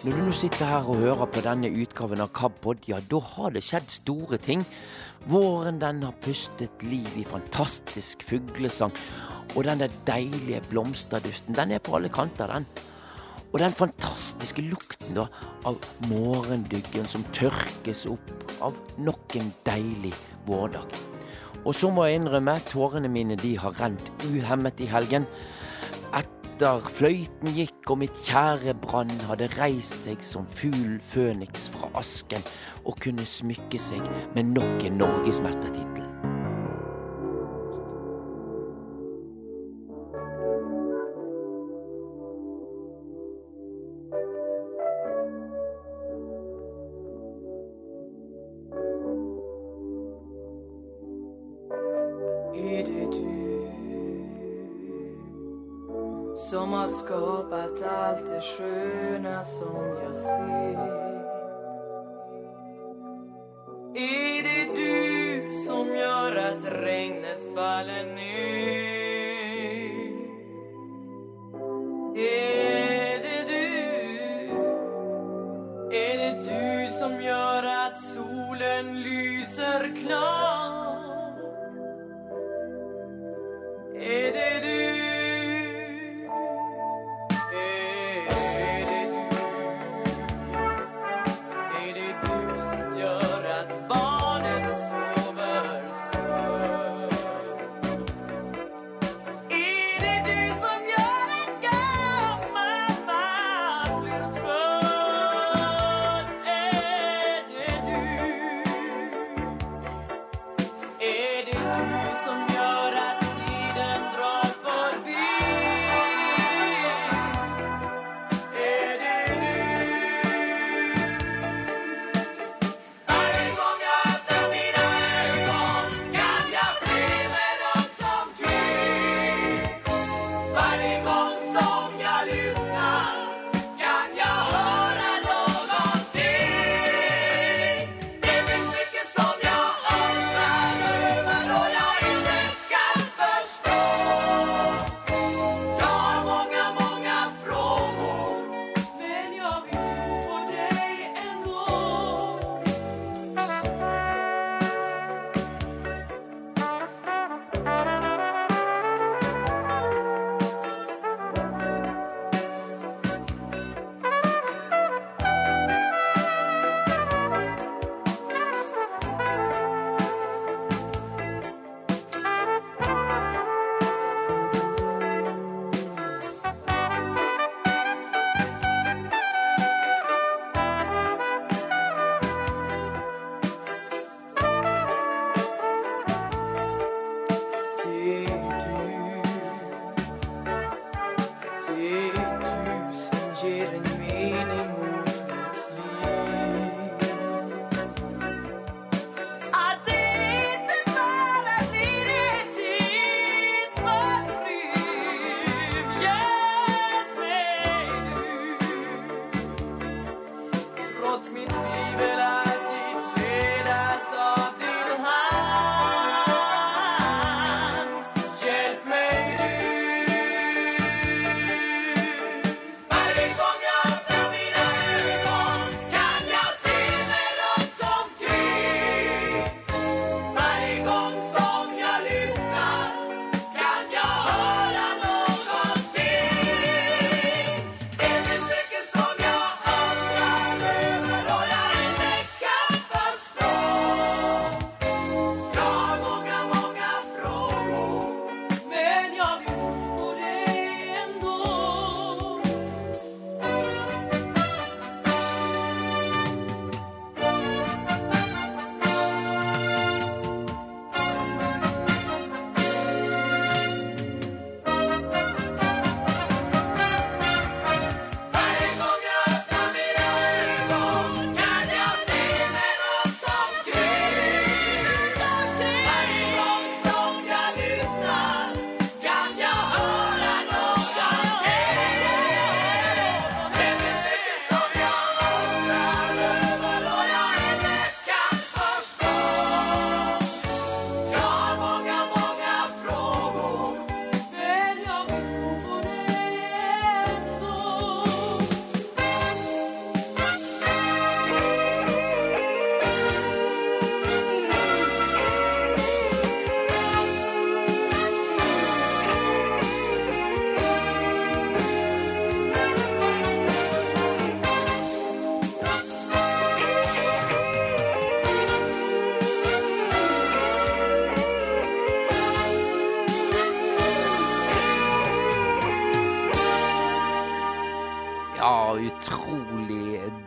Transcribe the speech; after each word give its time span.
Når 0.00 0.14
du 0.16 0.20
nå 0.24 0.32
sitter 0.32 0.64
her 0.64 0.86
og 0.88 0.96
hører 1.02 1.28
på 1.28 1.42
denne 1.44 1.68
utgaven 1.76 2.22
av 2.24 2.30
KABpod, 2.32 2.86
ja, 2.88 3.02
da 3.04 3.18
har 3.20 3.50
det 3.52 3.60
skjedd 3.66 3.90
store 3.92 4.38
ting. 4.40 4.62
Våren 5.28 5.76
den 5.82 5.98
har 6.06 6.14
pustet 6.24 6.80
liv 6.88 7.18
i 7.20 7.24
fantastisk 7.28 8.24
fuglesang. 8.24 8.94
Og 9.52 9.66
den 9.68 9.82
der 9.82 9.92
deilige 10.08 10.62
blomsterduften, 10.70 11.52
den 11.58 11.76
er 11.76 11.84
på 11.84 11.98
alle 11.98 12.08
kanter, 12.08 12.48
den. 12.48 12.64
Og 13.50 13.60
den 13.60 13.76
fantastiske 13.76 14.64
lukten 14.64 15.20
da, 15.20 15.26
av 15.68 15.76
morgendyggen 16.08 17.04
som 17.04 17.26
tørkes 17.36 18.06
opp 18.08 18.32
av 18.64 18.80
nok 19.04 19.36
en 19.36 19.52
deilig 19.68 20.14
vårdag. 20.48 20.96
Og 21.60 21.76
så 21.76 21.92
må 21.92 22.08
jeg 22.08 22.22
innrømme, 22.22 22.56
tårene 22.72 23.12
mine 23.12 23.36
de 23.36 23.52
har 23.60 23.76
rent 23.76 24.08
uhemmet 24.30 24.80
i 24.80 24.88
helgen 24.88 25.28
etter 26.60 26.90
fløyten 26.92 27.54
gikk 27.56 27.88
og 27.88 28.02
mitt 28.02 28.18
kjære 28.26 28.74
Brann 28.84 29.12
hadde 29.30 29.46
reist 29.54 30.04
seg 30.04 30.20
som 30.20 30.44
fugl 30.44 30.98
føniks 31.00 31.70
fra 31.72 31.88
asken 31.96 32.44
og 32.84 33.00
kunne 33.00 33.24
smykke 33.24 33.80
seg 33.80 34.04
med 34.36 34.52
nok 34.58 34.84
en 34.84 35.00
norgesmestertittel. 35.00 36.09
Allt 58.40 60.24
det 60.84 60.89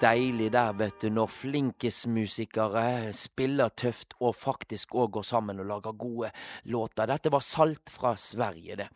deilig 0.04 0.50
der, 0.52 0.74
vet 0.76 1.00
du, 1.04 1.10
når 1.14 1.32
flinkismusikere 1.32 3.14
spiller 3.16 3.72
tøft 3.80 4.18
og 4.20 4.36
faktisk 4.36 4.98
òg 5.00 5.14
går 5.18 5.26
sammen 5.28 5.62
og 5.64 5.70
lager 5.70 5.96
gode 5.96 6.34
låter. 6.68 7.08
Dette 7.08 7.32
var 7.32 7.46
Salt 7.46 7.92
fra 7.94 8.16
Sverige, 8.20 8.84
det. 8.84 8.90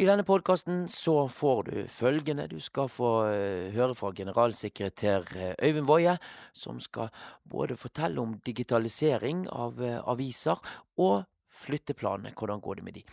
I 0.00 0.06
denne 0.08 0.24
podkasten 0.26 0.86
så 0.90 1.28
får 1.30 1.60
du 1.68 1.74
følgende. 1.92 2.48
Du 2.50 2.58
skal 2.64 2.88
få 2.90 3.10
eh, 3.30 3.68
høre 3.74 3.94
fra 3.94 4.10
generalsekretær 4.16 5.28
eh, 5.36 5.52
Øyvind 5.62 5.86
Woie, 5.86 6.16
som 6.56 6.80
skal 6.82 7.12
både 7.48 7.76
fortelle 7.78 8.18
om 8.20 8.32
digitalisering 8.46 9.44
av 9.52 9.78
eh, 9.84 10.00
aviser 10.00 10.58
og 10.98 11.22
flytteplanene. 11.62 12.32
Hvordan 12.34 12.64
går 12.64 12.80
det 12.80 12.86
med 12.88 12.98
de? 12.98 13.04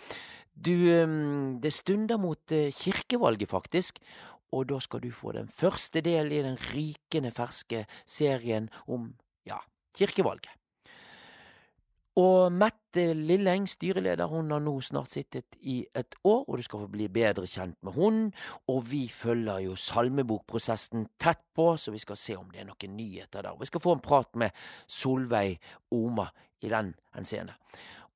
Du, 0.56 0.74
eh, 0.90 1.14
det 1.62 1.76
stunder 1.76 2.18
mot 2.18 2.58
kirkevalget, 2.80 3.52
faktisk. 3.52 4.02
Og 4.52 4.70
da 4.70 4.80
skal 4.82 5.04
du 5.04 5.12
få 5.14 5.34
den 5.38 5.48
første 5.48 6.02
del 6.06 6.32
i 6.34 6.44
den 6.46 6.58
rykende 6.58 7.32
ferske 7.32 7.86
serien 8.06 8.70
om, 8.88 9.12
ja, 9.46 9.60
kirkevalget. 9.98 10.56
Og 12.20 12.52
Mette 12.52 13.14
Lilleng, 13.14 13.68
styreleder, 13.70 14.28
hun 14.28 14.50
har 14.52 14.60
nå 14.60 14.74
snart 14.84 15.12
sittet 15.12 15.56
i 15.62 15.78
et 15.96 16.18
år, 16.28 16.42
og 16.50 16.58
du 16.58 16.64
skal 16.66 16.82
få 16.82 16.88
bli 16.92 17.08
bedre 17.14 17.48
kjent 17.48 17.78
med 17.86 17.96
hun. 17.96 18.18
Og 18.68 18.82
vi 18.90 19.06
følger 19.14 19.62
jo 19.64 19.78
salmebokprosessen 19.80 21.08
tett 21.22 21.46
på, 21.56 21.72
så 21.78 21.94
vi 21.96 22.02
skal 22.02 22.20
se 22.20 22.36
om 22.36 22.50
det 22.52 22.64
er 22.64 22.68
noen 22.68 22.98
nyheter 22.98 23.46
der. 23.46 23.56
Vi 23.60 23.70
skal 23.70 23.84
få 23.84 23.96
en 23.96 24.04
prat 24.04 24.36
med 24.36 24.66
Solveig 24.88 25.62
Oma 25.96 26.28
i 26.60 26.74
den 26.74 26.92
henseende. 27.16 27.56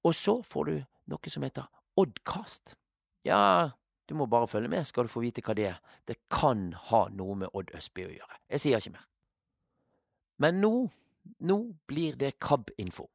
Og 0.04 0.18
så 0.18 0.42
får 0.44 0.68
du 0.68 0.76
noe 1.14 1.32
som 1.32 1.48
heter 1.48 1.70
Oddkast. 1.96 2.76
Ja, 3.24 3.72
du 4.10 4.16
må 4.20 4.28
bare 4.28 4.48
følge 4.48 4.70
med, 4.70 4.86
skal 4.88 5.08
du 5.08 5.12
få 5.12 5.24
vite 5.24 5.42
hva 5.46 5.56
det 5.56 5.70
er. 5.72 5.80
Det 6.08 6.18
kan 6.32 6.74
ha 6.90 7.06
noe 7.16 7.38
med 7.40 7.54
Odd 7.56 7.72
Østby 7.78 8.08
å 8.08 8.14
gjøre. 8.14 8.40
Jeg 8.52 8.64
sier 8.64 8.84
ikke 8.84 8.98
mer. 8.98 9.08
Men 10.44 10.60
nå, 10.60 10.74
nå 11.48 11.60
blir 11.88 12.18
det 12.20 12.36
KAB-info. 12.44 13.08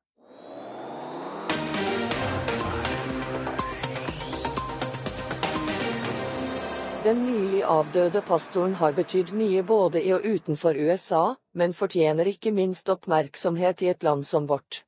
Den 7.04 7.20
nylig 7.24 7.60
avdøde 7.62 8.20
pastoren 8.26 8.74
har 8.80 8.92
betydd 8.96 9.30
mye 9.32 9.62
både 9.62 10.02
i 10.02 10.10
og 10.16 10.24
utenfor 10.26 10.76
USA, 10.76 11.36
men 11.54 11.76
fortjener 11.76 12.28
ikke 12.32 12.52
minst 12.52 12.90
oppmerksomhet 12.92 13.84
i 13.86 13.92
et 13.92 14.02
land 14.04 14.26
som 14.26 14.48
vårt. 14.50 14.82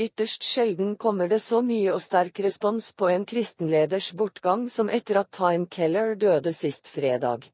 Ytterst 0.00 0.42
sjelden 0.42 0.94
kommer 0.96 1.28
det 1.28 1.42
så 1.44 1.60
mye 1.60 1.92
og 1.92 2.00
sterk 2.00 2.40
respons 2.40 2.92
på 2.96 3.10
en 3.12 3.26
kristenleders 3.28 4.12
bortgang 4.16 4.64
som 4.72 4.88
etter 4.88 5.18
at 5.20 5.28
Time 5.36 5.68
Keller 5.68 6.14
døde 6.16 6.54
sist 6.56 6.88
fredag. 6.88 7.50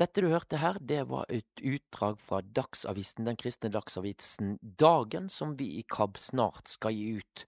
Dette 0.00 0.24
du 0.24 0.30
hørte 0.32 0.56
her, 0.56 0.78
det 0.80 1.02
var 1.10 1.28
et 1.28 1.60
utdrag 1.60 2.16
fra 2.18 2.40
Dagsavisen, 2.40 3.26
den 3.28 3.36
kristne 3.36 3.68
dagsavisen 3.68 4.56
Dagen, 4.62 5.28
som 5.28 5.52
vi 5.58 5.68
i 5.78 5.84
KAB 5.84 6.16
snart 6.16 6.72
skal 6.72 6.96
gi 6.96 7.20
ut. 7.20 7.44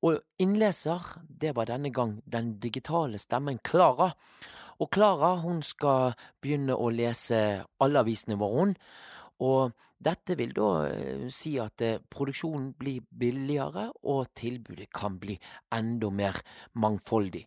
Og 0.00 0.16
innleser, 0.40 1.04
det 1.28 1.52
var 1.58 1.68
denne 1.68 1.92
gang 1.92 2.16
den 2.24 2.54
digitale 2.62 3.20
stemmen 3.20 3.60
Klara. 3.60 4.14
Og 4.80 4.88
Klara, 4.94 5.34
hun 5.44 5.60
skal 5.66 6.16
begynne 6.40 6.72
å 6.72 6.88
lese 6.88 7.66
alle 7.84 8.00
avisene 8.00 8.40
våre, 8.40 8.64
hun. 8.64 8.76
Og 9.44 9.70
dette 10.02 10.34
vil 10.38 10.52
da 10.54 10.68
eh, 10.88 11.26
si 11.34 11.54
at 11.62 11.82
eh, 11.86 12.00
produksjonen 12.10 12.72
blir 12.78 13.06
billigere, 13.20 13.88
og 14.10 14.32
tilbudet 14.38 14.88
kan 14.94 15.18
bli 15.18 15.38
enda 15.74 16.10
mer 16.10 16.40
mangfoldig. 16.78 17.44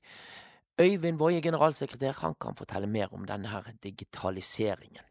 Øyvind 0.82 1.20
Woie, 1.20 1.42
generalsekretær, 1.44 2.22
han 2.24 2.36
kan 2.42 2.56
fortelle 2.56 2.88
mer 2.88 3.12
om 3.16 3.26
denne 3.28 3.52
her 3.52 3.68
digitaliseringen. 3.84 5.04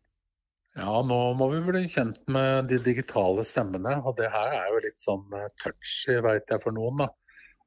Ja, 0.78 1.00
nå 1.02 1.18
må 1.34 1.48
vi 1.50 1.60
bli 1.66 1.82
kjent 1.90 2.22
med 2.30 2.68
de 2.70 2.78
digitale 2.84 3.44
stemmene, 3.44 3.98
og 4.06 4.16
det 4.20 4.30
her 4.32 4.54
er 4.54 4.70
jo 4.70 4.84
litt 4.84 5.02
sånn 5.02 5.26
eh, 5.36 5.50
touchy, 5.60 6.16
veit 6.24 6.48
jeg 6.48 6.64
for 6.64 6.76
noen, 6.76 7.04
da. 7.04 7.10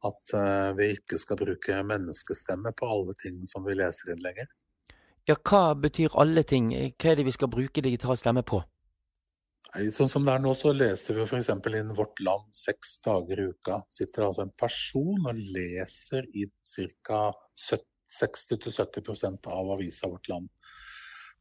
At 0.04 0.34
vi 0.76 0.90
ikke 0.98 1.16
skal 1.16 1.38
bruke 1.40 1.78
menneskestemme 1.88 2.74
på 2.76 2.90
alle 2.92 3.14
ting 3.16 3.38
som 3.48 3.64
vi 3.64 3.78
leser 3.80 4.10
inn 4.12 4.20
lenger. 4.20 4.50
Ja, 5.24 5.38
hva 5.40 5.78
betyr 5.80 6.18
alle 6.20 6.44
ting? 6.44 6.74
Hva 7.00 7.14
er 7.14 7.22
det 7.22 7.24
vi 7.24 7.32
skal 7.32 7.48
bruke 7.48 7.80
digital 7.86 8.20
stemme 8.20 8.44
på? 8.44 8.60
Sånn 9.94 10.10
som 10.12 10.26
det 10.26 10.34
er 10.36 10.42
nå, 10.44 10.52
så 10.54 10.74
leser 10.76 11.16
vi 11.18 11.24
f.eks. 11.26 11.50
inn 11.50 11.96
Vårt 11.98 12.20
Land 12.22 12.50
seks 12.54 12.98
dager 13.06 13.40
i 13.40 13.48
uka. 13.54 13.80
Sitter 13.90 14.28
altså 14.28 14.44
en 14.46 14.54
person 14.60 15.30
og 15.30 15.40
leser 15.56 16.28
i 16.38 16.46
ca. 17.08 17.22
60-70% 18.14 19.50
av 19.50 19.72
avisa 19.74 20.12
Vårt 20.12 20.30
Land. 20.30 20.52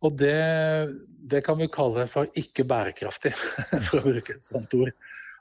Og 0.02 0.16
det, 0.18 0.88
det 1.30 1.42
kan 1.46 1.58
vi 1.60 1.68
kalle 1.70 2.06
for 2.10 2.26
ikke 2.38 2.64
bærekraftig, 2.66 3.34
for 3.86 4.00
å 4.00 4.06
bruke 4.06 4.34
et 4.34 4.46
sånt 4.46 4.74
ord. 4.78 4.90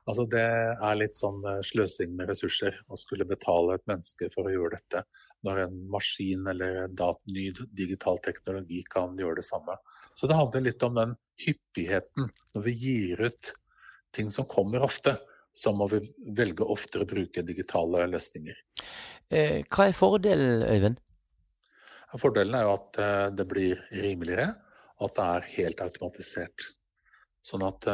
Altså 0.09 0.25
Det 0.25 0.42
er 0.42 0.98
litt 0.98 1.18
sånn 1.18 1.44
eh, 1.45 1.59
sløsing 1.65 2.15
med 2.18 2.31
ressurser 2.31 2.77
å 2.89 2.98
skulle 2.98 3.27
betale 3.30 3.77
et 3.77 3.83
menneske 3.89 4.31
for 4.33 4.50
å 4.50 4.53
gjøre 4.53 4.80
dette, 4.80 5.03
når 5.45 5.65
en 5.68 5.75
maskin 5.94 6.48
eller 6.50 6.83
en 6.88 6.95
ny 7.30 7.51
digital 7.77 8.18
teknologi 8.25 8.81
kan 8.89 9.13
gjøre 9.18 9.39
det 9.42 9.45
samme. 9.45 9.77
Så 10.18 10.30
det 10.30 10.39
handler 10.39 10.65
litt 10.65 10.88
om 10.88 10.98
den 10.98 11.13
hyppigheten. 11.45 12.31
Når 12.56 12.65
vi 12.65 12.75
gir 12.81 13.21
ut 13.30 13.53
ting 14.15 14.33
som 14.33 14.50
kommer 14.50 14.81
ofte, 14.81 15.15
så 15.53 15.74
må 15.75 15.88
vi 15.92 16.01
velge 16.33 16.65
oftere 16.65 17.06
å 17.06 17.12
bruke 17.12 17.45
digitale 17.45 18.07
løsninger. 18.09 18.57
Eh, 19.30 19.62
hva 19.69 19.88
er 19.88 19.95
fordelen, 19.95 20.65
Øyvind? 20.65 21.01
Fordelen 22.19 22.56
er 22.57 22.65
jo 22.65 22.75
at 22.75 23.00
eh, 23.00 23.27
det 23.38 23.47
blir 23.51 23.81
rimeligere, 24.02 24.49
og 24.97 25.11
at 25.11 25.18
det 25.18 25.28
er 25.28 25.52
helt 25.56 25.83
automatisert. 25.85 26.71
Sånn 27.42 27.64
at 27.66 27.87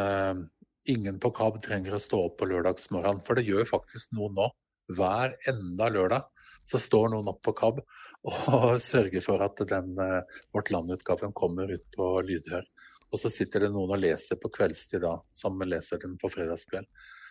ingen 0.92 1.20
på 1.24 1.32
KAB 1.36 1.60
trenger 1.64 1.96
å 1.96 2.02
stå 2.02 2.20
opp 2.30 2.40
på 2.40 2.48
lørdagsmorgen, 2.50 3.22
for 3.24 3.38
det 3.38 3.48
gjør 3.48 3.68
faktisk 3.70 4.16
noen 4.18 4.38
nå. 4.38 4.50
Hver 4.98 5.34
enda 5.52 5.90
lørdag 5.92 6.28
så 6.68 6.80
står 6.80 7.12
noen 7.12 7.28
opp 7.32 7.42
på 7.44 7.54
KAB 7.56 7.82
og 7.82 8.70
sørger 8.84 9.24
for 9.24 9.44
at 9.44 9.60
den 9.70 9.98
eh, 10.04 10.40
Vårt 10.56 10.72
Land-utgaven 10.72 11.36
kommer 11.36 11.72
ut 11.72 11.84
på 11.96 12.10
lydhør. 12.28 12.66
Og 13.12 13.22
så 13.22 13.32
sitter 13.32 13.64
det 13.66 13.72
noen 13.72 13.94
og 13.96 14.02
leser 14.04 14.40
på 14.40 14.52
kveldstid 14.52 15.04
da, 15.06 15.14
som 15.32 15.60
leser 15.64 16.02
den 16.04 16.18
på 16.20 16.32
fredagskveld. 16.32 16.88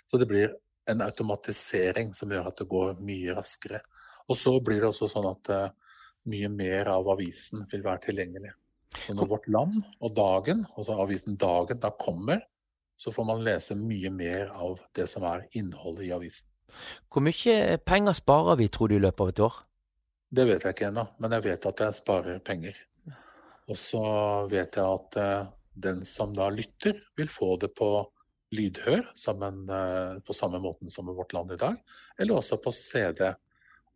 Så 0.08 0.20
det 0.20 0.28
blir 0.30 0.54
en 0.90 1.02
automatisering 1.04 2.14
som 2.16 2.32
gjør 2.32 2.48
at 2.48 2.60
det 2.60 2.68
går 2.70 3.00
mye 3.04 3.34
raskere. 3.36 3.80
Og 4.30 4.38
så 4.38 4.54
blir 4.64 4.80
det 4.82 4.90
også 4.90 5.08
sånn 5.10 5.28
at 5.30 5.52
eh, 5.52 5.96
mye 6.32 6.50
mer 6.52 6.92
av 6.92 7.08
avisen 7.12 7.64
vil 7.72 7.84
være 7.84 8.06
tilgjengelig. 8.08 8.52
Så 8.96 9.14
når 9.14 9.28
Vårt 9.30 9.48
Land 9.52 9.80
og 10.00 10.14
Dagen, 10.16 10.64
altså 10.76 10.96
avisen 11.02 11.36
Dagen, 11.40 11.80
da 11.82 11.92
kommer, 12.00 12.40
så 12.96 13.12
får 13.12 13.28
man 13.28 13.44
lese 13.44 13.76
mye 13.78 14.10
mer 14.10 14.52
av 14.56 14.80
det 14.96 15.06
som 15.10 15.24
er 15.28 15.44
innholdet 15.58 16.08
i 16.08 16.12
avisen. 16.16 16.50
Hvor 17.12 17.22
mye 17.22 17.78
penger 17.86 18.16
sparer 18.18 18.58
vi, 18.58 18.68
tror 18.72 18.90
du, 18.90 18.96
i 18.96 19.04
løpet 19.04 19.22
av 19.22 19.32
et 19.32 19.42
år? 19.46 19.58
Det 20.36 20.46
vet 20.48 20.64
jeg 20.64 20.74
ikke 20.74 20.88
ennå, 20.90 21.04
men 21.22 21.36
jeg 21.36 21.44
vet 21.46 21.68
at 21.70 21.82
jeg 21.84 21.98
sparer 22.00 22.40
penger. 22.44 22.78
Og 23.70 23.78
så 23.78 24.02
vet 24.50 24.78
jeg 24.78 24.84
at 24.84 25.18
eh, 25.22 25.48
den 25.86 26.02
som 26.06 26.34
da 26.34 26.48
lytter, 26.50 26.98
vil 27.18 27.30
få 27.30 27.54
det 27.62 27.72
på 27.78 27.90
lydhør, 28.56 29.06
sammen, 29.14 29.64
eh, 29.70 30.18
på 30.26 30.34
samme 30.36 30.58
måten 30.62 30.90
som 30.90 31.08
i 31.10 31.14
Vårt 31.14 31.34
Land 31.36 31.54
i 31.54 31.60
dag, 31.60 31.78
eller 32.18 32.40
også 32.40 32.58
på 32.62 32.72
CD. 32.74 33.28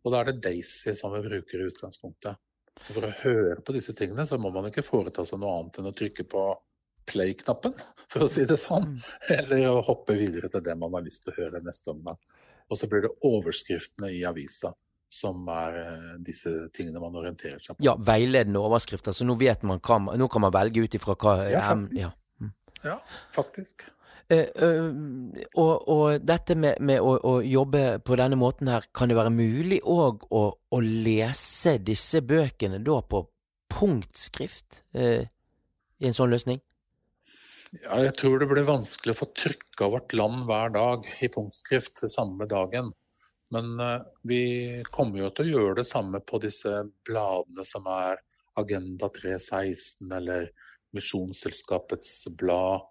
Og 0.03 0.13
da 0.13 0.21
er 0.21 0.31
det 0.31 0.41
Daisy 0.47 0.95
som 0.97 1.13
vi 1.15 1.23
bruker 1.25 1.59
i 1.61 1.69
utgangspunktet. 1.71 2.39
Så 2.79 2.95
for 2.95 3.05
å 3.05 3.15
høre 3.21 3.59
på 3.65 3.75
disse 3.75 3.93
tingene, 3.97 4.25
så 4.25 4.39
må 4.41 4.49
man 4.53 4.69
ikke 4.69 4.85
foreta 4.85 5.25
seg 5.27 5.41
noe 5.41 5.57
annet 5.59 5.79
enn 5.79 5.89
å 5.91 5.95
trykke 5.95 6.25
på 6.31 6.45
play-knappen, 7.09 7.73
for 8.11 8.25
å 8.25 8.29
si 8.31 8.45
det 8.49 8.59
sånn. 8.61 8.93
Eller 9.33 9.67
å 9.71 9.81
hoppe 9.85 10.15
videre 10.19 10.51
til 10.51 10.63
det 10.65 10.77
man 10.79 10.93
har 10.97 11.05
lyst 11.05 11.25
til 11.25 11.33
å 11.33 11.39
høre 11.43 11.63
neste 11.65 11.93
omgang. 11.93 12.19
Og 12.71 12.79
så 12.79 12.87
blir 12.91 13.05
det 13.05 13.15
overskriftene 13.27 14.11
i 14.15 14.23
avisa 14.27 14.71
som 15.11 15.43
er 15.51 15.77
eh, 15.81 16.11
disse 16.23 16.51
tingene 16.71 17.01
man 17.03 17.15
orienterer 17.19 17.59
seg 17.59 17.75
på. 17.75 17.83
Ja, 17.83 17.97
veiledende 17.99 18.61
overskrifter, 18.63 19.15
så 19.15 19.27
nå 19.27 19.35
vet 19.39 19.65
man 19.67 19.81
hva 19.83 19.97
Nå 20.15 20.27
kan 20.31 20.45
man 20.45 20.53
velge 20.55 20.85
ut 20.85 20.95
ifra 20.95 21.17
hva 21.19 21.33
Ja, 21.51 21.65
em, 21.73 21.87
faktisk. 21.89 21.99
ja. 21.99 22.13
Ja, 22.81 22.95
faktisk. 23.35 23.83
Uh, 24.31 24.47
uh, 24.63 25.41
og, 25.59 25.89
og 25.91 26.23
dette 26.23 26.55
med, 26.55 26.79
med 26.79 27.03
å, 27.03 27.17
å 27.19 27.33
jobbe 27.43 27.99
på 28.07 28.15
denne 28.17 28.39
måten 28.39 28.71
her, 28.71 28.87
kan 28.95 29.11
det 29.11 29.17
være 29.19 29.33
mulig 29.35 29.81
òg 29.83 30.23
å, 30.31 30.45
å 30.55 30.79
lese 30.81 31.75
disse 31.83 32.23
bøkene 32.23 32.79
da 32.81 33.01
på 33.03 33.25
punktskrift 33.75 34.85
uh, 34.95 35.27
i 35.27 36.07
en 36.07 36.15
sånn 36.15 36.31
løsning? 36.31 36.63
Ja, 37.71 38.01
jeg 38.03 38.17
tror 38.19 38.41
det 38.41 38.49
blir 38.49 38.65
vanskelig 38.67 39.13
å 39.13 39.19
få 39.21 39.29
trykka 39.31 39.87
Vårt 39.93 40.11
Land 40.17 40.43
hver 40.49 40.73
dag 40.75 41.05
i 41.23 41.29
punktskrift 41.31 42.01
samme 42.11 42.43
dagen. 42.51 42.89
Men 43.55 43.79
eh, 43.79 44.03
vi 44.27 44.41
kommer 44.91 45.21
jo 45.21 45.29
til 45.31 45.47
å 45.47 45.53
gjøre 45.53 45.77
det 45.79 45.87
samme 45.87 46.19
på 46.19 46.41
disse 46.43 46.81
bladene 47.07 47.63
som 47.67 47.87
er 47.87 48.19
Agenda 48.59 49.07
316 49.15 50.11
eller 50.19 50.49
Misjonsselskapets 50.91 52.11
blad 52.35 52.83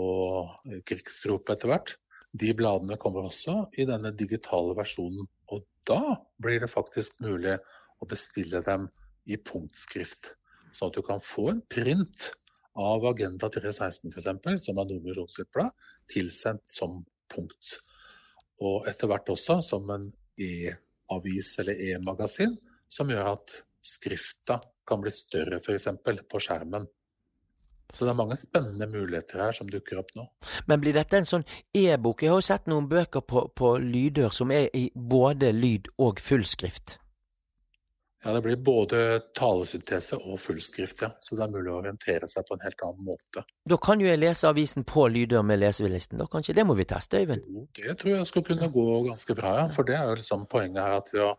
og 0.00 0.80
Krigsrop 0.88 1.52
etter 1.52 1.68
hvert. 1.68 1.96
De 2.32 2.54
bladene 2.56 2.96
kommer 2.96 3.28
også 3.28 3.66
i 3.76 3.84
denne 3.84 4.14
digitale 4.16 4.72
versjonen. 4.78 5.28
Og 5.52 5.66
da 5.84 6.16
blir 6.40 6.64
det 6.64 6.72
faktisk 6.72 7.20
mulig 7.20 7.58
å 8.00 8.08
bestille 8.08 8.64
dem 8.64 8.88
i 9.28 9.36
punktskrift. 9.36 10.38
Sånn 10.72 10.88
at 10.88 10.96
du 10.96 11.04
kan 11.04 11.20
få 11.20 11.50
en 11.52 11.60
print 11.68 12.32
av 12.78 13.04
Agenda 13.06 13.48
316 13.48 14.10
f.eks., 14.12 14.64
som 14.64 14.78
er 14.78 14.88
Nordmisjons 14.88 15.36
sitt 15.36 15.50
blad, 15.52 15.72
tilsendt 16.10 16.72
som 16.72 17.02
punkt. 17.34 17.76
Og 18.62 18.88
etter 18.88 19.10
hvert 19.10 19.32
også 19.32 19.58
som 19.64 19.90
en 19.92 20.08
e-avis 20.40 21.52
eller 21.62 21.84
e-magasin, 21.90 22.56
som 22.88 23.10
gjør 23.10 23.34
at 23.34 23.54
skrifta 23.82 24.60
kan 24.88 25.02
bli 25.02 25.12
større 25.14 25.60
f.eks. 25.60 25.88
på 26.28 26.42
skjermen. 26.42 26.86
Så 27.92 28.06
det 28.06 28.12
er 28.14 28.16
mange 28.16 28.38
spennende 28.40 28.86
muligheter 28.88 29.42
her 29.44 29.52
som 29.52 29.68
dukker 29.68 30.00
opp 30.00 30.14
nå. 30.16 30.24
Men 30.66 30.80
blir 30.80 30.96
dette 30.96 31.18
en 31.18 31.28
sånn 31.28 31.44
e-bok? 31.76 32.24
Jeg 32.24 32.32
har 32.32 32.40
jo 32.40 32.46
sett 32.46 32.70
noen 32.72 32.88
bøker 32.88 33.20
på, 33.28 33.44
på 33.52 33.74
lyder 33.84 34.32
som 34.32 34.52
er 34.54 34.70
i 34.72 34.86
både 34.96 35.52
lyd 35.52 35.92
og 36.00 36.22
fullskrift. 36.24 36.96
Ja, 38.24 38.32
det 38.32 38.42
blir 38.44 38.58
både 38.62 38.98
talesyntese 39.34 40.16
og 40.20 40.38
fullskrift, 40.38 41.00
ja. 41.02 41.08
Så 41.18 41.34
det 41.34 41.42
er 41.42 41.50
mulig 41.50 41.72
å 41.72 41.80
orientere 41.80 42.28
seg 42.30 42.46
på 42.46 42.54
en 42.54 42.62
helt 42.62 42.84
annen 42.86 43.08
måte. 43.08 43.42
Da 43.66 43.78
kan 43.82 44.02
jo 44.02 44.06
jeg 44.06 44.20
lese 44.22 44.50
avisen 44.50 44.86
på 44.86 45.08
lyder 45.10 45.42
med 45.46 45.58
leselisten, 45.58 46.20
da 46.22 46.28
kanskje? 46.30 46.54
Det 46.54 46.64
må 46.68 46.76
vi 46.78 46.86
teste, 46.86 47.18
Øyvind? 47.18 47.48
Jo, 47.50 47.64
Det 47.80 47.96
tror 47.98 48.14
jeg 48.14 48.28
skulle 48.30 48.52
kunne 48.52 48.70
gå 48.76 48.84
ganske 49.08 49.34
bra, 49.38 49.56
ja. 49.58 49.64
For 49.74 49.88
det 49.88 49.96
er 49.98 50.06
jo 50.06 50.20
liksom 50.20 50.46
poenget 50.52 50.84
her 50.84 51.00
at 51.00 51.10
ved 51.14 51.24
å 51.26 51.32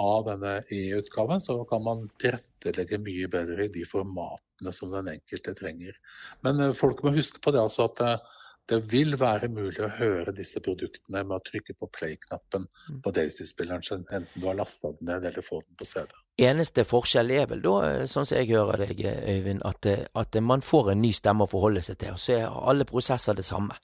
ha 0.00 0.10
denne 0.28 0.58
e-utgaven, 0.72 1.40
så 1.40 1.56
kan 1.70 1.82
man 1.84 2.04
tilrettelegge 2.20 3.00
mye 3.02 3.30
bedre 3.32 3.66
i 3.66 3.72
de 3.72 3.86
formatene 3.88 4.74
som 4.76 4.92
den 4.92 5.08
enkelte 5.14 5.56
trenger. 5.56 5.96
Men 6.44 6.60
eh, 6.60 6.76
folk 6.76 7.00
må 7.04 7.14
huske 7.16 7.40
på 7.40 7.54
det 7.54 7.64
altså 7.64 7.88
at 7.88 8.04
eh, 8.04 8.36
det 8.70 8.78
vil 8.90 9.16
være 9.18 9.50
mulig 9.52 9.82
å 9.84 9.90
høre 9.98 10.34
disse 10.36 10.62
produktene 10.64 11.24
med 11.26 11.36
å 11.36 11.44
trykke 11.46 11.74
på 11.78 11.88
play-knappen 11.98 12.66
på 13.04 13.12
Daisy-spilleren, 13.16 14.06
enten 14.10 14.30
du 14.36 14.46
har 14.46 14.58
lasta 14.58 14.92
den 14.94 15.10
ned 15.10 15.26
eller 15.30 15.44
får 15.44 15.64
den 15.66 15.78
på 15.80 15.88
CD. 15.90 16.14
Eneste 16.40 16.86
forskjell 16.88 17.34
er 17.36 17.46
vel 17.50 17.62
da, 17.64 17.76
eh, 17.88 18.06
sånn 18.08 18.26
som 18.26 18.38
jeg 18.38 18.52
hører 18.54 18.86
deg, 18.86 19.04
Øyvind, 19.04 19.62
at, 19.66 19.86
eh, 19.86 20.06
at 20.14 20.40
man 20.40 20.62
får 20.64 20.92
en 20.92 21.02
ny 21.02 21.12
stemme 21.12 21.44
å 21.44 21.50
forholde 21.50 21.82
seg 21.82 21.98
til, 21.98 22.16
og 22.16 22.22
så 22.22 22.38
er 22.38 22.46
alle 22.70 22.88
prosesser 22.88 23.34
det 23.36 23.44
samme. 23.44 23.76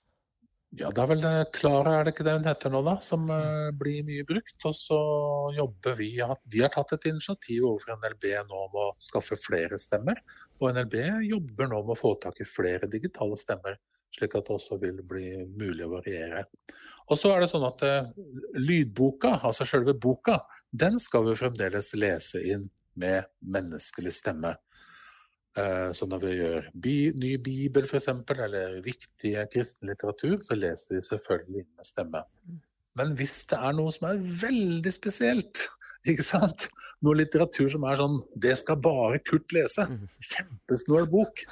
Ja, 0.76 0.90
det 0.90 0.98
er 0.98 1.08
vel 1.08 1.22
Klara, 1.54 1.92
er 1.96 2.04
det 2.04 2.12
ikke 2.12 2.24
det 2.26 2.32
hun 2.36 2.48
heter 2.48 2.72
nå, 2.74 2.80
da, 2.84 2.96
som 3.04 3.22
eh, 3.32 3.68
blir 3.80 4.02
mye 4.04 4.24
brukt. 4.28 4.56
Og 4.66 4.74
så 4.76 4.98
jobber 5.56 5.94
vi 5.96 6.10
Vi 6.52 6.60
har 6.60 6.72
tatt 6.74 6.92
et 6.96 7.06
initiativ 7.08 7.64
overfor 7.70 7.96
NLB 8.02 8.26
nå 8.48 8.64
om 8.66 8.76
å 8.82 8.88
skaffe 9.00 9.38
flere 9.40 9.78
stemmer. 9.80 10.18
Og 10.60 10.74
NLB 10.74 10.98
jobber 11.30 11.70
nå 11.70 11.80
med 11.84 11.94
å 11.94 12.00
få 12.00 12.16
tak 12.20 12.42
i 12.42 12.48
flere 12.48 12.90
digitale 12.92 13.38
stemmer, 13.40 13.78
slik 14.16 14.36
at 14.38 14.48
det 14.48 14.56
også 14.56 14.78
vil 14.82 15.00
bli 15.06 15.30
mulig 15.60 15.86
å 15.86 15.92
variere. 15.98 16.44
Og 17.06 17.18
så 17.20 17.32
er 17.34 17.44
det 17.44 17.50
sånn 17.52 17.66
at 17.68 17.84
eh, 17.86 18.08
lydboka, 18.58 19.36
altså 19.46 19.66
selve 19.68 19.94
boka, 19.94 20.40
den 20.72 20.98
skal 21.02 21.28
vi 21.28 21.36
fremdeles 21.38 21.92
lese 21.98 22.42
inn 22.42 22.66
med 22.98 23.28
menneskelig 23.46 24.14
stemme. 24.16 24.56
Eh, 25.58 25.90
Så 25.96 26.08
når 26.10 26.24
vi 26.24 26.32
gjør 26.40 26.70
ny 26.74 27.36
bibel 27.38 27.86
f.eks., 27.86 28.08
eller 28.34 28.80
viktige 28.84 29.44
kristen 29.52 29.92
litteratur, 29.92 30.40
så 30.42 30.58
leser 30.58 30.96
vi 30.98 31.04
selvfølgelig 31.10 31.62
inn 31.62 31.70
med 31.76 31.88
stemme. 31.92 32.24
Men 32.96 33.12
hvis 33.16 33.42
det 33.52 33.60
er 33.60 33.76
noe 33.76 33.92
som 33.92 34.08
er 34.10 34.24
veldig 34.42 34.92
spesielt, 34.92 35.66
ikke 36.10 36.24
sant? 36.24 36.68
noe 37.04 37.18
litteratur 37.18 37.68
som 37.68 37.84
er 37.84 37.98
sånn 38.00 38.14
Det 38.40 38.54
skal 38.56 38.78
bare 38.80 39.18
Kurt 39.20 39.52
lese. 39.52 39.84
Kjempesnål 40.32 41.08
bok. 41.12 41.42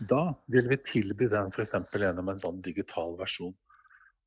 Da 0.00 0.22
vil 0.46 0.68
vi 0.70 0.78
tilby 0.82 1.30
den 1.30 1.50
f.eks. 1.50 1.74
gjennom 1.94 2.28
en 2.30 2.42
sånn 2.42 2.60
digital 2.62 3.16
versjon. 3.18 3.54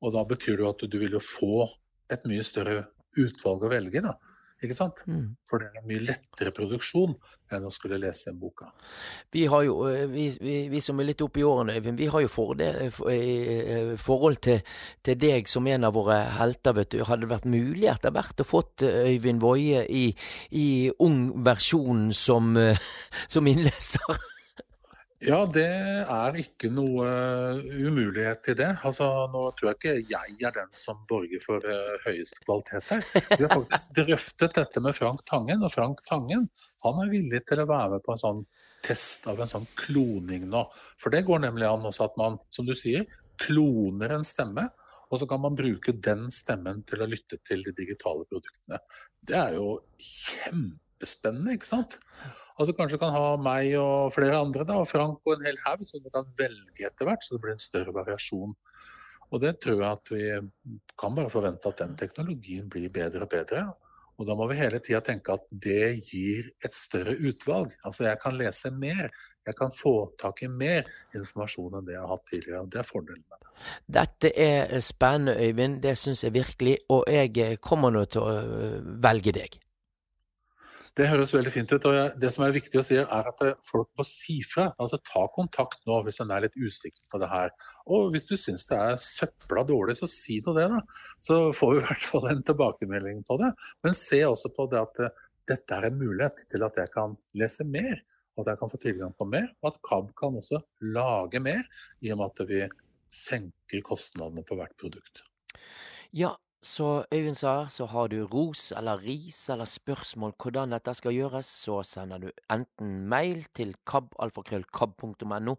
Og 0.02 0.16
da 0.16 0.26
betyr 0.28 0.58
det 0.58 0.66
jo 0.66 0.74
at 0.74 0.84
du 0.90 0.98
vil 1.00 1.16
jo 1.16 1.22
få 1.24 1.68
et 2.12 2.26
mye 2.28 2.44
større 2.44 2.84
utvalg 3.20 3.64
å 3.64 3.72
velge 3.72 4.04
da. 4.04 4.18
Ikke 4.62 4.76
sant? 4.78 5.00
Mm. 5.10 5.32
For 5.50 5.58
det 5.58 5.72
er 5.72 5.80
en 5.80 5.88
mye 5.90 6.04
lettere 6.06 6.52
produksjon 6.54 7.16
enn 7.56 7.64
å 7.66 7.72
skulle 7.74 7.98
lese 8.02 8.30
en 8.30 8.38
boka. 8.38 8.68
Vi 9.34 9.48
har 9.50 9.64
jo, 9.66 9.80
eh, 9.90 10.04
vi, 10.10 10.28
vi, 10.38 10.58
vi 10.70 10.82
som 10.86 11.00
er 11.02 11.08
litt 11.10 11.24
oppe 11.26 11.42
i 11.42 11.46
årene, 11.48 11.80
Øyvind, 11.80 11.98
vi 11.98 12.10
har 12.14 12.22
jo 12.22 12.30
fordel, 12.30 12.78
for, 12.94 13.10
eh, 13.10 13.96
forhold 13.98 14.38
til, 14.46 14.62
til 15.02 15.18
deg 15.18 15.50
som 15.50 15.66
en 15.66 15.90
av 15.90 15.98
våre 15.98 16.20
helter, 16.38 16.78
vet 16.78 16.94
du. 16.94 17.02
Hadde 17.10 17.26
det 17.26 17.32
vært 17.34 17.50
mulig 17.50 17.90
etter 17.90 18.14
hvert 18.14 18.44
å 18.44 18.48
fått 18.48 18.86
eh, 18.86 19.16
Øyvind 19.16 19.42
Woie 19.42 19.82
i, 19.90 20.04
i 20.54 20.68
ung 21.02 21.24
versjon 21.42 22.12
som, 22.14 22.54
eh, 22.62 22.78
som 23.34 23.50
innleser? 23.50 24.22
Ja, 25.22 25.44
det 25.46 25.68
er 26.10 26.38
ikke 26.42 26.72
noe 26.74 27.06
umulighet 27.78 28.48
i 28.50 28.56
det. 28.58 28.70
Altså, 28.88 29.06
nå 29.30 29.44
tror 29.54 29.70
jeg 29.70 29.78
ikke 29.78 29.94
jeg 30.10 30.48
er 30.48 30.56
den 30.56 30.72
som 30.74 31.04
borger 31.10 31.44
for 31.44 31.62
eh, 31.70 32.00
høyeste 32.08 32.42
kvalitet 32.42 32.90
her. 32.90 33.04
Vi 33.36 33.46
har 33.46 33.54
faktisk 33.54 33.94
drøftet 34.00 34.58
dette 34.58 34.82
med 34.82 34.98
Frank 34.98 35.22
Tangen, 35.30 35.62
og 35.62 35.74
Frank 35.74 36.02
Tangen 36.10 36.48
han 36.86 37.04
er 37.04 37.14
villig 37.14 37.44
til 37.46 37.62
å 37.62 37.70
være 37.70 37.96
med 37.96 38.06
på 38.08 38.16
en 38.16 38.24
sånn 38.24 38.42
test 38.82 39.30
av 39.30 39.38
en 39.38 39.52
sånn 39.52 39.70
kloning 39.78 40.50
nå. 40.50 40.66
For 40.98 41.14
det 41.14 41.22
går 41.28 41.46
nemlig 41.46 41.70
an 41.70 41.86
også 41.86 42.10
at 42.10 42.18
man, 42.18 42.42
som 42.50 42.66
du 42.66 42.74
sier, 42.78 43.06
kloner 43.42 44.18
en 44.18 44.26
stemme, 44.26 44.66
og 45.12 45.22
så 45.22 45.28
kan 45.30 45.44
man 45.44 45.58
bruke 45.60 45.94
den 46.02 46.32
stemmen 46.34 46.82
til 46.88 47.04
å 47.04 47.10
lytte 47.14 47.38
til 47.46 47.62
de 47.68 47.76
digitale 47.78 48.26
produktene. 48.26 48.82
Det 49.22 49.38
er 49.38 49.58
jo 49.60 49.76
kjempespennende, 51.02 51.58
ikke 51.58 51.68
sant? 51.68 52.00
At 52.60 52.68
du 52.68 52.74
kanskje 52.78 53.00
kan 53.02 53.14
ha 53.16 53.36
meg 53.42 53.74
og 53.80 54.12
flere 54.14 54.38
andre, 54.38 54.66
da, 54.68 54.78
og 54.82 54.88
Frank 54.88 55.26
og 55.26 55.36
en 55.36 55.46
hel 55.46 55.58
haug, 55.66 55.84
som 55.86 56.02
du 56.04 56.10
kan 56.14 56.28
velge 56.38 56.88
etter 56.88 57.08
hvert, 57.08 57.24
så 57.24 57.36
det 57.36 57.42
blir 57.42 57.56
en 57.56 57.64
større 57.64 57.94
variasjon. 57.96 58.54
Og 59.32 59.40
det 59.42 59.56
tror 59.64 59.80
jeg 59.80 59.88
at 59.88 60.12
vi 60.12 60.26
kan 61.00 61.16
bare 61.16 61.32
forvente 61.32 61.70
at 61.70 61.80
den 61.80 61.96
teknologien 61.96 62.68
blir 62.70 62.92
bedre 62.92 63.24
og 63.24 63.32
bedre. 63.32 63.64
Og 64.20 64.28
da 64.28 64.36
må 64.36 64.46
vi 64.52 64.60
hele 64.60 64.78
tida 64.84 65.00
tenke 65.02 65.34
at 65.34 65.46
det 65.50 65.96
gir 66.04 66.50
et 66.62 66.76
større 66.76 67.16
utvalg. 67.16 67.72
Altså 67.88 68.04
jeg 68.06 68.20
kan 68.22 68.36
lese 68.38 68.70
mer. 68.76 69.08
Jeg 69.48 69.58
kan 69.58 69.72
få 69.74 70.12
tak 70.20 70.44
i 70.44 70.52
mer 70.52 70.86
informasjon 71.16 71.80
enn 71.80 71.88
det 71.88 71.96
jeg 71.96 72.04
har 72.04 72.12
hatt 72.12 72.28
tidligere. 72.28 72.68
Det 72.68 72.84
er 72.84 72.90
fordelen 72.92 73.24
med 73.24 73.40
det. 73.40 73.56
Dette 73.98 74.34
er 74.36 74.78
spennende, 74.84 75.40
Øyvind. 75.40 75.82
Det 75.82 75.96
syns 75.98 76.26
jeg 76.28 76.36
virkelig, 76.36 76.78
og 76.92 77.08
jeg 77.10 77.58
kommer 77.64 77.96
nå 77.96 78.06
til 78.12 78.28
å 78.28 78.38
velge 79.02 79.34
deg. 79.40 79.58
Det 80.98 81.08
høres 81.08 81.32
veldig 81.32 81.52
fint 81.54 81.72
ut. 81.72 81.86
og 81.88 82.20
Det 82.20 82.30
som 82.34 82.44
er 82.44 82.56
viktig 82.56 82.80
å 82.80 82.84
si, 82.84 82.98
er 83.00 83.30
at 83.30 83.44
eh, 83.46 83.58
folk 83.64 83.90
må 83.98 84.06
si 84.08 84.40
fra. 84.44 84.68
Altså 84.82 85.00
Ta 85.08 85.24
kontakt 85.36 85.80
nå 85.88 86.02
hvis 86.06 86.20
en 86.24 86.34
er 86.36 86.46
litt 86.46 86.58
usikker 86.60 87.04
på 87.12 87.22
det 87.22 87.30
her. 87.32 87.54
Og 87.88 88.12
hvis 88.12 88.28
du 88.28 88.36
syns 88.40 88.68
det 88.70 88.80
er 88.80 89.00
søpla 89.00 89.64
dårlig, 89.68 89.98
så 90.02 90.10
si 90.12 90.42
nå 90.44 90.56
det, 90.58 90.68
da. 90.74 90.82
Så 91.24 91.42
får 91.56 91.74
vi 91.74 91.82
i 91.82 91.86
hvert 91.88 92.10
fall 92.14 92.30
en 92.32 92.44
tilbakemelding 92.52 93.24
på 93.28 93.40
det. 93.42 93.54
Men 93.86 93.98
se 93.98 94.24
også 94.28 94.52
på 94.58 94.68
det 94.72 94.82
at 94.84 95.04
eh, 95.08 95.24
dette 95.52 95.78
er 95.78 95.88
en 95.88 96.00
mulighet 96.02 96.44
til 96.52 96.68
at 96.68 96.84
jeg 96.84 96.92
kan 96.94 97.16
lese 97.40 97.68
mer. 97.68 98.04
At 98.40 98.48
jeg 98.48 98.60
kan 98.60 98.72
få 98.72 98.80
tilgang 98.82 99.16
på 99.16 99.28
mer, 99.28 99.50
og 99.62 99.74
at 99.74 99.82
KAB 99.86 100.14
kan 100.18 100.38
også 100.40 100.62
lage 100.96 101.42
mer, 101.44 101.66
i 102.02 102.14
og 102.14 102.22
med 102.22 102.32
at 102.32 102.48
vi 102.50 102.62
senker 103.12 103.84
kostnadene 103.86 104.44
på 104.48 104.56
hvert 104.58 104.76
produkt. 104.80 105.24
Ja, 106.16 106.32
så 106.62 107.04
Øyvind 107.14 107.36
sa, 107.36 107.66
så 107.70 107.88
har 107.90 108.08
du 108.08 108.22
ros 108.26 108.72
eller 108.78 109.02
ris 109.02 109.50
eller 109.50 109.66
spørsmål 109.66 110.36
hvordan 110.38 110.76
dette 110.76 110.94
skal 110.94 111.16
gjøres, 111.16 111.46
så 111.46 111.82
sender 111.84 112.22
du 112.22 112.30
enten 112.54 113.08
mail 113.10 113.44
til 113.58 113.74
kabalfakrøllkab.no, 113.90 115.56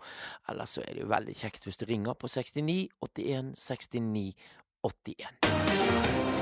eller 0.48 0.70
så 0.70 0.84
er 0.86 0.94
det 0.94 1.02
jo 1.02 1.10
veldig 1.10 1.34
kjekt 1.42 1.66
hvis 1.66 1.80
du 1.80 1.88
ringer 1.90 2.14
på 2.14 2.30
69 2.30 2.88
81 3.02 3.54
69 3.58 4.32
81. 4.82 6.41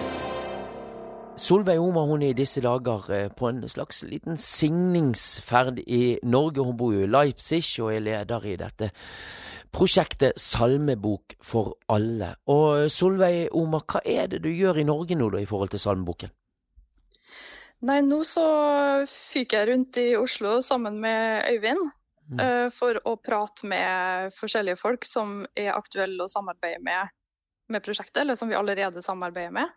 Solveig 1.40 1.80
Oma 1.80 2.02
hun 2.04 2.23
er 2.23 2.35
i 2.35 2.37
disse 2.37 2.61
dager 2.61 3.06
eh, 3.16 3.28
på 3.32 3.49
en 3.49 3.62
slags 3.68 4.02
liten 4.04 4.37
signingsferd 4.37 5.80
i 5.87 6.18
Norge. 6.28 6.64
Hun 6.66 6.76
bor 6.76 6.92
jo 6.92 7.06
i 7.06 7.09
Leipzig 7.11 7.62
og 7.80 7.94
er 7.94 8.04
leder 8.04 8.44
i 8.44 8.59
dette 8.61 8.90
prosjektet 9.73 10.37
Salmebok 10.40 11.38
for 11.44 11.78
alle. 11.88 12.35
Og 12.52 12.82
eh, 12.82 12.90
Solveig 12.92 13.49
Oma, 13.56 13.80
hva 13.80 14.02
er 14.04 14.28
det 14.32 14.42
du 14.44 14.50
gjør 14.52 14.82
i 14.82 14.87
Norge 14.88 15.16
nå 15.16 15.30
da 15.32 15.40
i 15.40 15.49
forhold 15.49 15.73
til 15.73 15.82
salmeboken? 15.82 16.35
Nei, 17.88 18.02
nå 18.04 18.20
så 18.28 18.44
fyker 19.09 19.62
jeg 19.62 19.70
rundt 19.70 20.02
i 20.02 20.11
Oslo 20.20 20.59
sammen 20.64 21.00
med 21.00 21.49
Øyvind 21.54 21.88
Mm. 22.30 22.38
eh, 22.38 22.68
for 22.70 22.94
å 23.11 23.16
prate 23.18 23.66
med 23.66 24.30
forskjellige 24.30 24.78
folk 24.78 25.02
som 25.02 25.40
er 25.59 25.73
aktuelle 25.75 26.23
å 26.23 26.30
samarbeide 26.30 26.78
med 26.78 27.09
med 27.70 27.85
prosjektet, 27.87 28.23
eller 28.23 28.35
som 28.35 28.49
vi 28.50 28.56
allerede 28.59 29.02
samarbeider 29.02 29.52
med. 29.54 29.68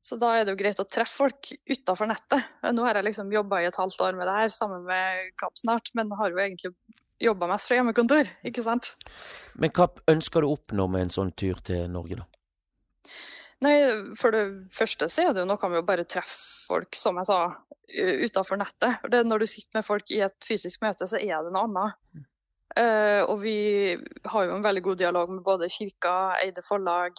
Så 0.00 0.16
da 0.16 0.32
er 0.32 0.46
det 0.46 0.54
jo 0.54 0.60
greit 0.62 0.80
å 0.80 0.88
treffe 0.88 1.26
folk 1.26 1.50
utafor 1.68 2.08
nettet. 2.08 2.46
Nå 2.72 2.86
har 2.86 2.96
jeg 2.96 3.10
liksom 3.10 3.32
jobba 3.34 3.60
i 3.60 3.68
et 3.68 3.76
halvt 3.76 4.00
år 4.06 4.16
med 4.16 4.28
det 4.28 4.36
her 4.38 4.52
sammen 4.54 4.86
med 4.88 5.34
Kapp 5.40 5.60
snart, 5.60 5.92
men 5.94 6.12
har 6.16 6.32
jo 6.32 6.40
egentlig 6.40 6.72
jobba 7.20 7.50
mest 7.50 7.68
fra 7.68 7.76
hjemmekontor, 7.76 8.30
ikke 8.48 8.64
sant? 8.64 8.94
Men 9.60 9.72
hva 9.76 9.90
ønsker 10.08 10.40
du 10.40 10.48
å 10.48 10.54
oppnå 10.56 10.86
med 10.88 11.04
en 11.04 11.12
sånn 11.12 11.34
tur 11.36 11.60
til 11.64 11.84
Norge, 11.92 12.22
da? 12.22 12.26
Nei, 13.60 13.74
for 14.16 14.32
det 14.32 14.44
første 14.72 15.10
så 15.12 15.26
er 15.26 15.34
det 15.36 15.42
jo 15.42 15.50
noe 15.50 15.68
med 15.68 15.82
å 15.82 15.86
bare 15.86 16.08
treffe 16.08 16.64
folk, 16.70 16.96
som 16.96 17.20
jeg 17.20 17.28
sa, 17.28 17.40
utafor 18.24 18.56
nettet. 18.60 19.04
Det, 19.12 19.20
når 19.26 19.42
du 19.42 19.50
sitter 19.50 19.80
med 19.80 19.84
folk 19.84 20.12
i 20.14 20.22
et 20.24 20.46
fysisk 20.46 20.80
møte, 20.84 21.08
så 21.10 21.20
er 21.20 21.44
det 21.44 21.52
noe 21.52 21.66
annet. 21.68 22.24
Eh, 22.78 23.20
og 23.26 23.40
vi 23.42 23.58
har 24.30 24.46
jo 24.46 24.54
en 24.54 24.64
veldig 24.64 24.82
god 24.86 25.00
dialog 25.02 25.32
med 25.34 25.42
både 25.44 25.68
kirka, 25.72 26.14
Eide 26.40 26.62
forlag 26.64 27.18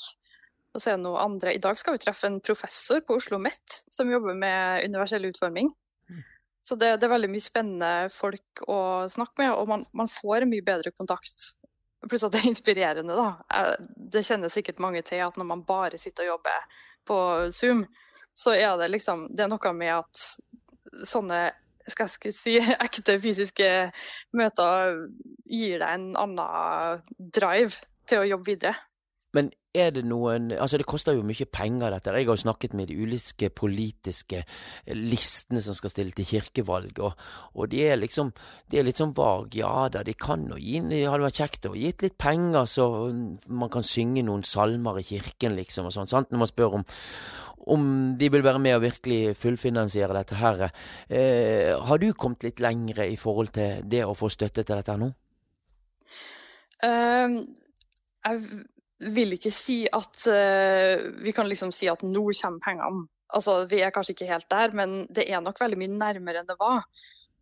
og 0.72 0.80
så 0.82 0.92
er 0.92 0.98
det 0.98 1.04
noe 1.04 1.20
andre. 1.20 1.54
I 1.56 1.62
dag 1.62 1.78
skal 1.80 1.98
vi 1.98 2.02
treffe 2.04 2.30
en 2.30 2.40
professor 2.44 3.02
på 3.04 3.18
Oslo 3.18 3.36
OsloMet 3.38 3.82
som 3.92 4.12
jobber 4.12 4.38
med 4.38 4.86
universell 4.88 5.28
utforming. 5.28 5.72
Så 6.62 6.78
det, 6.78 6.94
det 7.02 7.08
er 7.08 7.16
veldig 7.16 7.32
mye 7.34 7.44
spennende 7.44 8.10
folk 8.14 8.62
å 8.70 9.08
snakke 9.10 9.42
med, 9.42 9.54
og 9.56 9.70
man, 9.70 9.86
man 9.98 10.10
får 10.12 10.46
mye 10.50 10.66
bedre 10.66 10.94
kontakt. 10.94 11.48
Pluss 12.06 12.26
at 12.26 12.36
det 12.36 12.44
er 12.44 12.52
inspirerende, 12.52 13.18
da. 13.18 13.64
Det 13.86 14.24
kjenner 14.26 14.54
sikkert 14.54 14.82
mange 14.82 15.02
til 15.06 15.24
at 15.26 15.38
når 15.38 15.50
man 15.50 15.66
bare 15.66 16.00
sitter 16.02 16.28
og 16.28 16.36
jobber 16.36 16.78
på 17.10 17.18
Zoom, 17.54 17.84
så 18.38 18.54
er 18.56 18.78
det 18.80 18.92
liksom 18.94 19.26
Det 19.36 19.44
er 19.44 19.50
noe 19.52 19.74
med 19.76 19.92
at 19.98 20.22
sånne 21.06 21.42
skal 21.90 22.06
jeg 22.06 22.14
skulle 22.14 22.38
si, 22.38 22.54
ekte 22.86 23.18
fysiske 23.22 23.70
møter 24.38 25.02
gir 25.50 25.82
deg 25.82 25.90
en 25.90 26.08
annen 26.20 27.02
drive 27.18 27.82
til 28.08 28.22
å 28.22 28.30
jobbe 28.36 28.54
videre. 28.54 28.78
Men 29.36 29.52
er 29.72 29.94
det 29.96 30.04
noen 30.04 30.50
Altså, 30.52 30.80
det 30.80 30.88
koster 30.90 31.16
jo 31.16 31.24
mye 31.24 31.48
penger, 31.48 31.94
dette. 31.94 32.12
Jeg 32.12 32.28
har 32.28 32.36
jo 32.36 32.44
snakket 32.44 32.74
med 32.76 32.90
de 32.92 32.98
ulike 33.00 33.50
politiske 33.56 34.44
listene 34.98 35.62
som 35.64 35.78
skal 35.78 35.94
stille 35.94 36.16
til 36.16 36.28
kirkevalg, 36.28 37.00
og, 37.00 37.16
og 37.56 37.70
de 37.72 37.84
er 37.88 38.02
liksom 38.02 38.34
De 38.72 38.80
er 38.80 38.88
litt 38.88 39.00
sånn 39.00 39.16
vag. 39.16 39.56
Ja 39.56 39.88
da, 39.94 40.04
de 40.08 40.16
kan 40.18 40.44
jo 40.50 40.60
gi 40.60 40.82
Det 40.92 41.06
hadde 41.06 41.28
vært 41.28 41.40
kjekt 41.44 41.70
å 41.70 41.76
gitt 41.78 42.04
litt 42.04 42.18
penger, 42.22 42.68
så 42.68 42.90
man 43.48 43.72
kan 43.72 43.86
synge 43.86 44.26
noen 44.28 44.44
salmer 44.48 45.00
i 45.00 45.08
kirken, 45.08 45.56
liksom, 45.60 45.88
og 45.88 45.96
sånn, 45.96 46.12
sant? 46.12 46.32
Når 46.32 46.44
man 46.44 46.52
spør 46.52 46.82
om 46.82 46.86
om 47.72 47.84
de 48.18 48.26
vil 48.34 48.42
være 48.42 48.58
med 48.58 48.74
og 48.74 48.82
virkelig 48.82 49.36
fullfinansiere 49.38 50.16
dette 50.18 50.40
her. 50.40 50.64
Eh, 51.06 51.78
har 51.78 52.00
du 52.02 52.08
kommet 52.18 52.42
litt 52.42 52.60
lengre 52.60 53.06
i 53.06 53.18
forhold 53.22 53.52
til 53.54 53.84
det 53.86 54.02
å 54.02 54.16
få 54.18 54.32
støtte 54.34 54.64
til 54.66 54.80
dette 54.80 54.96
nå? 54.98 55.12
Uh, 56.82 57.38
jeg 58.26 58.66
vil 59.02 59.34
ikke 59.34 59.52
si 59.54 59.84
at 59.90 60.26
uh, 60.30 61.08
vi 61.24 61.34
kan 61.34 61.50
liksom 61.50 61.72
si 61.74 61.90
at 61.90 62.04
nå 62.06 62.28
kommer 62.42 62.62
pengene. 62.64 63.08
Altså, 63.32 63.62
vi 63.66 63.80
er 63.82 63.94
kanskje 63.96 64.14
ikke 64.14 64.28
helt 64.30 64.50
der, 64.52 64.74
men 64.76 65.06
det 65.10 65.26
er 65.32 65.42
nok 65.42 65.60
veldig 65.62 65.80
mye 65.80 65.94
nærmere 65.96 66.42
enn 66.42 66.50
det 66.50 66.58
var. 66.60 66.84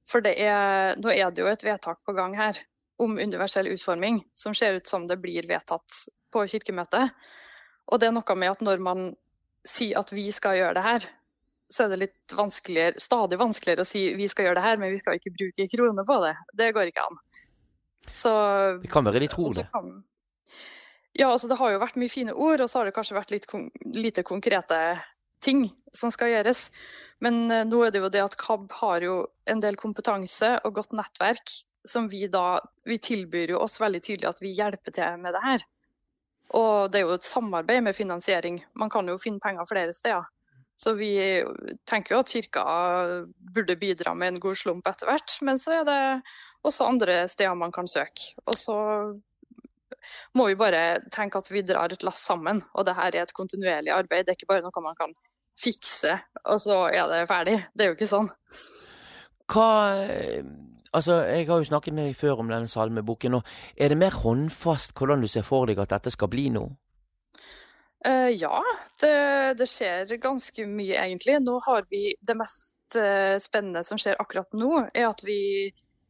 For 0.08 0.22
det 0.22 0.36
er, 0.42 0.96
nå 1.02 1.10
er 1.12 1.32
det 1.34 1.42
jo 1.42 1.50
et 1.50 1.66
vedtak 1.66 2.00
på 2.06 2.14
gang 2.18 2.36
her 2.38 2.58
om 3.02 3.18
universell 3.18 3.68
utforming, 3.72 4.22
som 4.38 4.54
ser 4.54 4.78
ut 4.78 4.88
som 4.88 5.08
det 5.10 5.18
blir 5.22 5.48
vedtatt 5.50 6.04
på 6.34 6.44
kirkemøtet. 6.52 7.16
Og 7.90 8.00
det 8.00 8.10
er 8.10 8.14
noe 8.14 8.36
med 8.38 8.52
at 8.54 8.62
når 8.62 8.84
man 8.86 9.08
sier 9.66 9.98
at 10.00 10.12
vi 10.14 10.28
skal 10.32 10.60
gjøre 10.60 10.78
det 10.78 10.86
her, 10.86 11.08
så 11.70 11.86
er 11.86 11.92
det 11.94 12.00
litt 12.02 12.34
vanskeligere, 12.38 13.02
stadig 13.02 13.38
vanskeligere 13.40 13.86
å 13.86 13.88
si 13.88 14.04
vi 14.18 14.28
skal 14.30 14.48
gjøre 14.48 14.58
det 14.60 14.66
her, 14.66 14.80
men 14.82 14.94
vi 14.94 15.00
skal 15.02 15.18
ikke 15.20 15.34
bruke 15.36 15.68
kroner 15.74 16.06
på 16.06 16.20
det. 16.26 16.36
Det 16.58 16.70
går 16.78 16.92
ikke 16.92 17.06
an. 17.06 17.20
Så 18.10 18.32
Det 18.82 18.90
kan 18.92 19.06
være 19.06 19.22
litt 19.22 19.34
tror 19.36 19.50
og 19.50 19.54
så 19.54 19.64
det. 19.64 19.72
kan- 19.74 20.04
Ja, 21.18 21.32
altså 21.32 21.50
det 21.50 21.58
har 21.60 21.74
jo 21.74 21.82
vært 21.82 21.98
mye 22.00 22.12
fine 22.12 22.34
ord, 22.34 22.62
og 22.62 22.70
så 22.70 22.80
har 22.80 22.90
det 22.90 22.96
kanskje 22.96 23.18
vært 23.18 23.32
litt 23.34 23.48
kon 23.50 23.70
lite 23.96 24.24
konkrete 24.24 24.78
ting 25.44 25.66
som 25.96 26.12
skal 26.14 26.34
gjøres. 26.34 26.70
Men 27.24 27.50
eh, 27.52 27.66
nå 27.68 27.82
er 27.84 27.94
det 27.94 28.04
jo 28.04 28.12
det 28.14 28.24
at 28.24 28.38
KAB 28.40 28.70
har 28.82 29.06
jo 29.06 29.16
en 29.50 29.64
del 29.64 29.80
kompetanse 29.80 30.56
og 30.64 30.78
godt 30.78 30.96
nettverk 30.96 31.62
som 31.88 32.10
vi 32.12 32.28
da 32.28 32.60
Vi 32.86 32.98
tilbyr 33.00 33.54
jo 33.54 33.62
oss 33.64 33.80
veldig 33.82 34.02
tydelig 34.04 34.28
at 34.30 34.42
vi 34.42 34.52
hjelper 34.58 34.94
til 34.94 35.22
med 35.22 35.34
det 35.34 35.44
her. 35.44 35.64
Og 36.58 36.90
det 36.92 37.00
er 37.00 37.06
jo 37.06 37.16
et 37.16 37.26
samarbeid 37.26 37.84
med 37.86 37.96
finansiering. 37.96 38.60
Man 38.74 38.90
kan 38.90 39.08
jo 39.08 39.18
finne 39.22 39.40
penger 39.40 39.68
flere 39.70 39.94
steder. 39.94 40.26
Så 40.80 40.94
vi 40.96 41.12
tenker 41.88 42.16
jo 42.16 42.22
at 42.24 42.32
kirka 42.32 42.64
burde 43.54 43.76
bidra 43.78 44.14
med 44.16 44.34
en 44.34 44.42
god 44.42 44.58
slump 44.58 44.88
etter 44.88 45.10
hvert. 45.10 45.36
Men 45.46 45.60
så 45.62 45.80
er 45.80 45.88
det 45.88 46.00
også 46.66 46.88
andre 46.88 47.22
steder 47.30 47.56
man 47.60 47.74
kan 47.76 47.88
søke. 47.88 48.34
Og 48.48 48.58
så 48.58 48.78
må 50.38 50.48
vi 50.50 50.58
bare 50.60 51.02
tenke 51.14 51.42
at 51.42 51.52
vi 51.52 51.66
drar 51.66 51.94
et 51.94 52.06
lass 52.06 52.24
sammen. 52.28 52.64
Og 52.74 52.88
det 52.88 52.98
her 52.98 53.14
er 53.14 53.26
et 53.26 53.36
kontinuerlig 53.36 53.94
arbeid. 53.96 54.26
Det 54.26 54.34
er 54.34 54.40
ikke 54.40 54.54
bare 54.54 54.66
noe 54.66 54.86
man 54.86 54.98
kan 55.00 55.14
fikse, 55.60 56.16
og 56.46 56.62
så 56.64 56.82
er 56.88 57.08
det 57.12 57.28
ferdig. 57.30 57.58
Det 57.76 57.86
er 57.86 57.92
jo 57.92 58.00
ikke 58.00 58.14
sånn. 58.14 58.32
Hva 59.50 59.70
Altså, 60.90 61.20
jeg 61.30 61.46
har 61.46 61.60
jo 61.62 61.68
snakket 61.68 61.94
med 61.94 62.08
deg 62.08 62.16
før 62.18 62.40
om 62.42 62.48
denne 62.50 62.68
salmeboken, 62.68 63.36
og 63.38 63.50
er 63.78 63.92
det 63.92 63.98
mer 64.02 64.16
håndfast 64.24 64.96
hvordan 64.98 65.22
du 65.22 65.28
ser 65.30 65.46
for 65.46 65.70
deg 65.70 65.78
at 65.78 65.92
dette 65.94 66.10
skal 66.10 66.32
bli 66.32 66.48
nå? 66.50 66.64
Uh, 68.08 68.32
ja, 68.32 68.62
det, 69.04 69.14
det 69.60 69.68
skjer 69.70 70.16
ganske 70.24 70.66
mye, 70.66 70.96
egentlig. 70.96 71.36
Nå 71.44 71.60
har 71.66 71.84
vi 71.92 72.16
Det 72.16 72.36
mest 72.40 72.98
uh, 72.98 73.36
spennende 73.38 73.84
som 73.86 74.00
skjer 74.00 74.18
akkurat 74.24 74.56
nå, 74.56 74.88
er 74.94 75.10
at 75.12 75.22
vi 75.28 75.70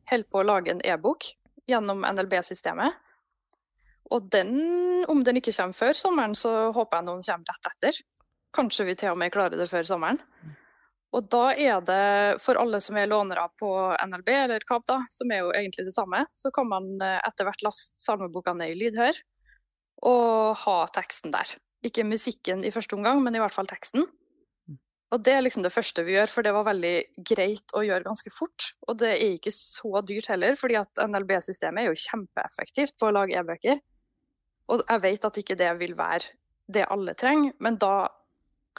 holder 0.09 0.29
på 0.31 0.41
å 0.41 0.47
lage 0.47 0.71
en 0.71 0.83
e-bok 0.85 1.31
gjennom 1.69 2.05
NLB-systemet. 2.05 2.95
Og 4.15 4.29
den, 4.33 4.55
om 5.11 5.21
den 5.25 5.37
ikke 5.37 5.53
kommer 5.53 5.77
før 5.77 5.97
sommeren, 5.97 6.33
så 6.37 6.71
håper 6.73 6.99
jeg 6.99 7.07
noen 7.09 7.25
kommer 7.25 7.51
rett 7.51 7.69
etter. 7.73 7.99
Kanskje 8.55 8.87
vi 8.87 8.97
til 8.97 9.13
og 9.13 9.19
med 9.21 9.33
klarer 9.33 9.59
det 9.59 9.69
før 9.69 9.85
sommeren. 9.85 10.21
Og 11.15 11.25
da 11.33 11.49
er 11.57 11.81
det 11.85 12.41
for 12.41 12.57
alle 12.61 12.77
som 12.85 12.97
er 13.01 13.09
lånere 13.09 13.47
på 13.57 13.69
NLB 14.05 14.29
eller 14.35 14.65
KAB, 14.69 14.85
da, 14.89 14.99
som 15.13 15.31
er 15.33 15.41
jo 15.41 15.53
egentlig 15.57 15.87
det 15.87 15.95
samme, 15.95 16.21
så 16.37 16.51
kan 16.53 16.69
man 16.69 16.91
eh, 17.01 17.17
etter 17.25 17.47
hvert 17.47 17.65
laste 17.65 17.97
salmeboka 17.97 18.53
ned 18.57 18.75
i 18.75 18.77
lydhør 18.77 19.17
og 20.05 20.59
ha 20.63 20.77
teksten 20.93 21.33
der. 21.33 21.57
Ikke 21.85 22.05
musikken 22.07 22.61
i 22.63 22.71
første 22.71 22.95
omgang, 22.95 23.23
men 23.23 23.35
i 23.35 23.41
hvert 23.41 23.55
fall 23.55 23.67
teksten. 23.69 24.05
Og 25.09 25.23
det 25.25 25.33
er 25.33 25.41
liksom 25.41 25.63
det 25.65 25.73
første 25.73 26.03
vi 26.05 26.13
gjør, 26.13 26.29
for 26.29 26.45
det 26.45 26.53
var 26.53 26.67
veldig 26.67 26.93
greit 27.31 27.73
å 27.73 27.81
gjøre 27.81 28.05
ganske 28.05 28.29
fort. 28.29 28.67
Og 28.85 28.99
det 29.01 29.15
er 29.15 29.37
ikke 29.39 29.53
så 29.55 30.03
dyrt 30.05 30.29
heller, 30.29 30.53
fordi 30.59 30.77
at 30.77 31.01
NLB-systemet 31.01 31.81
er 31.81 31.89
jo 31.89 32.01
kjempeeffektivt 32.03 32.99
på 33.01 33.09
å 33.09 33.15
lage 33.17 33.39
e-bøker. 33.39 33.81
Og 34.69 34.83
jeg 34.85 35.03
vet 35.03 35.25
at 35.25 35.41
ikke 35.41 35.57
det 35.59 35.69
vil 35.79 35.95
være 35.97 36.35
det 36.69 36.85
alle 36.93 37.15
trenger, 37.17 37.55
men 37.59 37.79
da 37.81 38.09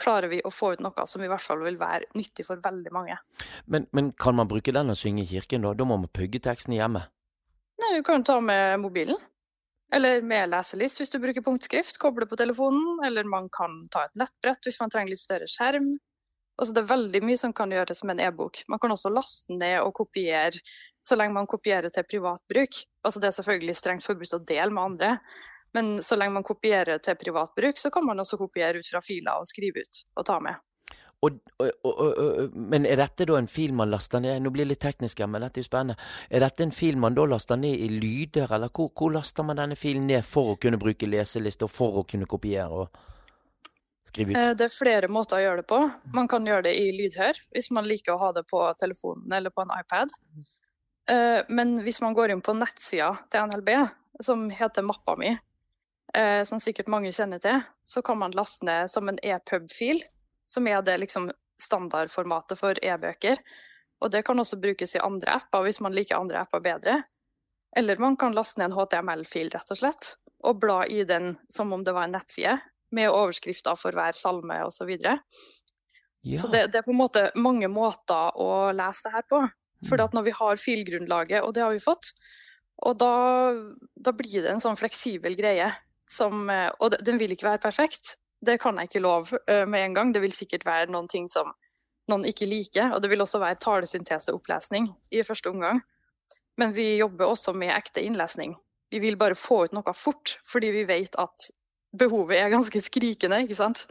klarer 0.01 0.31
vi 0.31 0.39
å 0.41 0.51
få 0.53 0.73
ut 0.73 0.83
noe 0.83 1.05
som 1.05 1.21
i 1.21 1.29
hvert 1.29 1.43
fall 1.43 1.61
vil 1.65 1.77
være 1.79 2.07
nyttig 2.17 2.45
for 2.47 2.61
veldig 2.63 2.93
mange. 2.95 3.17
Men, 3.65 3.85
men 3.91 4.13
kan 4.17 4.37
man 4.37 4.49
bruke 4.49 4.73
den 4.73 4.93
å 4.93 4.97
synge 4.97 5.25
i 5.25 5.29
kirken, 5.29 5.65
da? 5.67 5.73
Da 5.77 5.85
må 5.87 5.99
man 5.99 6.11
pugge 6.13 6.41
teksten 6.41 6.77
hjemme. 6.77 7.03
Nei, 7.81 7.91
du 7.97 8.05
kan 8.07 8.23
ta 8.25 8.39
med 8.41 8.79
mobilen. 8.81 9.19
Eller 9.91 10.23
med 10.23 10.47
leselist 10.53 11.01
hvis 11.01 11.11
du 11.11 11.19
bruker 11.19 11.43
punktskrift. 11.43 11.99
Koble 11.99 12.27
på 12.29 12.39
telefonen. 12.39 13.01
Eller 13.05 13.27
man 13.27 13.49
kan 13.53 13.83
ta 13.91 14.05
et 14.07 14.15
nettbrett 14.19 14.69
hvis 14.69 14.79
man 14.79 14.93
trenger 14.93 15.11
litt 15.11 15.21
større 15.21 15.49
skjerm. 15.51 15.91
Altså, 16.61 16.75
det 16.75 16.83
er 16.83 16.91
veldig 16.91 17.21
mye 17.25 17.39
som 17.41 17.53
kan 17.57 17.73
gjøres 17.73 18.03
med 18.05 18.15
en 18.19 18.29
e-bok. 18.29 18.61
Man 18.71 18.79
kan 18.81 18.93
også 18.93 19.11
laste 19.11 19.57
ned 19.57 19.79
og 19.81 19.95
kopiere 19.97 20.61
så 21.01 21.17
lenge 21.17 21.33
man 21.33 21.49
kopierer 21.49 21.89
til 21.89 22.05
privat 22.05 22.43
bruk. 22.49 22.83
Altså, 23.01 23.19
det 23.19 23.31
er 23.31 23.37
selvfølgelig 23.39 23.77
strengt 23.79 24.05
forbudt 24.05 24.37
å 24.37 24.43
dele 24.45 24.69
med 24.69 24.83
andre. 24.83 25.15
Men 25.73 26.01
så 26.03 26.17
lenge 26.19 26.35
man 26.39 26.47
kopierer 26.47 26.99
til 27.03 27.15
privat 27.15 27.55
bruk, 27.55 27.79
så 27.79 27.91
kan 27.93 28.05
man 28.05 28.19
også 28.19 28.37
kopiere 28.41 28.81
ut 28.81 28.91
fra 28.91 29.01
filer 29.03 29.39
og 29.39 29.47
skrive 29.47 29.85
ut 29.85 30.03
og 30.15 30.27
ta 30.27 30.39
med. 30.43 30.59
Og, 31.21 31.35
og, 31.61 31.85
og, 31.85 32.55
men 32.57 32.85
er 32.89 32.97
dette 32.97 33.27
da 33.29 33.35
en 33.37 33.47
fil 33.49 33.75
man 33.77 33.91
laster 33.93 34.19
ned? 34.23 34.41
Nå 34.41 34.49
blir 34.49 34.65
det 34.65 34.73
litt 34.73 34.81
teknisk 34.81 35.19
her, 35.21 35.29
men 35.29 35.43
dette 35.45 35.61
er 35.61 35.65
jo 35.65 35.69
spennende. 35.69 36.09
Er 36.33 36.41
dette 36.41 36.65
en 36.65 36.73
fil 36.73 36.97
man 36.97 37.13
da 37.17 37.27
laster 37.29 37.59
ned 37.61 37.77
i 37.77 37.89
lyder, 37.93 38.49
eller 38.49 38.73
hvor, 38.73 38.89
hvor 38.97 39.13
laster 39.13 39.45
man 39.45 39.61
denne 39.61 39.77
filen 39.77 40.07
ned 40.09 40.25
for 40.25 40.55
å 40.55 40.57
kunne 40.61 40.79
bruke 40.81 41.09
leseliste, 41.09 41.67
og 41.69 41.73
for 41.73 42.01
å 42.01 42.03
kunne 42.09 42.25
kopiere 42.29 42.81
og 42.83 42.97
skrive 44.09 44.33
ut? 44.33 44.39
Eh, 44.39 44.55
Det 44.57 44.65
er 44.65 44.73
flere 44.73 45.11
måter 45.13 45.37
å 45.37 45.43
gjøre 45.45 45.61
det 45.61 45.67
på. 45.69 45.83
Man 46.17 46.31
kan 46.31 46.49
gjøre 46.49 46.65
det 46.71 46.73
i 46.79 46.89
lydhør, 46.97 47.43
hvis 47.53 47.69
man 47.77 47.85
liker 47.85 48.15
å 48.15 48.23
ha 48.25 48.33
det 48.39 48.47
på 48.49 48.65
telefonen 48.81 49.37
eller 49.37 49.53
på 49.53 49.67
en 49.67 49.77
iPad. 49.77 50.17
Eh, 51.11 51.43
Men 51.53 51.77
hvis 51.85 52.01
man 52.01 52.17
går 52.17 52.33
inn 52.33 52.41
på 52.41 52.57
nettsida 52.57 53.13
til 53.29 53.45
NLB, 53.45 53.75
som 54.25 54.49
heter 54.49 54.81
Mappa 54.89 55.15
mi, 55.21 55.35
eh, 56.17 56.43
som 56.43 56.59
sikkert 56.59 56.89
mange 56.91 57.11
kjenner 57.15 57.41
til, 57.43 57.61
så 57.85 58.01
kan 58.05 58.19
man 58.21 58.35
laste 58.35 58.65
ned 58.67 58.91
som 58.91 59.09
en 59.09 59.19
EPUB-fil, 59.23 60.01
som 60.45 60.67
er 60.67 60.81
det 60.85 60.97
liksom 61.03 61.29
standardformatet 61.61 62.59
for 62.59 62.79
e-bøker. 62.83 63.39
Og 64.01 64.11
det 64.11 64.23
kan 64.25 64.39
også 64.39 64.59
brukes 64.61 64.95
i 64.95 65.03
andre 65.03 65.37
apper 65.37 65.65
hvis 65.65 65.81
man 65.83 65.93
liker 65.95 66.17
andre 66.17 66.41
apper 66.41 66.63
bedre. 66.63 67.01
Eller 67.77 68.01
man 68.01 68.17
kan 68.19 68.35
laste 68.35 68.59
ned 68.59 68.71
en 68.71 68.77
HTML-fil, 68.79 69.51
rett 69.53 69.71
og 69.71 69.79
slett, 69.79 70.15
og 70.43 70.59
bla 70.59 70.81
i 70.89 71.05
den 71.07 71.35
som 71.49 71.71
om 71.73 71.85
det 71.85 71.93
var 71.95 72.09
en 72.09 72.17
nettside, 72.17 72.57
med 72.91 73.13
overskrifter 73.13 73.77
for 73.79 73.95
hver 73.95 74.17
salme 74.17 74.57
osv. 74.65 74.81
Så, 74.81 74.87
videre. 74.89 75.19
Ja. 76.27 76.41
så 76.41 76.49
det, 76.51 76.65
det 76.73 76.81
er 76.81 76.85
på 76.85 76.91
en 76.91 76.99
måte 76.99 77.29
mange 77.39 77.69
måter 77.71 78.35
å 78.35 78.73
lese 78.75 79.07
det 79.07 79.15
her 79.15 79.27
på. 79.29 79.45
For 79.87 80.01
at 80.03 80.13
når 80.13 80.27
vi 80.27 80.33
har 80.37 80.59
filgrunnlaget, 80.61 81.45
og 81.45 81.55
det 81.55 81.63
har 81.63 81.71
vi 81.73 81.81
fått, 81.81 82.11
og 82.85 82.97
da, 82.99 83.13
da 83.95 84.13
blir 84.17 84.41
det 84.41 84.51
en 84.51 84.61
sånn 84.61 84.77
fleksibel 84.77 85.37
greie 85.37 85.69
som 86.11 86.49
eh, 86.49 86.69
Og 86.79 86.95
den 87.05 87.19
vil 87.19 87.31
ikke 87.31 87.47
være 87.47 87.63
perfekt, 87.63 88.17
det 88.45 88.59
kan 88.61 88.77
jeg 88.77 88.83
ikke 88.89 89.05
love 89.05 89.39
eh, 89.47 89.67
med 89.69 89.85
en 89.85 89.95
gang. 89.95 90.13
Det 90.13 90.21
vil 90.21 90.33
sikkert 90.33 90.65
være 90.65 90.91
noen 90.91 91.07
ting 91.07 91.29
som 91.29 91.53
noen 92.09 92.25
ikke 92.27 92.45
liker, 92.49 92.91
og 92.95 93.01
det 93.01 93.09
vil 93.11 93.21
også 93.21 93.39
være 93.39 93.55
talesynteseopplesning 93.61 94.95
i 95.13 95.23
første 95.23 95.49
omgang. 95.49 95.81
Men 96.59 96.75
vi 96.75 96.97
jobber 96.97 97.25
også 97.31 97.53
med 97.55 97.75
ekte 97.75 98.01
innlesning. 98.03 98.55
Vi 98.91 98.99
vil 98.99 99.17
bare 99.17 99.35
få 99.39 99.65
ut 99.65 99.73
noe 99.75 99.93
fort, 99.95 100.39
fordi 100.47 100.71
vi 100.73 100.87
vet 100.89 101.15
at 101.21 101.51
behovet 101.97 102.37
er 102.39 102.49
ganske 102.51 102.81
skrikende, 102.81 103.41
ikke 103.45 103.55
sant? 103.55 103.87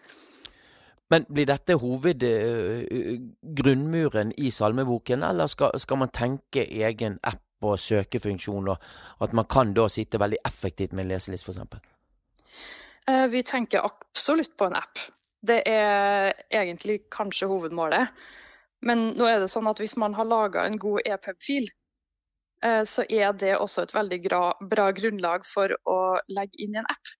Men 1.10 1.24
blir 1.26 1.46
dette 1.48 1.74
hovedgrunnmuren 1.80 4.32
i 4.38 4.50
salmeboken, 4.54 5.22
eller 5.26 5.46
skal, 5.50 5.70
skal 5.80 5.98
man 6.02 6.10
tenke 6.14 6.62
egen 6.68 7.18
app 7.26 7.64
og 7.66 7.80
søkefunksjon, 7.80 8.68
og 8.68 8.76
at 9.20 9.32
man 9.36 9.44
kan 9.50 9.74
da 9.76 9.88
sitte 9.90 10.20
veldig 10.20 10.38
effektivt 10.46 10.92
med 10.92 11.04
en 11.04 11.08
leselist, 11.14 11.44
f.eks.? 11.48 11.60
Eh, 13.08 13.26
Vi 13.26 13.42
tenker 13.42 13.84
absolutt 13.84 14.56
på 14.56 14.64
en 14.64 14.74
app. 14.74 14.98
Det 15.42 15.62
er 15.68 16.32
egentlig 16.52 17.08
kanskje 17.10 17.48
hovedmålet. 17.48 18.12
Men 18.84 19.10
nå 19.16 19.28
er 19.28 19.40
det 19.40 19.50
sånn 19.52 19.68
at 19.68 19.80
hvis 19.80 19.96
man 20.00 20.14
har 20.16 20.28
laga 20.28 20.64
en 20.64 20.78
god 20.80 21.04
EPUB-fil, 21.04 21.68
eh, 22.64 22.82
så 22.84 23.04
er 23.08 23.32
det 23.32 23.56
også 23.56 23.84
et 23.84 23.94
veldig 23.94 24.20
bra, 24.68 24.90
grunnlag 24.96 25.44
for 25.44 25.74
å 25.88 25.98
legge 26.28 26.60
inn 26.64 26.76
i 26.76 26.80
en 26.80 26.88
app. 26.88 27.16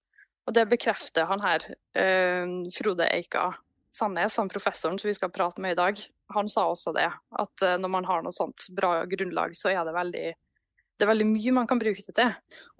Og 0.49 0.55
det 0.57 0.69
bekrefter 0.71 1.29
han 1.29 1.45
her, 1.45 1.67
eh, 1.95 2.47
Frode 2.77 3.09
Eika 3.13 3.51
Sandnes, 3.93 4.37
han 4.37 4.49
professoren 4.49 4.99
som 4.99 5.09
vi 5.09 5.15
skal 5.15 5.33
prate 5.35 5.61
med 5.61 5.73
i 5.73 5.81
dag. 5.81 5.99
Han 6.35 6.49
sa 6.49 6.69
også 6.71 6.95
det, 6.95 7.11
at 7.11 7.65
når 7.81 7.91
man 7.91 8.05
har 8.05 8.23
noe 8.23 8.33
sånt 8.33 8.69
bra 8.77 9.05
grunnlag, 9.05 9.57
så 9.59 9.73
er 9.73 9.85
det 9.85 9.97
veldig 9.97 10.35
det 11.01 11.07
er 11.07 11.13
veldig 11.15 11.27
mye 11.31 11.53
man 11.57 11.69
kan 11.69 11.81
bruke 11.81 12.03
det 12.05 12.15
til. 12.17 12.33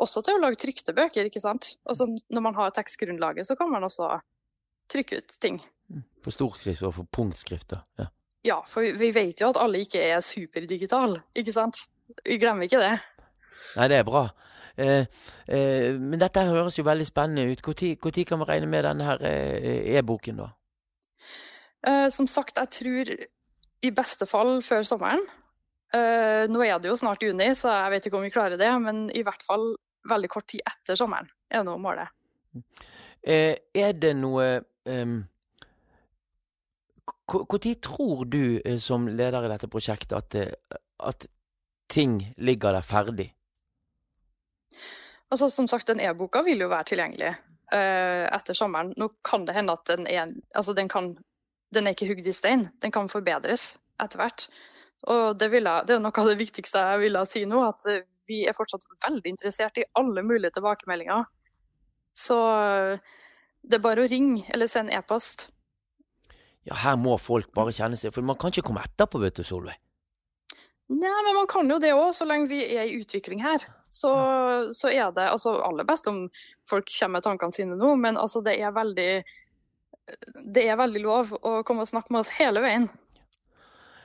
Også 0.05 0.23
til 0.25 0.37
å 0.37 0.43
lage 0.43 0.61
trykte 0.61 0.95
bøker. 0.97 1.27
ikke 1.27 1.43
sant? 1.43 1.79
Altså, 1.89 2.07
når 2.29 2.45
man 2.45 2.59
har 2.59 2.75
tekstgrunnlaget, 2.77 3.49
så 3.49 3.57
kan 3.57 3.71
man 3.73 3.87
også 3.89 4.11
trykke 4.93 5.23
ut 5.23 5.37
ting. 5.41 5.61
For 6.23 6.35
storskrift 6.35 6.85
og 6.87 6.95
for 6.99 7.09
punktskrifter. 7.17 7.81
Ja. 7.99 8.11
ja, 8.45 8.59
for 8.69 8.85
vi 8.85 9.11
vet 9.15 9.41
jo 9.41 9.49
at 9.51 9.59
alle 9.61 9.81
ikke 9.87 10.03
er 10.05 10.21
superdigitale, 10.21 11.23
ikke 11.35 11.57
sant? 11.57 11.81
Vi 12.27 12.39
glemmer 12.43 12.69
ikke 12.69 12.83
det. 12.83 12.95
Nei, 13.79 13.89
det 13.91 14.01
er 14.01 14.07
bra. 14.07 14.27
Eh, 14.77 15.05
eh, 15.49 15.97
men 15.99 16.21
dette 16.21 16.45
høres 16.49 16.79
jo 16.79 16.87
veldig 16.87 17.09
spennende 17.09 17.49
ut. 17.51 17.65
Når 17.67 18.25
kan 18.29 18.45
vi 18.45 18.49
regne 18.53 18.71
med 18.71 18.87
denne 18.87 19.09
her 19.09 19.27
eh, 19.27 19.97
e-boken, 19.97 20.45
da? 20.45 20.51
Eh, 21.89 22.09
som 22.13 22.29
sagt, 22.29 22.61
jeg 22.61 22.77
tror 22.77 23.15
i 23.81 23.93
beste 23.97 24.29
fall 24.29 24.59
før 24.65 24.85
sommeren. 24.85 25.23
Uh, 25.91 26.47
nå 26.47 26.63
er 26.63 26.79
det 26.79 26.87
jo 26.87 26.99
snart 26.99 27.23
juni, 27.25 27.49
så 27.59 27.73
jeg 27.75 27.91
vet 27.97 28.05
ikke 28.07 28.19
om 28.21 28.23
vi 28.23 28.31
klarer 28.31 28.61
det, 28.61 28.71
men 28.83 29.09
i 29.11 29.25
hvert 29.27 29.43
fall 29.43 29.73
veldig 30.11 30.31
kort 30.31 30.47
tid 30.53 30.63
etter 30.67 30.99
sommeren 30.99 31.27
er 31.51 31.65
nå 31.67 31.75
målet. 31.83 32.13
Uh, 33.27 33.59
er 33.75 33.99
det 33.99 34.13
noe 34.19 34.47
um, 34.87 35.19
Når 37.31 37.75
tror 37.83 38.25
du 38.31 38.61
uh, 38.63 38.79
som 38.79 39.09
leder 39.11 39.45
i 39.45 39.51
dette 39.51 39.71
prosjektet 39.71 40.15
at, 40.15 40.39
at 41.11 41.29
ting 41.91 42.21
ligger 42.39 42.79
der 42.79 42.87
ferdig? 42.87 43.33
Altså, 45.31 45.51
som 45.51 45.67
sagt, 45.71 45.91
den 45.91 46.03
e-boka 46.03 46.43
vil 46.47 46.63
jo 46.63 46.71
være 46.71 46.91
tilgjengelig 46.91 47.35
etter 47.71 48.57
sommeren. 48.59 48.89
Nå 48.99 49.07
kan 49.23 49.45
det 49.47 49.55
hende 49.55 49.77
at 49.77 49.85
den 49.87 50.09
er 50.11 50.33
Altså, 50.59 50.73
den 50.75 50.89
kan 50.91 51.13
Den 51.71 51.87
er 51.87 51.95
ikke 51.95 52.09
hugd 52.09 52.27
i 52.27 52.35
stein. 52.35 52.65
Den 52.83 52.91
kan 52.91 53.07
forbedres 53.09 53.77
etter 54.03 54.19
hvert. 54.19 54.49
Og 55.09 55.39
det, 55.41 55.49
jeg, 55.49 55.65
det, 55.65 55.95
er 55.97 56.03
noe 56.03 56.13
av 56.13 56.29
det 56.29 56.41
viktigste 56.41 56.83
jeg 56.93 57.03
ville 57.07 57.23
si 57.29 57.47
nå, 57.49 57.63
at 57.65 57.87
vi 58.29 58.43
er 58.49 58.57
fortsatt 58.57 58.85
veldig 59.07 59.33
interessert 59.33 59.81
i 59.81 59.87
alle 59.99 60.25
mulige 60.27 60.53
tilbakemeldinger. 60.59 61.25
Så 62.17 62.37
det 63.63 63.79
er 63.79 63.85
bare 63.85 64.05
å 64.05 64.11
ringe 64.11 64.45
eller 64.53 64.69
sende 64.71 64.97
e-post. 64.97 65.49
Ja, 66.69 66.77
her 66.83 66.99
må 67.01 67.17
folk 67.21 67.49
bare 67.57 67.73
kjenne 67.73 67.97
seg 67.97 68.13
For 68.13 68.27
man 68.27 68.37
kan 68.37 68.53
ikke 68.53 68.67
komme 68.69 68.83
etterpå, 68.85 69.21
vet 69.23 69.39
du, 69.41 69.45
Solveig. 69.47 69.79
Nei, 70.91 71.19
men 71.23 71.37
man 71.37 71.47
kan 71.47 71.69
jo 71.71 71.79
det 71.79 71.93
òg, 71.95 72.09
så 72.17 72.27
lenge 72.27 72.49
vi 72.51 72.65
er 72.67 72.89
i 72.89 72.97
utvikling 72.99 73.45
her. 73.45 73.63
Så, 73.87 74.11
så, 74.75 74.91
er 74.91 75.13
det 75.15 75.29
altså 75.31 75.55
aller 75.63 75.87
best 75.87 76.09
om 76.11 76.25
folk 76.69 76.91
kommer 76.91 77.21
med 77.21 77.27
tankene 77.29 77.55
sine 77.55 77.79
nå, 77.79 77.93
men 78.01 78.19
altså 78.19 78.43
det 78.43 78.57
er 78.59 78.75
veldig 78.75 79.13
Det 80.51 80.65
er 80.67 80.79
veldig 80.81 81.03
lov 81.05 81.31
å 81.47 81.61
komme 81.63 81.87
og 81.87 81.93
snakke 81.93 82.11
med 82.11 82.25
oss 82.25 82.33
hele 82.41 82.65
veien. 82.65 82.89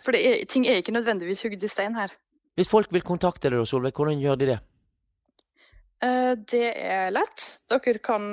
For 0.05 0.11
er, 0.17 0.45
ting 0.49 0.63
er 0.69 0.75
ikke 0.79 0.95
nødvendigvis 0.95 1.43
hugd 1.45 1.63
i 1.63 1.71
stein 1.71 1.95
her. 1.97 2.09
Hvis 2.55 2.71
folk 2.71 2.93
vil 2.93 3.03
kontakte 3.03 3.49
deg, 3.51 3.67
Solveig, 3.67 3.93
hvordan 3.97 4.21
gjør 4.21 4.35
de 4.39 4.45
det? 4.53 4.59
Uh, 6.05 6.33
det 6.37 6.69
er 6.75 7.11
lett. 7.15 7.39
Dere 7.71 7.99
kan 8.03 8.23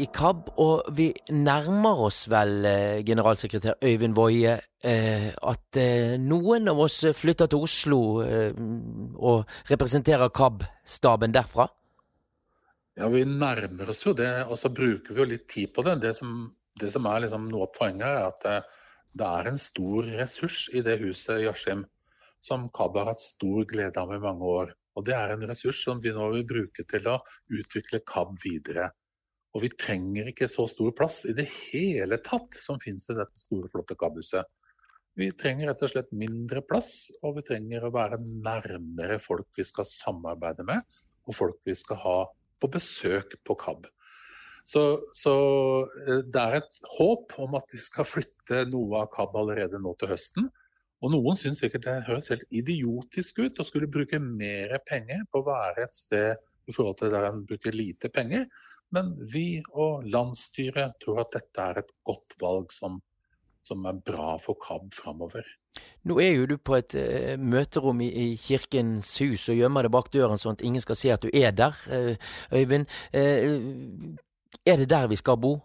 i, 0.00 0.06
KAB, 0.08 0.54
og 0.64 0.86
vi 0.96 1.10
nærmer 1.36 1.98
oss 2.06 2.22
vel, 2.32 2.64
eh, 2.64 3.02
generalsekretær 3.04 3.76
Øyvind 3.84 4.16
Woie, 4.16 4.54
eh, 4.80 5.26
at 5.36 5.76
eh, 5.76 6.14
noen 6.16 6.72
av 6.72 6.80
oss 6.80 7.02
flytter 7.12 7.50
til 7.52 7.66
Oslo 7.66 8.00
og 8.24 9.52
representerer 9.68 10.32
KAB-staben 10.32 11.34
derfra? 11.36 11.66
Ja, 12.96 13.10
vi 13.12 13.26
nærmer 13.28 13.92
oss 13.92 14.00
jo 14.06 14.16
det, 14.16 14.32
og 14.48 14.56
så 14.56 14.72
bruker 14.72 15.12
vi 15.12 15.20
jo 15.20 15.28
litt 15.28 15.44
tid 15.52 15.74
på 15.76 15.84
det. 15.84 15.98
Det 16.00 16.14
som, 16.16 16.46
det 16.80 16.88
som 16.94 17.12
er 17.12 17.26
liksom 17.26 17.50
noe 17.52 17.68
av 17.68 17.76
poenget, 17.76 18.08
er 18.08 18.30
at 18.30 18.72
det 19.12 19.28
er 19.28 19.48
en 19.48 19.60
stor 19.60 20.06
ressurs 20.18 20.68
i 20.72 20.80
det 20.84 20.96
huset 21.02 21.42
i 21.42 21.48
Askim 21.50 21.84
som 22.42 22.64
KAB 22.74 22.96
har 22.98 23.12
hatt 23.12 23.22
stor 23.22 23.66
glede 23.68 24.00
av 24.00 24.14
i 24.14 24.22
mange 24.22 24.48
år. 24.48 24.72
Og 24.96 25.04
Det 25.06 25.14
er 25.16 25.32
en 25.32 25.44
ressurs 25.48 25.82
som 25.84 26.00
vi 26.02 26.12
nå 26.12 26.26
vil 26.32 26.48
bruke 26.48 26.84
til 26.88 27.06
å 27.08 27.20
utvikle 27.48 28.02
KAB 28.08 28.34
videre. 28.42 28.90
Og 29.52 29.64
vi 29.64 29.70
trenger 29.76 30.30
ikke 30.32 30.48
så 30.48 30.64
stor 30.68 30.92
plass 30.96 31.22
i 31.28 31.36
det 31.36 31.46
hele 31.48 32.18
tatt 32.24 32.56
som 32.56 32.80
finnes 32.80 33.08
i 33.12 33.16
dette 33.16 33.40
store, 33.40 33.68
flotte 33.72 33.96
KAB-huset. 34.00 34.48
Vi 35.20 35.28
trenger 35.36 35.68
rett 35.68 35.82
og 35.84 35.92
slett 35.92 36.12
mindre 36.16 36.62
plass, 36.64 37.10
og 37.20 37.36
vi 37.36 37.44
trenger 37.44 37.84
å 37.84 37.92
være 37.92 38.16
nærmere 38.22 39.18
folk 39.20 39.50
vi 39.58 39.64
skal 39.68 39.84
samarbeide 39.88 40.64
med, 40.64 40.80
og 41.28 41.36
folk 41.36 41.60
vi 41.68 41.76
skal 41.76 42.00
ha 42.00 42.16
på 42.62 42.70
besøk 42.72 43.36
på 43.44 43.56
KAB. 43.60 43.84
Så, 44.62 44.82
så, 45.14 45.34
eh, 46.06 46.22
det 46.22 46.42
er 46.42 46.58
et 46.60 46.82
håp 46.96 47.34
om 47.42 47.56
at 47.58 47.74
vi 47.74 47.80
skal 47.82 48.06
flytte 48.06 48.64
noe 48.70 49.02
av 49.02 49.10
KAB 49.14 49.38
allerede 49.42 49.80
nå 49.82 49.94
til 49.98 50.12
høsten. 50.14 50.50
Og 51.02 51.10
noen 51.10 51.38
syns 51.38 51.64
sikkert 51.64 51.88
det 51.88 51.96
høres 52.06 52.30
helt 52.30 52.46
idiotisk 52.54 53.42
ut 53.42 53.58
å 53.58 53.66
skulle 53.66 53.90
bruke 53.90 54.20
mer 54.22 54.76
penger 54.86 55.24
på 55.30 55.42
å 55.42 55.48
være 55.48 55.86
et 55.88 55.96
sted 55.98 56.36
i 56.70 56.74
forhold 56.74 57.00
til 57.00 57.10
der 57.10 57.26
en 57.32 57.42
bruker 57.46 57.74
lite 57.74 58.10
penger. 58.14 58.46
Men 58.94 59.14
vi 59.32 59.62
og 59.72 60.06
landsstyret 60.12 61.00
tror 61.02 61.24
at 61.24 61.34
dette 61.34 61.64
er 61.64 61.80
et 61.80 61.90
godt 62.06 62.36
valg 62.38 62.70
som, 62.70 63.00
som 63.66 63.82
er 63.88 63.98
bra 64.04 64.36
for 64.38 64.60
KAB 64.62 64.92
framover. 64.94 65.48
Nå 66.06 66.20
er 66.22 66.36
jo 66.36 66.48
du 66.50 66.58
på 66.60 66.76
et 66.76 66.94
uh, 66.94 67.34
møterom 67.40 68.02
i, 68.04 68.10
i, 68.12 68.26
Kirkens 68.38 69.16
hus 69.24 69.48
og 69.50 69.58
gjemmer 69.58 69.88
deg 69.88 69.94
bak 69.94 70.12
døren 70.12 70.38
sånn 70.38 70.58
at 70.58 70.66
ingen 70.66 70.84
skal 70.84 70.98
se 70.98 71.10
at 71.14 71.24
du 71.24 71.32
er 71.32 71.54
der, 71.56 71.74
uh, 71.90 72.34
Øyvind. 72.54 72.86
Er 74.64 74.82
det 74.82 74.90
der 74.90 75.08
vi 75.10 75.18
skal 75.18 75.38
bo? 75.40 75.56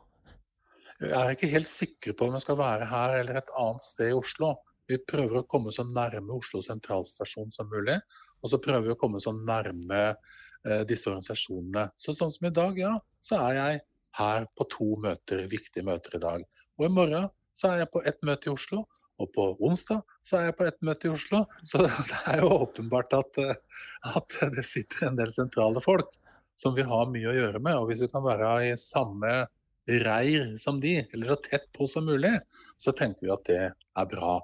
Jeg 0.97 1.13
er 1.13 1.35
ikke 1.35 1.51
helt 1.51 1.69
sikker 1.69 2.15
på 2.17 2.25
om 2.25 2.33
vi 2.33 2.41
skal 2.41 2.57
være 2.57 2.87
her 2.89 3.19
eller 3.19 3.37
et 3.37 3.51
annet 3.59 3.85
sted 3.85 4.09
i 4.09 4.17
Oslo. 4.17 4.55
Vi 4.87 4.97
prøver 5.03 5.41
å 5.41 5.47
komme 5.49 5.73
så 5.75 5.83
nærme 5.85 6.33
Oslo 6.33 6.61
sentralstasjon 6.63 7.51
som 7.53 7.69
mulig. 7.69 7.99
Og 8.41 8.49
så 8.49 8.59
prøver 8.63 8.87
vi 8.87 8.95
å 8.95 8.99
komme 8.99 9.21
så 9.21 9.33
nærme 9.35 10.01
eh, 10.07 10.83
disse 10.89 11.11
organisasjonene. 11.11 11.89
Så 11.99 12.15
sånn 12.17 12.33
som 12.33 12.49
i 12.49 12.53
dag, 12.55 12.79
ja, 12.79 12.95
så 13.21 13.41
er 13.49 13.57
jeg 13.59 13.81
her 14.17 14.47
på 14.57 14.67
to 14.73 14.91
møter, 15.03 15.43
viktige 15.51 15.85
møter 15.85 16.17
i 16.17 16.23
dag. 16.23 16.45
Og 16.79 16.87
i 16.87 16.93
morgen 16.93 17.27
så 17.57 17.73
er 17.73 17.83
jeg 17.83 17.91
på 17.93 18.01
ett 18.07 18.23
møte 18.25 18.49
i 18.49 18.55
Oslo. 18.55 18.85
Og 19.17 19.31
på 19.33 19.47
onsdag 19.65 20.01
så 20.25 20.39
er 20.39 20.49
jeg 20.49 20.57
på 20.57 20.65
ett 20.69 20.81
møte 20.85 21.09
i 21.09 21.13
Oslo. 21.13 21.43
Så 21.61 21.83
det 21.85 22.23
er 22.33 22.41
jo 22.41 22.53
åpenbart 22.63 23.17
at, 23.19 23.41
eh, 23.43 23.83
at 24.17 24.39
det 24.55 24.65
sitter 24.65 25.11
en 25.11 25.19
del 25.19 25.33
sentrale 25.33 25.83
folk 25.83 26.17
som 26.57 26.75
vi 26.75 26.85
har 26.87 27.09
mye 27.13 27.31
å 27.31 27.37
gjøre 27.37 27.61
med. 27.61 27.77
Og 27.79 27.91
hvis 27.91 28.03
vi 28.05 28.11
kan 28.11 28.25
være 28.25 28.51
i 28.67 28.75
samme 28.81 29.45
reir 29.87 30.49
som 30.59 30.81
de, 30.83 30.97
eller 31.13 31.31
så 31.31 31.39
tett 31.39 31.69
på 31.75 31.87
som 31.87 32.07
mulig, 32.09 32.33
så 32.81 32.93
tenker 32.95 33.27
vi 33.27 33.33
at 33.33 33.45
det 33.47 33.63
er 33.69 34.09
bra. 34.11 34.39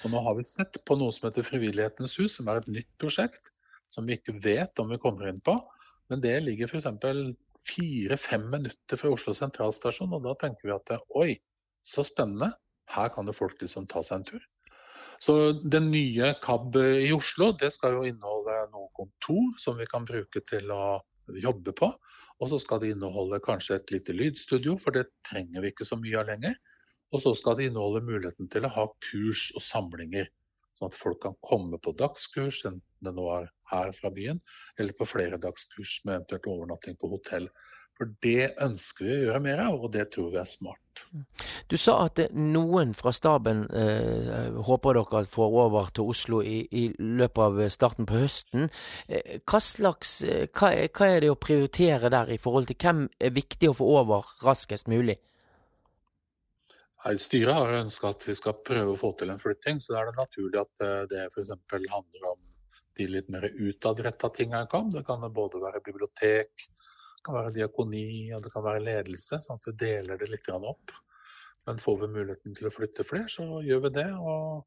Og 0.00 0.12
nå 0.12 0.22
har 0.24 0.38
vi 0.38 0.46
sett 0.48 0.80
på 0.88 0.96
noe 0.96 1.12
som 1.12 1.28
heter 1.28 1.44
Frivillighetens 1.44 2.16
hus, 2.20 2.38
som 2.38 2.48
er 2.48 2.62
et 2.62 2.70
nytt 2.72 2.90
prosjekt 3.00 3.50
som 3.90 4.06
vi 4.06 4.16
ikke 4.16 4.36
vet 4.40 4.80
om 4.80 4.88
vi 4.92 5.00
kommer 5.02 5.28
inn 5.28 5.42
på. 5.44 5.56
Men 6.10 6.22
det 6.22 6.38
ligger 6.46 6.70
f.eks. 6.70 6.86
fire-fem 7.66 8.46
minutter 8.50 8.98
fra 8.98 9.10
Oslo 9.12 9.34
sentralstasjon, 9.36 10.14
og 10.16 10.24
da 10.24 10.36
tenker 10.46 10.70
vi 10.70 10.76
at 10.76 10.94
oi, 11.18 11.34
så 11.82 12.04
spennende. 12.06 12.52
Her 12.90 13.10
kan 13.14 13.28
det 13.28 13.36
folk 13.36 13.60
liksom 13.60 13.86
ta 13.90 14.02
seg 14.02 14.20
en 14.20 14.26
tur. 14.32 14.46
Så 15.20 15.34
den 15.52 15.90
nye 15.92 16.32
KAB 16.40 16.78
i 16.80 17.10
Oslo 17.12 17.50
det 17.60 17.68
skal 17.74 17.98
jo 17.98 18.06
inneholde 18.08 18.56
noe 18.72 18.88
kontor 18.96 19.52
som 19.60 19.76
vi 19.76 19.86
kan 19.90 20.06
bruke 20.08 20.40
til 20.46 20.72
å 20.72 20.96
jobbe 21.38 21.74
på. 21.76 21.90
Og 22.40 22.50
så 22.50 22.58
skal 22.62 22.80
det 22.82 22.94
inneholde 22.94 23.40
kanskje 23.44 23.78
et 23.78 23.92
lite 23.94 24.16
lydstudio, 24.16 24.76
for 24.80 24.96
det 24.96 25.10
trenger 25.26 25.62
vi 25.62 25.72
ikke 25.72 25.86
så 25.88 25.98
mye 26.00 26.20
av 26.20 26.30
lenger. 26.30 26.56
Og 27.10 27.22
så 27.22 27.32
skal 27.36 27.58
det 27.58 27.70
inneholde 27.70 28.04
muligheten 28.06 28.48
til 28.50 28.66
å 28.66 28.74
ha 28.74 28.86
kurs 29.02 29.50
og 29.58 29.64
samlinger, 29.66 30.30
sånn 30.78 30.92
at 30.92 30.98
folk 30.98 31.20
kan 31.24 31.36
komme 31.44 31.80
på 31.82 31.94
dagskurs, 31.98 32.62
enten 32.68 32.86
det 33.04 33.12
nå 33.16 33.26
er 33.34 33.50
her 33.72 33.90
fra 33.96 34.10
byen, 34.14 34.40
eller 34.78 34.96
på 34.96 35.08
flere 35.08 35.40
dagskurs 35.40 36.00
med 36.04 36.16
eventuelt 36.16 36.48
overnatting 36.52 36.98
på 37.00 37.10
hotell. 37.12 37.48
For 37.98 38.12
det 38.24 38.54
ønsker 38.62 39.06
vi 39.06 39.16
å 39.16 39.24
gjøre 39.26 39.44
mer 39.44 39.64
av, 39.66 39.80
og 39.80 39.92
det 39.94 40.06
tror 40.14 40.30
vi 40.32 40.40
er 40.40 40.48
smart. 40.48 40.89
Du 41.70 41.76
sa 41.78 41.96
at 42.04 42.20
noen 42.34 42.92
fra 42.94 43.12
staben 43.14 43.64
eh, 43.74 44.50
håper 44.66 44.98
dere 45.00 45.22
får 45.26 45.56
over 45.64 45.90
til 45.94 46.10
Oslo 46.12 46.42
i, 46.42 46.60
i 46.70 46.84
løpet 46.98 47.42
av 47.46 47.58
starten 47.74 48.06
på 48.06 48.20
høsten. 48.20 48.68
Eh, 49.08 49.40
hva, 49.42 49.60
slags, 49.64 50.20
eh, 50.26 50.46
hva, 50.54 50.70
hva 50.86 51.08
er 51.08 51.24
det 51.24 51.32
å 51.32 51.38
prioritere 51.38 52.12
der 52.14 52.30
i 52.34 52.38
forhold 52.42 52.70
til 52.70 52.78
hvem 52.78 53.08
er 53.18 53.34
viktig 53.34 53.72
å 53.72 53.76
få 53.80 53.90
over 54.00 54.30
raskest 54.46 54.90
mulig? 54.92 55.18
Styret 57.00 57.56
har 57.56 57.78
ønska 57.78 58.10
at 58.12 58.26
vi 58.28 58.34
skal 58.36 58.58
prøve 58.60 58.92
å 58.92 58.98
få 58.98 59.14
til 59.16 59.30
en 59.32 59.40
flytting, 59.40 59.80
så 59.80 59.94
da 59.94 60.02
er 60.02 60.10
det 60.10 60.20
naturlig 60.20 60.60
at 60.60 60.84
eh, 60.84 61.02
det 61.10 61.26
f.eks. 61.30 61.54
handler 61.72 62.26
om 62.34 62.40
de 62.98 63.06
litt 63.08 63.30
mer 63.32 63.46
utadretta 63.48 64.28
tinga 64.36 64.64
jeg 64.64 64.70
kan. 64.74 64.90
Det 64.92 65.06
kan 65.08 65.24
både 65.32 65.62
være 65.62 65.80
bibliotek, 65.86 66.68
det 67.20 67.28
kan 67.28 67.36
være 67.36 67.52
diakoni 67.52 68.32
og 68.32 68.44
det 68.44 68.50
kan 68.54 68.64
være 68.64 68.80
ledelse, 68.80 69.38
sånn 69.44 69.58
at 69.60 69.66
vi 69.68 69.74
deler 69.82 70.16
det 70.16 70.30
litt 70.30 70.46
opp. 70.56 70.94
Men 71.66 71.76
får 71.78 71.98
vi 72.00 72.06
muligheten 72.14 72.54
til 72.56 72.68
å 72.70 72.72
flytte 72.72 73.04
flere, 73.04 73.28
så 73.28 73.44
gjør 73.60 73.82
vi 73.84 73.90
det. 73.98 74.06
Og 74.16 74.64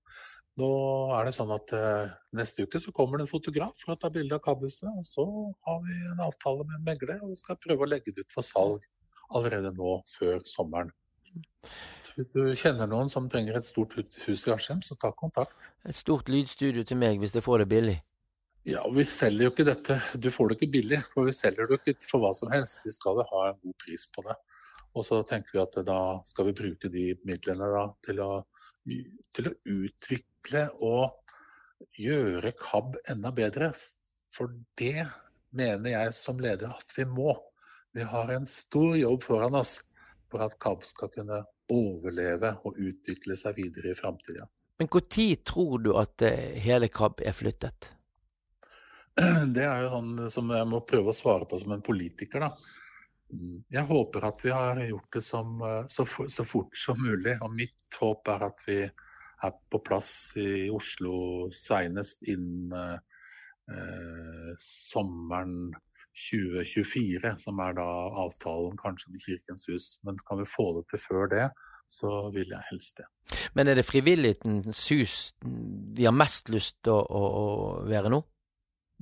nå 0.62 0.70
er 1.18 1.26
det 1.26 1.34
sånn 1.34 1.54
at 1.56 1.74
eh, 1.74 2.14
neste 2.38 2.68
uke 2.68 2.78
så 2.78 2.94
kommer 2.94 3.18
det 3.18 3.26
en 3.26 3.32
fotograf 3.32 3.74
for 3.82 3.96
å 3.96 3.98
ta 3.98 4.12
bilde 4.14 4.38
av 4.38 4.44
KAB-huset. 4.46 4.92
Og 4.94 5.08
så 5.10 5.26
har 5.66 5.82
vi 5.88 5.98
en 6.12 6.22
avtale 6.28 6.68
med 6.68 6.78
en 6.78 6.86
megler, 6.92 7.26
og 7.26 7.34
skal 7.42 7.58
prøve 7.58 7.88
å 7.88 7.90
legge 7.90 8.14
det 8.14 8.28
ut 8.28 8.38
for 8.38 8.46
salg 8.46 8.86
allerede 9.34 9.74
nå 9.74 9.98
før 10.14 10.46
sommeren. 10.46 10.94
Hvis 12.14 12.30
du 12.38 12.42
kjenner 12.54 12.86
noen 12.86 13.10
som 13.10 13.26
trenger 13.26 13.58
et 13.58 13.66
stort 13.66 13.98
hus 13.98 14.46
i 14.46 14.54
Askim, 14.54 14.86
så 14.86 14.94
ta 14.94 15.10
kontakt. 15.18 15.72
Et 15.90 15.98
stort 15.98 16.30
lydstudio 16.30 16.86
til 16.86 17.02
meg 17.02 17.18
hvis 17.18 17.34
jeg 17.34 17.50
får 17.50 17.64
det 17.64 17.72
billig. 17.74 17.98
Ja, 18.64 18.80
og 18.88 18.96
Vi 18.96 19.04
selger 19.04 19.50
jo 19.50 19.52
ikke 19.52 19.66
dette, 19.68 19.98
du 20.16 20.30
får 20.32 20.50
det 20.50 20.56
ikke 20.58 20.74
billig, 20.78 21.00
for 21.12 21.28
vi 21.28 21.36
selger 21.36 21.68
det 21.68 21.82
ikke 21.82 22.08
for 22.08 22.24
hva 22.24 22.32
som 22.38 22.52
helst. 22.54 22.86
Vi 22.88 22.94
skal 22.96 23.20
ha 23.28 23.42
en 23.50 23.58
god 23.60 23.76
pris 23.84 24.06
på 24.08 24.24
det. 24.24 24.38
Og 24.94 25.04
så 25.04 25.20
tenker 25.28 25.56
vi 25.56 25.62
at 25.64 25.76
da 25.84 26.00
skal 26.28 26.48
vi 26.48 26.56
bruke 26.56 26.92
de 26.94 27.10
midlene 27.28 27.68
da, 27.74 27.84
til, 28.06 28.22
å, 28.24 28.44
til 29.36 29.50
å 29.50 29.54
utvikle 29.74 30.68
og 30.86 31.34
gjøre 32.00 32.54
KAB 32.60 33.00
enda 33.12 33.34
bedre. 33.36 33.72
For 34.34 34.54
det 34.80 35.10
mener 35.52 35.96
jeg 35.96 36.14
som 36.16 36.40
leder 36.40 36.72
at 36.72 36.94
vi 36.96 37.08
må. 37.10 37.34
Vi 37.94 38.06
har 38.08 38.32
en 38.32 38.48
stor 38.50 38.96
jobb 38.98 39.26
foran 39.26 39.58
oss 39.60 39.80
for 40.32 40.46
at 40.46 40.56
KAB 40.64 40.86
skal 40.88 41.12
kunne 41.14 41.42
overleve 41.74 42.54
og 42.64 42.80
utvikle 42.80 43.36
seg 43.40 43.60
videre 43.60 43.92
i 43.92 43.98
framtida. 43.98 44.48
Men 44.80 44.90
når 44.94 45.36
tror 45.46 45.84
du 45.84 45.92
at 46.00 46.22
eh, 46.26 46.56
hele 46.64 46.88
KAB 46.90 47.22
er 47.28 47.36
flyttet? 47.36 47.92
Det 49.56 49.66
er 49.66 49.84
jo 49.84 49.92
sånn 49.94 50.14
som 50.34 50.50
jeg 50.56 50.70
må 50.70 50.82
prøve 50.90 51.12
å 51.12 51.16
svare 51.16 51.46
på 51.50 51.60
som 51.62 51.76
en 51.76 51.86
politiker, 51.86 52.48
da. 52.48 52.50
Jeg 53.74 53.86
håper 53.90 54.28
at 54.28 54.42
vi 54.44 54.52
har 54.54 54.80
gjort 54.86 55.16
det 55.16 55.24
som, 55.26 55.62
så, 55.90 56.06
så, 56.06 56.28
så, 56.30 56.46
fort 56.46 56.78
som 56.78 57.00
mulig. 57.02 57.34
Og 57.42 57.54
mitt 57.56 57.98
håp 57.98 58.30
er 58.30 58.46
at 58.50 58.62
vi 58.68 58.78
er 58.84 59.56
på 59.74 59.80
plass 59.84 60.12
i 60.40 60.70
Oslo 60.74 61.50
seinest 61.54 62.28
innen 62.30 62.74
eh, 62.94 64.52
sommeren 64.62 65.74
2024, 66.14 67.34
som 67.42 67.62
er 67.66 67.78
da 67.80 67.88
avtalen 68.24 68.78
kanskje 68.78 69.14
med 69.14 69.24
Kirkens 69.26 69.66
hus. 69.72 69.88
Men 70.06 70.20
kan 70.28 70.42
vi 70.42 70.50
få 70.50 70.70
det 70.78 70.86
til 70.92 71.02
før 71.02 71.32
det, 71.34 71.48
så 71.90 72.30
vil 72.34 72.54
jeg 72.54 72.70
helst 72.70 73.02
det. 73.02 73.10
Men 73.58 73.70
er 73.70 73.80
det 73.80 73.88
Frivillighetens 73.88 74.86
hus 74.94 75.16
vi 75.42 76.06
har 76.06 76.16
mest 76.16 76.54
lyst 76.54 76.80
til 76.86 76.96
å, 76.96 77.02
å, 77.02 77.24
å 77.42 77.90
være 77.90 78.14
nå? 78.14 78.22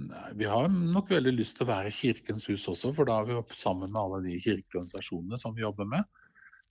Nei, 0.07 0.31
Vi 0.39 0.49
har 0.49 0.67
nok 0.71 1.11
veldig 1.11 1.33
lyst 1.35 1.57
til 1.57 1.67
å 1.67 1.71
være 1.71 1.93
Kirkens 1.93 2.47
hus 2.49 2.67
også, 2.71 2.93
for 2.95 3.09
da 3.09 3.19
er 3.21 3.29
vi 3.29 3.37
opp 3.37 3.53
sammen 3.57 3.91
med 3.91 4.01
alle 4.01 4.21
de 4.25 4.37
kirkeorganisasjonene 4.41 5.39
som 5.39 5.55
vi 5.57 5.65
jobber 5.65 5.89
med. 5.89 6.07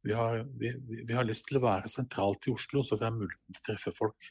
Vi 0.02 0.16
har, 0.16 0.42
vi, 0.58 0.72
vi 0.88 1.12
har, 1.12 1.26
lyst 1.28 1.50
til 1.50 1.60
å 1.60 1.64
være 1.66 1.90
sentralt 1.92 2.48
i 2.48 2.54
Oslo, 2.54 2.82
så 2.82 2.96
vi 2.96 3.04
har 3.04 3.16
muligheten 3.16 3.56
til 3.56 3.60
å 3.60 3.66
treffe 3.68 3.92
folk. 3.92 4.30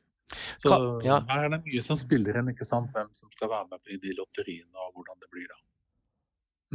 Så 0.62 0.72
ja. 1.06 1.20
her 1.30 1.46
er 1.46 1.54
det 1.54 1.62
mye 1.66 1.82
som 1.86 1.98
spiller 1.98 2.40
inn, 2.40 2.52
ikke 2.54 2.68
sant? 2.68 2.90
hvem 2.94 3.12
som 3.18 3.30
skal 3.34 3.52
være 3.54 3.70
med 3.72 3.94
i 3.94 4.00
de 4.02 4.16
lotteriene 4.18 4.86
og 4.86 4.98
hvordan 4.98 5.22
det 5.22 5.30
blir 5.34 5.50
da. 5.50 5.60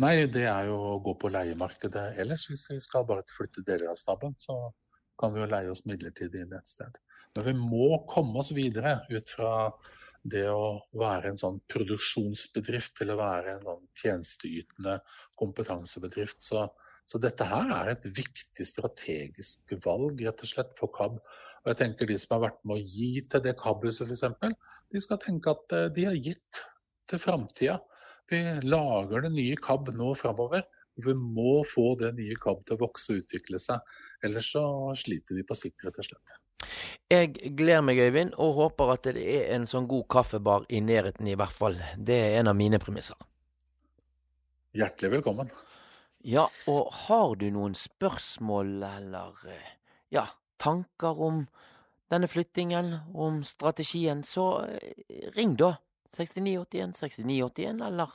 Nei, 0.02 0.14
det 0.26 0.46
er 0.50 0.70
jo 0.70 0.78
å 0.94 0.94
gå 1.02 1.14
på 1.22 1.30
leiemarkedet 1.30 2.06
ellers. 2.22 2.48
Hvis 2.50 2.66
vi 2.72 2.80
skal 2.82 3.06
bare 3.06 3.26
flytte 3.30 3.62
deler 3.66 3.92
av 3.92 3.98
staben, 3.98 4.34
så 4.38 4.72
kan 5.18 5.34
vi 5.34 5.42
jo 5.42 5.50
leie 5.50 5.70
oss 5.70 5.84
midlertidig 5.87 6.42
inn 6.42 6.56
et 6.56 6.70
sted. 6.70 6.98
Men 7.37 7.46
vi 7.46 7.54
må 7.58 8.00
komme 8.10 8.42
oss 8.42 8.50
videre 8.56 8.96
ut 9.10 9.30
fra 9.30 9.52
det 10.24 10.46
å 10.48 10.80
være 10.96 11.30
en 11.30 11.38
sånn 11.38 11.60
produksjonsbedrift 11.70 12.96
til 13.00 13.12
å 13.12 13.18
være 13.20 13.54
en 13.54 13.64
sånn 13.66 13.87
tjenesteytende 14.00 14.96
kompetansebedrift. 15.40 16.40
Så, 16.44 16.64
så, 17.04 17.20
dette 17.20 17.46
her 17.50 17.72
er 17.76 17.92
et 17.92 18.06
viktig 18.16 18.66
strategisk 18.68 19.74
valg 19.84 20.22
rett 20.24 20.44
og 20.46 20.50
slett 20.50 20.72
for 20.78 20.92
KAB. 20.94 21.18
Og 21.64 21.72
jeg 21.72 21.80
tenker 21.82 22.08
De 22.08 22.16
som 22.20 22.38
har 22.38 22.46
vært 22.46 22.62
med 22.64 22.78
å 22.78 22.87
gi 22.96 23.10
til 23.28 23.44
det 23.44 23.56
KAB-huset 23.60 24.08
f.eks., 24.08 24.54
de 24.92 25.04
skal 25.04 25.20
tenke 25.20 25.52
at 25.52 25.76
eh, 25.76 25.90
de 25.92 26.08
har 26.08 26.16
gitt 26.16 26.62
til 27.10 27.20
framtida. 27.20 27.76
Vi 28.32 28.40
lager 28.64 29.26
det 29.26 29.34
nye 29.34 29.60
KAB 29.60 29.92
nå 29.98 30.14
framover. 30.16 30.64
Vi 31.04 31.12
må 31.18 31.58
få 31.68 31.90
det 32.00 32.14
nye 32.16 32.38
KAB 32.40 32.64
til 32.64 32.78
å 32.78 32.84
vokse 32.87 33.12
og 33.12 33.24
utvikle 33.24 33.60
seg. 33.60 33.84
Ellers 34.24 34.54
så 34.54 34.64
sliter 34.96 35.37
vi 35.37 35.44
på 35.44 35.58
sikt, 35.58 35.84
rett 35.84 36.00
og 36.00 36.08
slett. 36.08 36.38
Jeg 37.11 37.35
gleder 37.57 37.83
meg, 37.85 37.98
Øyvind, 37.98 38.35
og 38.40 38.54
håper 38.59 38.92
at 38.94 39.09
det 39.16 39.22
er 39.22 39.54
en 39.57 39.66
sånn 39.68 39.88
god 39.90 40.07
kaffebar 40.11 40.66
i 40.68 40.80
nærheten, 40.85 41.28
i 41.28 41.37
hvert 41.38 41.54
fall. 41.54 41.78
Det 41.96 42.16
er 42.16 42.38
en 42.40 42.50
av 42.52 42.59
mine 42.59 42.80
premisser. 42.83 43.18
Hjertelig 44.74 45.18
velkommen. 45.18 45.52
Ja, 46.24 46.48
og 46.70 46.88
har 47.04 47.35
du 47.38 47.50
noen 47.52 47.76
spørsmål 47.76 48.78
eller 48.88 49.44
ja, 50.14 50.24
tanker 50.59 51.20
om 51.20 51.44
denne 52.12 52.28
flyttingen, 52.30 52.94
om 53.14 53.42
strategien, 53.44 54.24
så 54.24 54.64
eh, 54.66 55.30
ring 55.37 55.57
da. 55.61 55.76
6981 56.14 56.94
6981, 56.94 57.80
eller 57.83 58.11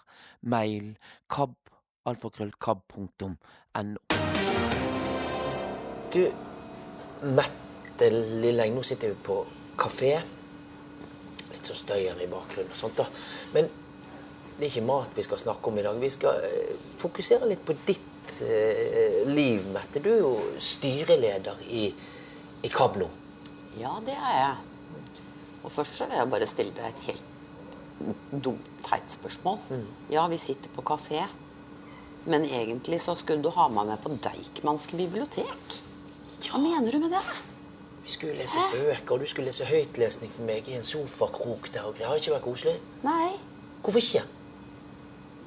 mail 0.47 0.93
kab, 1.27 1.55
alfakrøllkab.no. 2.07 3.33
Du, 6.09 6.23
Mette 7.35 7.68
Mette 7.99 8.15
Lilleng, 8.15 8.75
nå 8.75 8.83
sitter 8.83 9.09
vi 9.11 9.15
på 9.27 9.41
kafé. 9.75 10.13
Litt 11.51 11.67
så 11.67 11.73
støyer 11.75 12.21
i 12.23 12.27
bakgrunnen 12.31 12.71
og 12.71 12.77
sånt, 12.79 12.95
da. 12.95 13.03
Men 13.51 13.67
det 14.55 14.63
er 14.63 14.69
ikke 14.69 14.83
mat 14.87 15.17
vi 15.17 15.25
skal 15.25 15.41
snakke 15.41 15.67
om 15.67 15.79
i 15.81 15.83
dag. 15.83 15.99
Vi 15.99 16.11
skal 16.13 16.45
eh, 16.47 16.77
fokusere 17.01 17.49
litt 17.49 17.65
på 17.67 17.75
ditt 17.83 18.37
eh, 18.45 19.19
liv, 19.27 19.67
Mette. 19.73 19.99
Du 19.99 20.07
er 20.13 20.23
jo 20.23 20.31
styreleder 20.55 21.59
i, 21.75 21.89
i 22.63 22.71
KAB 22.71 23.01
nå. 23.03 23.09
Ja, 23.81 23.97
det 24.07 24.15
er 24.15 24.31
jeg. 24.37 24.55
Og 25.65 25.67
først 25.67 25.99
så 25.99 26.07
vil 26.07 26.21
jeg 26.21 26.31
bare 26.37 26.47
stille 26.47 26.79
deg 26.79 26.87
et 26.87 27.05
helt 27.09 28.33
dumt, 28.47 28.73
teit 28.87 29.11
spørsmål. 29.11 29.59
Mm. 29.75 29.85
Ja, 30.15 30.27
vi 30.31 30.39
sitter 30.39 30.71
på 30.71 30.87
kafé. 30.87 31.27
Men 32.31 32.47
egentlig 32.47 33.03
så 33.03 33.19
skulle 33.19 33.43
du 33.43 33.51
ha 33.59 33.67
meg 33.67 33.91
med 33.91 33.99
på 34.07 34.15
Deichmanske 34.23 35.03
bibliotek. 35.03 35.81
Hva 36.47 36.63
mener 36.63 36.95
du 36.95 37.03
med 37.03 37.17
det? 37.19 37.29
Vi 38.09 38.13
skulle 38.13 38.39
lese 38.39 38.57
bøker, 38.73 39.11
og 39.13 39.19
du 39.21 39.27
skulle 39.29 39.51
lese 39.51 39.67
høytlesning 39.69 40.31
for 40.33 40.41
meg 40.47 40.65
i 40.65 40.73
en 40.79 40.85
sofakrok 40.85 41.67
der 41.75 41.83
og 41.85 41.91
greier. 41.93 42.07
Har 42.09 42.17
ikke 42.17 42.31
vært 42.33 42.41
koselig? 42.47 42.71
Nei. 43.03 43.35
Hvorfor 43.85 44.01
ikke? 44.01 44.23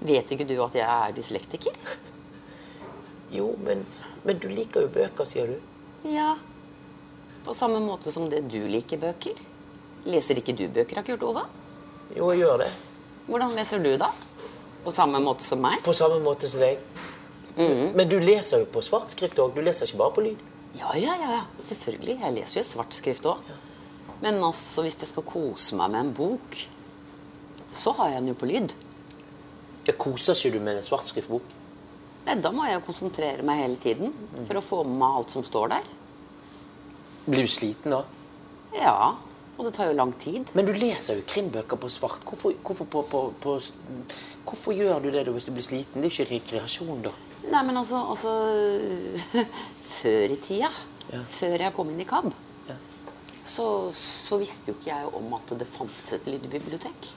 Vet 0.06 0.30
ikke 0.30 0.46
du 0.46 0.52
at 0.62 0.76
jeg 0.78 0.86
er 0.86 1.16
dyslektiker? 1.16 1.80
jo, 3.36 3.48
men, 3.66 3.82
men, 4.22 4.38
du 4.38 4.46
liker 4.46 4.86
jo 4.86 4.92
bøker, 4.94 5.26
sier 5.26 5.50
du. 5.50 5.56
Ja. 6.12 6.36
På 7.42 7.50
samme 7.50 7.82
måte 7.82 8.14
som 8.14 8.30
det 8.30 8.44
du 8.46 8.60
liker 8.70 9.02
bøker. 9.08 9.42
Leser 10.06 10.38
ikke 10.38 10.54
du 10.54 10.68
bøker 10.70 11.02
av 11.02 11.10
Kurt 11.10 11.26
Ova? 11.26 11.42
Jo, 12.14 12.30
jeg 12.30 12.44
gjør 12.44 12.62
det. 12.62 12.70
Hvordan 13.26 13.58
leser 13.58 13.82
du, 13.82 13.90
da? 13.98 14.12
På 14.86 14.94
samme 14.94 15.18
måte 15.26 15.42
som 15.42 15.66
meg? 15.66 15.82
På 15.82 15.98
samme 15.98 16.22
måte 16.22 16.46
som 16.46 16.62
deg. 16.62 16.78
Mm. 17.58 17.90
Men 17.98 18.06
du 18.06 18.20
leser 18.22 18.62
jo 18.62 18.70
på 18.70 18.86
svartskrift 18.86 19.42
òg. 19.42 19.50
Du 19.58 19.66
leser 19.66 19.90
ikke 19.90 20.04
bare 20.06 20.20
på 20.20 20.28
lyd. 20.30 20.48
Ja, 20.82 20.94
ja, 20.98 21.14
ja. 21.22 21.40
Selvfølgelig. 21.62 22.18
Jeg 22.20 22.36
leser 22.40 22.60
jo 22.60 22.66
svart 22.66 22.96
skrift 22.96 23.26
òg. 23.30 23.52
Men 24.22 24.38
altså, 24.42 24.84
hvis 24.84 24.98
jeg 25.00 25.10
skal 25.10 25.26
kose 25.26 25.78
meg 25.78 25.92
med 25.94 26.04
en 26.04 26.14
bok, 26.14 26.58
så 27.72 27.94
har 27.98 28.12
jeg 28.12 28.22
den 28.22 28.32
jo 28.34 28.38
på 28.38 28.50
lyd. 28.50 28.74
Jeg 29.86 29.98
koser 29.98 30.36
ikke 30.36 30.58
du 30.58 30.62
med 30.62 30.78
en 30.78 30.86
svartskriftbok? 30.86 31.58
Nei, 32.26 32.36
Da 32.38 32.52
må 32.54 32.66
jeg 32.68 32.76
jo 32.76 32.86
konsentrere 32.86 33.42
meg 33.46 33.64
hele 33.64 33.78
tiden 33.82 34.12
for 34.46 34.58
å 34.58 34.62
få 34.62 34.82
med 34.86 35.00
meg 35.00 35.18
alt 35.18 35.34
som 35.34 35.46
står 35.46 35.72
der. 35.74 35.88
Blir 37.26 37.46
du 37.46 37.50
sliten 37.50 37.94
da? 37.94 38.04
Ja. 38.76 38.94
Og 39.58 39.66
det 39.66 39.74
tar 39.76 39.90
jo 39.90 39.96
lang 39.98 40.12
tid. 40.18 40.52
Men 40.54 40.66
du 40.66 40.72
leser 40.74 41.18
jo 41.18 41.26
krimbøker 41.28 41.78
på 41.78 41.90
svart. 41.92 42.22
Hvorfor, 42.26 42.54
hvorfor, 42.62 42.88
på, 42.90 43.02
på, 43.10 43.24
på, 43.42 43.56
hvorfor 44.46 44.78
gjør 44.78 45.02
du 45.02 45.10
det 45.10 45.26
da 45.26 45.34
hvis 45.34 45.46
du 45.46 45.52
blir 45.54 45.66
sliten? 45.66 46.00
Det 46.02 46.08
er 46.08 46.14
jo 46.14 46.22
ikke 46.22 46.30
rekreasjon, 46.36 47.02
da. 47.04 47.12
Nei, 47.50 47.62
men 47.66 47.76
altså, 47.76 47.98
altså 48.12 48.32
Før 50.02 50.34
i 50.34 50.38
tida, 50.42 50.70
ja. 51.10 51.22
før 51.26 51.66
jeg 51.66 51.74
kom 51.76 51.90
inn 51.90 52.02
i 52.02 52.06
KAB, 52.08 52.30
ja. 52.68 52.76
så, 53.44 53.66
så, 53.96 54.38
visste 54.40 54.72
jo 54.72 54.78
ikke 54.78 54.92
jeg 54.92 55.10
om 55.18 55.34
at 55.38 55.54
det 55.58 55.68
fantes 55.68 56.14
et 56.16 56.30
lydbibliotek. 56.30 57.10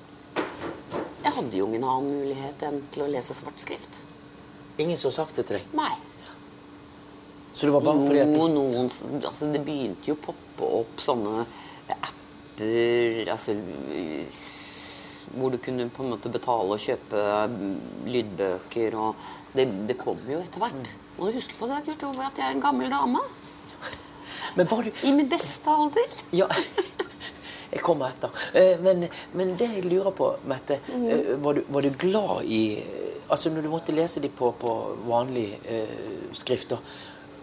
Jeg 1.26 1.34
hadde 1.38 1.58
jo 1.58 1.70
ingen 1.70 1.86
annen 1.86 2.20
mulighet 2.22 2.66
enn 2.68 2.82
til 2.94 3.06
å 3.06 3.10
lese 3.10 3.38
svart 3.38 3.62
skrift. 3.62 4.04
Ingen 4.82 4.98
som 5.00 5.10
har 5.10 5.18
sagt 5.22 5.40
det 5.40 5.48
til 5.48 5.60
deg? 5.60 5.72
Nei. 5.78 5.94
Så 7.56 7.68
det 7.70 7.74
var 7.74 7.86
bare 7.86 8.04
fordi 8.04 8.20
at 8.20 8.34
det, 8.34 8.48
noen 8.52 8.90
Altså, 9.24 9.48
det 9.54 9.62
begynte 9.64 10.10
jo 10.10 10.18
å 10.18 10.24
poppe 10.26 10.68
opp 10.82 11.00
sånne 11.00 11.46
apper 11.96 13.32
Altså 13.32 13.56
hvor 15.36 15.52
du 15.52 15.58
kunne 15.58 15.88
på 15.92 16.04
en 16.04 16.12
måte 16.14 16.32
betale 16.32 16.76
og 16.76 16.80
kjøpe 16.80 17.22
lydbøker 18.08 18.96
og 19.00 19.24
Det, 19.56 19.66
det 19.90 19.98
kommer 20.00 20.34
jo 20.36 20.42
etter 20.44 20.64
hvert. 20.64 20.90
Må 21.18 21.30
du 21.30 21.38
huske 21.38 21.56
på 21.56 21.68
det, 21.72 21.82
Kurt 21.86 22.04
Ove, 22.10 22.26
at 22.28 22.40
jeg 22.40 22.50
er 22.50 22.56
en 22.58 22.64
gammel 22.64 22.92
dame. 22.92 23.22
Men 24.58 24.68
var 24.72 24.84
du 24.84 24.92
I 25.08 25.14
min 25.16 25.30
beste 25.32 25.72
alder. 25.72 26.16
Ja. 26.42 26.50
Jeg 27.76 27.82
kommer 27.84 28.12
etter. 28.14 28.32
Eh, 28.56 28.78
Men, 28.84 29.08
men 29.36 29.50
det 29.60 29.68
jeg 29.74 29.88
lurer 29.90 30.14
på, 30.16 30.30
Mette 30.48 30.78
eh, 30.96 31.34
var, 31.44 31.58
du, 31.58 31.66
var 31.68 31.84
du 31.84 31.90
glad 32.00 32.46
i 32.48 32.62
Altså 33.26 33.50
når 33.50 33.66
du 33.66 33.72
måtte 33.74 33.96
lese 33.96 34.22
de 34.22 34.30
på, 34.30 34.52
på 34.62 34.72
vanlig 35.10 35.48
eh, 35.66 36.30
skrift, 36.38 36.76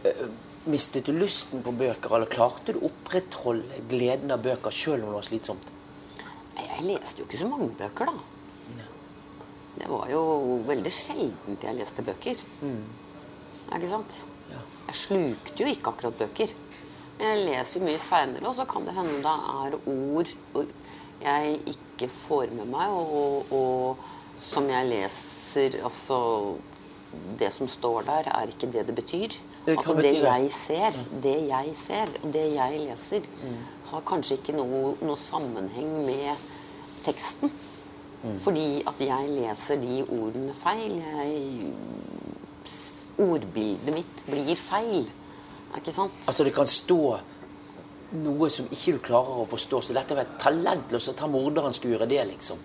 eh, 0.07 0.23
Mistet 0.71 1.09
du 1.09 1.13
lysten 1.19 1.61
på 1.67 1.73
bøker, 1.75 2.15
eller 2.15 2.31
klarte 2.31 2.73
du 2.73 2.79
å 2.79 2.87
opprettholde 2.87 3.83
gleden 3.91 4.31
av 4.31 4.45
bøker 4.45 4.71
sjøl 4.71 5.01
om 5.03 5.09
det 5.11 5.17
var 5.17 5.27
slitsomt? 5.27 5.73
Jeg 6.55 6.85
leste 6.87 7.25
jo 7.25 7.27
ikke 7.27 7.41
så 7.41 7.49
mange 7.51 7.67
bøker, 7.81 8.13
da. 8.13 8.32
Det 9.79 9.89
var 9.89 10.09
jo 10.13 10.23
veldig 10.69 10.93
sjeldent 10.93 11.65
jeg 11.65 11.79
leste 11.79 12.05
bøker. 12.05 12.43
Ikke 13.73 13.89
sant? 13.89 14.19
Ja. 14.51 14.61
Jeg 14.91 14.99
slukte 15.01 15.63
jo 15.63 15.71
ikke 15.71 15.93
akkurat 15.95 16.19
bøker. 16.21 16.53
Men 17.19 17.29
jeg 17.29 17.45
leser 17.47 17.79
jo 17.81 17.87
mye 17.87 18.01
seinere, 18.03 18.49
og 18.49 18.57
så 18.59 18.67
kan 18.69 18.85
det 18.89 18.97
hende 18.97 19.21
det 19.25 19.37
er 19.63 19.79
ord 19.95 20.35
jeg 21.23 21.59
ikke 21.71 22.09
får 22.11 22.51
med 22.57 22.67
meg, 22.73 22.91
og, 22.91 23.53
og 23.55 24.43
som 24.43 24.67
jeg 24.67 24.89
leser 24.91 25.77
Altså 25.87 26.17
Det 27.39 27.51
som 27.53 27.69
står 27.71 28.09
der, 28.09 28.31
er 28.33 28.51
ikke 28.51 28.71
det 28.73 28.87
det 28.89 28.95
betyr. 28.97 29.37
Det 29.67 29.77
Altså 29.77 29.95
det 30.01 30.15
jeg 30.19 30.49
ser, 30.57 30.97
det 31.23 31.37
jeg 31.49 31.75
ser, 31.79 32.11
og 32.23 32.33
det 32.35 32.47
jeg 32.57 32.81
leser, 32.89 33.27
har 33.93 34.05
kanskje 34.09 34.39
ikke 34.41 34.55
noe, 34.57 34.97
noe 35.05 35.19
sammenheng 35.21 35.93
med 36.07 36.47
teksten. 37.05 37.53
Fordi 38.23 38.67
at 38.87 39.01
jeg 39.03 39.31
leser 39.35 39.81
de 39.83 40.03
ordene 40.07 40.55
feil. 40.55 40.99
Jeg, 41.03 41.73
ordbildet 43.23 43.95
mitt 43.95 44.25
blir 44.29 44.59
feil. 44.59 45.09
Ikke 45.77 45.95
sant? 45.95 46.15
Altså 46.29 46.45
det 46.47 46.53
kan 46.55 46.69
stå 46.69 47.01
noe 48.23 48.51
som 48.53 48.69
ikke 48.69 48.97
du 48.97 49.01
klarer 49.07 49.41
å 49.43 49.49
forstå, 49.49 49.81
så 49.87 49.97
dette 49.97 50.17
var 50.17 50.27
et 50.27 50.39
talent, 50.41 50.93
og 50.93 51.01
så 51.01 51.15
tar 51.17 51.31
morderen 51.33 51.73
skulle 51.73 51.97
gjøre 51.97 52.11
det, 52.11 52.21
liksom. 52.29 52.61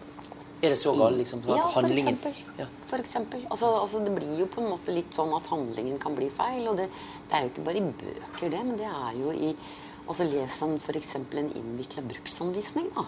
Er 0.58 0.74
det 0.74 0.80
så 0.80 0.92
galt, 0.98 1.16
liksom? 1.20 1.44
At 1.46 1.52
Ja, 1.54 1.62
for 1.62 1.86
handlingen 1.86 2.16
eksempel. 2.18 2.38
Ja. 2.58 2.66
For 2.90 3.04
eksempel. 3.04 3.44
Altså, 3.54 3.70
altså, 3.80 4.02
det 4.04 4.14
blir 4.16 4.40
jo 4.42 4.48
på 4.50 4.64
en 4.64 4.72
måte 4.74 4.94
litt 4.96 5.14
sånn 5.14 5.32
at 5.38 5.48
handlingen 5.54 6.00
kan 6.02 6.18
bli 6.18 6.32
feil. 6.34 6.64
Og 6.68 6.80
det, 6.80 6.88
det 7.30 7.38
er 7.38 7.46
jo 7.46 7.52
ikke 7.54 7.66
bare 7.68 7.82
i 7.84 7.92
bøker, 8.02 8.50
det, 8.54 8.64
men 8.66 8.80
det 8.80 8.90
er 8.92 9.20
jo 9.22 9.34
i 9.34 9.54
Altså 10.08 10.24
Les 10.24 10.54
en 10.64 10.78
f.eks. 10.80 11.10
en 11.20 11.50
innvikla 11.60 12.00
bruksanvisning, 12.08 12.86
da. 12.96 13.04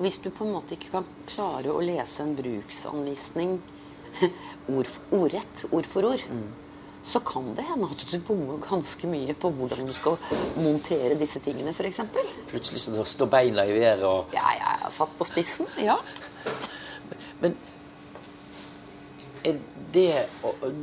Hvis 0.00 0.18
du 0.24 0.30
på 0.32 0.46
en 0.46 0.54
måte 0.56 0.76
ikke 0.76 0.94
kan 0.94 1.06
klare 1.28 1.72
å 1.74 1.82
lese 1.84 2.24
en 2.24 2.32
bruksanvisning 2.38 3.58
ord, 4.74 4.88
ordrett, 5.12 5.64
ord 5.70 5.88
for 5.88 6.08
ord, 6.08 6.24
så 7.04 7.20
kan 7.24 7.52
det 7.56 7.64
hende 7.68 7.88
at 7.88 8.02
du 8.08 8.16
bommer 8.24 8.60
ganske 8.64 9.08
mye 9.08 9.34
på 9.36 9.50
hvordan 9.56 9.86
du 9.88 9.92
skal 9.96 10.16
montere 10.60 11.16
disse 11.20 11.40
tingene, 11.44 11.72
f.eks. 11.72 12.00
Plutselig 12.50 12.82
så 12.84 13.04
står 13.08 13.30
beina 13.32 13.64
i 13.68 13.76
været 13.76 14.04
og 14.08 14.32
Ja, 14.36 14.44
jeg 14.56 14.82
er 14.88 14.96
satt 14.96 15.12
på 15.18 15.28
spissen. 15.28 15.68
Ja. 15.80 15.96
Men 17.40 17.56
det 19.94 20.26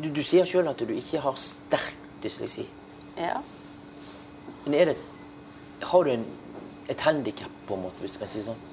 Du, 0.02 0.10
du 0.10 0.24
sier 0.26 0.46
sjøl 0.50 0.68
at 0.70 0.80
du 0.82 0.90
ikke 0.94 1.22
har 1.24 1.38
sterk 1.42 2.10
dysleksi. 2.24 2.66
ja. 3.18 3.38
Men 4.66 4.74
er 4.74 4.86
det 4.90 4.98
Har 5.82 6.04
du 6.04 6.12
en, 6.12 6.26
et 6.90 7.02
handikap, 7.02 7.52
på 7.68 7.76
en 7.76 7.82
måte, 7.86 8.02
hvis 8.02 8.18
du 8.18 8.20
kan 8.20 8.28
si 8.28 8.40
det 8.42 8.48
sånn? 8.50 8.66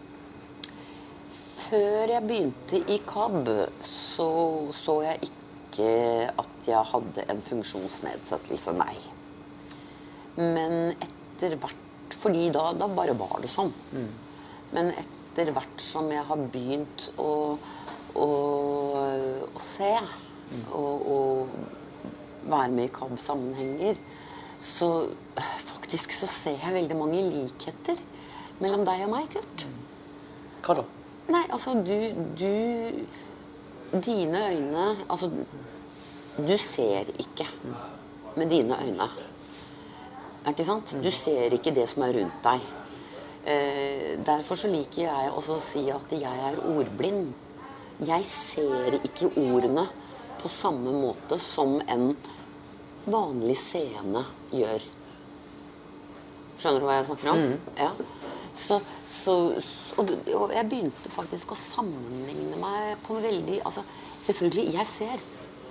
Før 1.64 2.10
jeg 2.10 2.26
begynte 2.28 2.80
i 2.92 2.98
KAB, 3.08 3.48
så 3.88 4.28
så 4.76 4.98
jeg 5.04 5.28
ikke 5.28 5.86
at 6.42 6.66
jeg 6.68 6.90
hadde 6.90 7.24
en 7.32 7.40
funksjonsnedsettelse, 7.42 8.74
nei. 8.78 8.96
Men 10.36 10.92
etter 10.92 11.56
hvert 11.60 11.80
Fordi 12.14 12.46
da, 12.52 12.68
da 12.78 12.86
bare 12.94 13.14
var 13.18 13.40
det 13.42 13.48
sånn. 13.50 13.72
Men 14.72 14.92
etter 14.94 15.50
hvert 15.52 15.82
som 15.82 16.06
jeg 16.12 16.22
har 16.28 16.42
begynt 16.52 17.08
å, 17.20 17.56
å, 18.14 18.28
å 19.50 19.60
se 19.60 19.90
og, 20.70 21.08
og 21.16 21.56
være 22.48 22.70
med 22.76 22.86
i 22.86 22.92
KAB-sammenhenger, 22.94 23.98
så 24.60 24.90
faktisk 25.66 26.14
så 26.16 26.28
ser 26.30 26.60
jeg 26.60 26.76
veldig 26.78 26.98
mange 27.00 27.24
likheter 27.26 28.00
mellom 28.62 28.84
deg 28.86 29.08
og 29.08 29.16
meg, 29.16 29.32
Kurt. 29.34 29.66
Hva 30.64 30.78
da? 30.80 30.86
Nei, 31.28 31.44
altså 31.48 31.74
du, 31.80 31.96
du 32.36 32.50
Dine 33.94 34.40
øyne 34.50 34.86
Altså, 35.08 35.30
du 36.36 36.56
ser 36.58 37.08
ikke 37.18 37.46
med 38.36 38.50
dine 38.50 38.74
øyne. 38.82 39.06
Ikke 40.48 40.64
sant? 40.66 40.96
Du 41.04 41.10
ser 41.10 41.54
ikke 41.54 41.70
det 41.74 41.86
som 41.88 42.02
er 42.02 42.16
rundt 42.16 42.40
deg. 42.44 42.64
Eh, 43.46 44.24
derfor 44.26 44.58
så 44.58 44.68
liker 44.72 45.04
jeg 45.04 45.30
også 45.30 45.54
å 45.54 45.62
si 45.62 45.84
at 45.92 46.12
jeg 46.12 46.42
er 46.48 46.58
ordblind. 46.64 47.30
Jeg 48.02 48.26
ser 48.26 48.98
ikke 48.98 49.30
ordene 49.38 49.86
på 50.40 50.50
samme 50.50 50.92
måte 50.96 51.38
som 51.38 51.76
en 51.86 52.10
vanlig 53.06 53.56
seende 53.60 54.24
gjør. 54.50 54.82
Skjønner 56.58 56.82
du 56.82 56.88
hva 56.88 56.98
jeg 56.98 57.08
snakker 57.10 57.32
om? 57.34 57.44
Ja. 57.78 57.90
Så, 58.54 58.80
så, 59.06 59.34
og, 60.00 60.10
og 60.34 60.52
jeg 60.54 60.68
begynte 60.70 61.12
faktisk 61.12 61.52
å 61.54 61.58
sammenligne 61.58 62.58
meg 62.60 62.98
på 63.06 63.18
veldig 63.22 63.60
altså, 63.64 63.84
Selvfølgelig, 64.24 64.72
jeg 64.72 64.88
ser. 64.88 65.22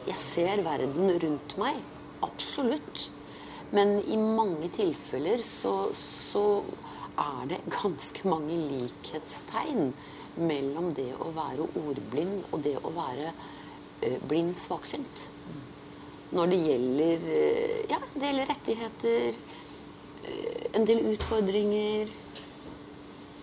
Jeg 0.06 0.20
ser 0.22 0.60
verden 0.62 1.10
rundt 1.24 1.56
meg. 1.58 1.80
Absolutt. 2.22 3.08
Men 3.74 3.96
i 4.06 4.18
mange 4.22 4.70
tilfeller 4.70 5.42
så, 5.42 5.74
så 5.98 6.44
er 7.18 7.48
det 7.50 7.58
ganske 7.74 8.28
mange 8.30 8.58
likhetstegn 8.70 9.90
mellom 10.38 10.92
det 10.98 11.10
å 11.18 11.32
være 11.34 11.66
ordblind 11.82 12.52
og 12.52 12.62
det 12.66 12.76
å 12.78 12.94
være 12.94 13.32
eh, 14.06 14.20
blind 14.30 14.54
svaksynt. 14.58 15.26
Når 16.34 16.54
det 16.54 16.62
gjelder, 16.68 17.28
eh, 17.40 17.82
ja, 17.90 18.00
det 18.14 18.30
gjelder 18.30 18.54
rettigheter, 18.54 19.42
eh, 20.30 20.64
en 20.78 20.88
del 20.90 21.04
utfordringer 21.16 22.14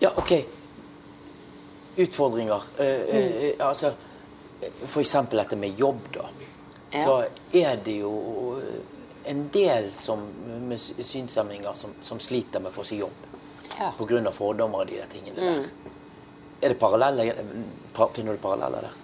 Ja, 0.01 0.15
ok. 0.17 0.60
Utfordringer. 1.95 2.63
Eh, 2.77 2.85
eh, 2.85 3.43
eh, 3.49 3.67
altså, 3.67 3.91
eksempel 5.01 5.41
dette 5.41 5.57
med 5.59 5.79
jobb, 5.79 5.99
da. 6.13 6.29
Ja. 6.91 7.03
Så 7.03 7.17
er 7.57 7.79
det 7.83 7.97
jo 8.01 8.13
en 9.25 9.49
del 9.53 9.91
som, 9.95 10.23
med 10.67 10.79
sy- 10.79 10.97
synshemninger 11.03 11.73
som, 11.73 11.93
som 12.01 12.19
sliter 12.19 12.59
med 12.59 12.71
å 12.71 12.75
få 12.75 12.83
seg 12.87 13.03
jobb. 13.03 13.27
Ja. 13.79 13.91
Av 13.97 14.31
fordommer 14.35 14.83
og 14.83 14.87
de 14.91 14.99
der 14.99 15.09
tingene 15.09 15.39
der. 15.39 15.63
Er 16.61 16.73
det 16.73 16.79
paralleller? 16.79 17.39
Finner 18.13 18.35
du 18.37 18.41
paralleller 18.43 18.87
der? 18.89 18.97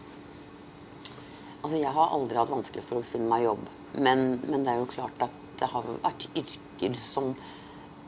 Altså, 1.64 1.78
jeg 1.80 1.91
har 1.95 2.14
aldri 2.14 2.38
hatt 2.38 2.51
vanskelig 2.51 2.84
for 2.86 3.01
å 3.01 3.05
finne 3.07 3.30
meg 3.32 3.47
jobb. 3.47 3.64
Men, 3.97 4.28
men 4.45 4.64
det 4.66 4.74
er 4.74 4.82
jo 4.84 4.89
klart 4.91 5.24
at 5.26 5.34
det 5.57 5.70
har 5.72 5.88
vært 6.03 6.28
yrker 6.38 6.93
som 7.01 7.32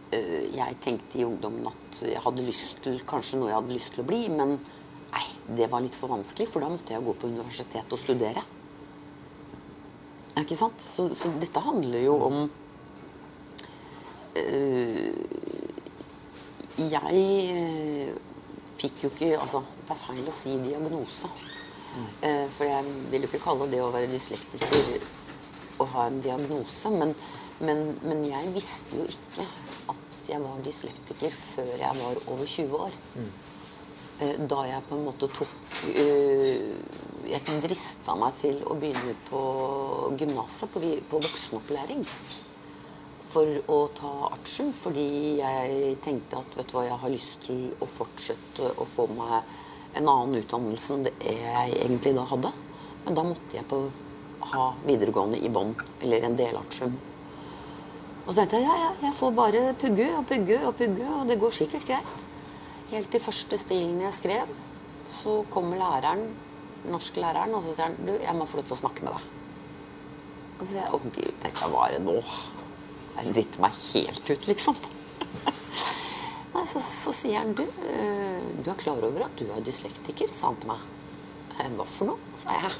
jeg 0.10 0.78
tenkte 0.82 1.20
i 1.20 1.26
ungdommen 1.28 1.68
at 1.70 1.99
jeg 2.01 2.22
hadde 2.24 2.45
lyst 2.45 2.80
til, 2.86 2.95
kanskje 3.05 3.38
noe 3.38 3.51
jeg 3.51 3.60
hadde 3.60 3.76
lyst 3.76 3.93
til 3.93 4.01
å 4.01 4.07
bli, 4.10 4.24
men 4.34 4.55
nei, 4.55 5.26
det 5.60 5.68
var 5.70 5.84
litt 5.86 5.97
for 5.97 6.10
vanskelig, 6.16 6.47
for 6.49 6.66
da 6.66 6.72
måtte 6.74 6.95
jeg 6.95 7.05
gå 7.05 7.14
på 7.14 7.30
universitet 7.30 7.93
og 7.93 8.01
studere. 8.01 8.41
Ikke 10.39 10.57
sant? 10.57 10.82
Så, 10.82 11.10
så 11.18 11.32
dette 11.39 11.62
handler 11.64 12.03
jo 12.03 12.16
om 12.24 12.38
øh, 14.39 15.14
Jeg 16.80 17.24
øh, 17.55 18.14
fikk 18.80 19.03
jo 19.03 19.10
ikke 19.10 19.32
Altså, 19.39 19.64
det 19.88 19.95
er 19.95 20.03
feil 20.05 20.30
å 20.30 20.36
si 20.36 20.55
diagnose. 20.64 21.32
Eh, 22.24 22.45
for 22.53 22.70
jeg 22.70 22.95
vil 23.12 23.26
jo 23.26 23.30
ikke 23.32 23.43
kalle 23.43 23.68
det 23.72 23.82
å 23.84 23.91
være 23.91 24.12
dyslektiker 24.12 25.82
å 25.82 25.88
ha 25.95 26.07
en 26.07 26.22
diagnose. 26.24 26.91
Men, 26.93 27.16
men, 27.66 27.84
men 28.05 28.24
jeg 28.30 28.53
visste 28.55 29.01
jo 29.01 29.07
ikke 29.10 29.47
at 29.91 29.99
jeg 30.30 30.42
var 30.44 30.66
dyslektiker 30.66 31.36
før 31.36 31.72
jeg 31.82 32.00
var 32.00 32.20
over 32.32 32.46
20 32.46 32.84
år. 32.86 32.98
Mm. 33.16 33.32
Da 34.52 34.64
jeg 34.68 34.84
på 34.84 34.98
en 34.98 35.06
måte 35.08 35.30
tok 35.32 35.52
eh, 35.96 36.74
Jeg 37.30 37.60
drista 37.64 38.18
meg 38.20 38.34
til 38.36 38.58
å 38.68 38.76
begynne 38.76 39.14
på 39.30 39.42
gymnaset, 40.20 40.74
på, 40.74 40.82
på 41.12 41.22
voksenopplæring. 41.24 42.04
For 43.30 43.70
å 43.70 43.80
ta 43.96 44.12
artium, 44.32 44.74
fordi 44.74 45.08
jeg 45.38 45.96
tenkte 46.04 46.42
at 46.42 46.58
vet 46.58 46.72
du 46.72 46.76
hva, 46.76 46.88
jeg 46.88 47.00
har 47.04 47.14
lyst 47.14 47.46
til 47.46 47.68
å 47.80 47.88
fortsette 47.88 48.74
å 48.82 48.88
få 48.90 49.06
meg 49.14 49.38
en 50.00 50.10
annen 50.10 50.42
utdannelse 50.42 50.98
enn 50.98 51.06
det 51.06 51.14
jeg 51.24 51.78
egentlig 51.78 52.16
da 52.18 52.26
hadde. 52.34 52.52
Men 53.06 53.18
da 53.18 53.26
måtte 53.30 53.56
jeg 53.56 53.70
på 53.70 53.84
ha 54.50 54.72
videregående 54.86 55.40
i 55.46 55.50
bånn, 55.54 55.76
eller 56.02 56.26
en 56.26 56.38
delartium. 56.40 56.98
Og 58.30 58.36
så 58.36 58.44
tenkte 58.44 58.60
jeg 58.60 58.68
ja, 58.68 58.74
ja, 58.78 58.90
jeg 59.08 59.16
får 59.18 59.32
bare 59.34 59.62
pugge 59.82 60.06
og 60.14 60.26
pugge 60.30 60.58
og 60.62 60.76
pugge, 60.78 61.06
og 61.18 61.30
det 61.32 61.40
går 61.42 61.54
sikkert 61.58 61.88
greit. 61.88 62.26
Helt 62.92 63.10
til 63.10 63.24
første 63.24 63.58
stilen 63.58 64.04
jeg 64.04 64.14
skrev, 64.14 64.52
så 65.10 65.40
kommer 65.50 65.80
læreren, 65.80 66.22
norsklæreren, 66.94 67.56
og 67.58 67.66
så 67.66 67.74
sier 67.74 67.88
han 67.88 67.98
du, 68.06 68.12
jeg 68.22 68.36
må 68.38 68.46
få 68.46 68.60
lov 68.60 68.68
til 68.70 68.76
å 68.76 68.80
snakke 68.84 69.08
med 69.08 69.18
deg. 69.18 69.26
Og 70.60 70.62
så 70.62 70.70
sier 70.70 70.84
jeg 70.84 70.94
å 70.94 71.02
gud, 71.08 71.32
tenkte 71.42 71.64
jeg, 71.66 71.74
hva 71.74 71.88
er 71.90 72.06
nå? 72.06 72.16
Jeg 73.16 73.34
driter 73.34 73.66
meg 73.66 73.82
helt 73.82 74.30
ut, 74.30 74.48
liksom. 74.52 74.78
Nei, 76.54 76.68
så, 76.70 76.84
så 76.86 77.16
sier 77.24 77.42
han 77.42 77.58
du, 77.58 77.66
eh, 77.66 78.46
du 78.62 78.70
er 78.70 78.80
klar 78.86 79.10
over 79.10 79.26
at 79.26 79.42
du 79.42 79.50
er 79.50 79.66
dyslektiker, 79.66 80.30
sa 80.30 80.52
han 80.52 80.62
til 80.62 80.70
meg. 80.76 80.86
«Eh, 81.58 81.74
Hva 81.74 81.90
for 81.98 82.14
noe? 82.14 82.38
sa 82.38 82.54
jeg. 82.62 82.78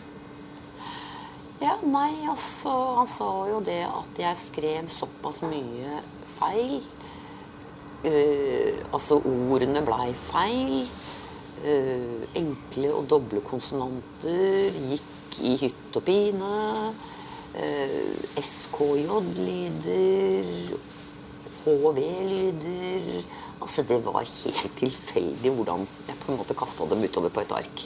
Ja, 1.60 1.74
nei, 1.84 2.14
altså 2.32 2.72
Han 2.95 3.07
sa 3.12 3.47
jo 3.49 3.60
det 3.60 3.84
at 3.84 4.20
jeg 4.22 4.38
skrev 4.39 4.88
såpass 4.91 5.41
mye 5.43 5.99
feil. 6.38 6.80
Uh, 7.99 8.80
altså 8.95 9.20
ordene 9.28 9.82
blei 9.84 10.14
feil. 10.16 10.88
Uh, 11.60 12.24
enkle 12.39 12.93
og 12.95 13.10
doble 13.12 13.41
konsonanter 13.43 14.72
gikk 14.93 15.39
i 15.43 15.57
hytt 15.60 15.91
og 15.99 16.03
pine. 16.07 16.53
Uh, 17.49 18.16
SKJ-lyder, 18.39 19.91
HV-lyder 21.66 23.05
Altså, 23.60 23.84
det 23.84 23.99
var 24.05 24.24
helt 24.24 24.78
tilfeldig 24.80 25.51
hvordan 25.51 25.84
jeg 26.07 26.16
på 26.22 26.32
en 26.32 26.38
måte 26.39 26.55
kasta 26.55 26.86
dem 26.88 27.03
utover 27.03 27.30
på 27.34 27.43
et 27.43 27.51
ark. 27.57 27.84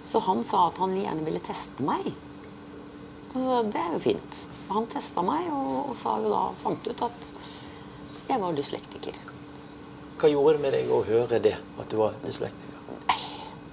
Så 0.00 0.18
han 0.24 0.40
sa 0.46 0.70
at 0.70 0.80
han 0.80 0.96
gjerne 0.96 1.26
ville 1.26 1.42
teste 1.44 1.84
meg. 1.84 2.08
Og 3.38 3.68
det 3.70 3.78
er 3.78 3.92
jo 3.94 4.00
fint. 4.02 4.38
Han 4.70 4.88
testa 4.90 5.22
meg 5.22 5.46
og, 5.54 5.92
og 5.92 6.24
da, 6.26 6.40
fant 6.58 6.88
ut 6.90 7.02
at 7.06 7.28
jeg 8.30 8.42
var 8.42 8.56
dyslektiker. 8.56 9.20
Hva 10.20 10.30
gjorde 10.30 10.56
det 10.56 10.62
med 10.64 10.74
deg 10.74 10.90
å 10.92 11.00
høre 11.06 11.38
det, 11.42 11.54
at 11.78 11.90
du 11.90 11.96
var 12.00 12.16
dyslektiker? 12.24 12.82
Nei, 13.08 13.20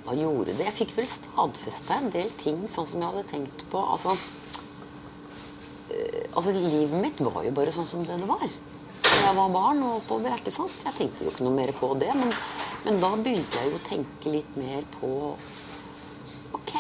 Hva 0.06 0.16
gjorde 0.18 0.54
det? 0.54 0.68
Jeg 0.70 0.76
fikk 0.78 0.94
vel 0.98 1.10
stadfesta 1.10 1.98
en 1.98 2.14
del 2.14 2.30
ting 2.40 2.62
sånn 2.72 2.88
som 2.90 3.02
jeg 3.02 3.12
hadde 3.12 3.26
tenkt 3.34 3.66
på. 3.72 3.82
Altså, 3.82 4.14
øh, 5.90 6.24
altså 6.32 6.54
Livet 6.56 6.96
mitt 7.02 7.26
var 7.26 7.44
jo 7.44 7.58
bare 7.58 7.74
sånn 7.76 7.90
som 7.90 8.06
det 8.06 8.22
det 8.22 8.30
var. 8.30 8.48
Da 9.08 9.18
jeg 9.26 9.36
var 9.42 9.54
barn 9.58 9.84
og 9.84 10.00
oppover, 10.04 10.38
ikke 10.38 10.54
sant? 10.54 10.80
Jeg 10.86 11.00
tenkte 11.02 11.26
jo 11.26 11.34
ikke 11.34 11.50
noe 11.50 11.58
mer 11.58 11.74
på 11.82 11.92
det. 12.00 12.14
Men, 12.16 12.34
men 12.86 13.02
da 13.04 13.12
begynte 13.18 13.62
jeg 13.62 13.74
jo 13.74 13.82
å 13.82 13.86
tenke 13.90 14.38
litt 14.38 14.58
mer 14.60 14.86
på 15.00 15.14
Ok, 16.56 16.74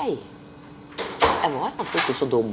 jeg 1.48 1.62
var 1.62 1.72
altså 1.80 2.02
ikke 2.02 2.18
så 2.18 2.28
dum. 2.32 2.52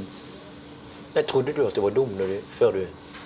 Jeg 1.15 1.27
trodde 1.27 1.53
du 1.55 1.61
at 1.65 1.75
du 1.75 1.81
var 1.83 1.93
dum 1.95 2.09
du, 2.17 2.25
før 2.51 2.75
du 2.75 2.81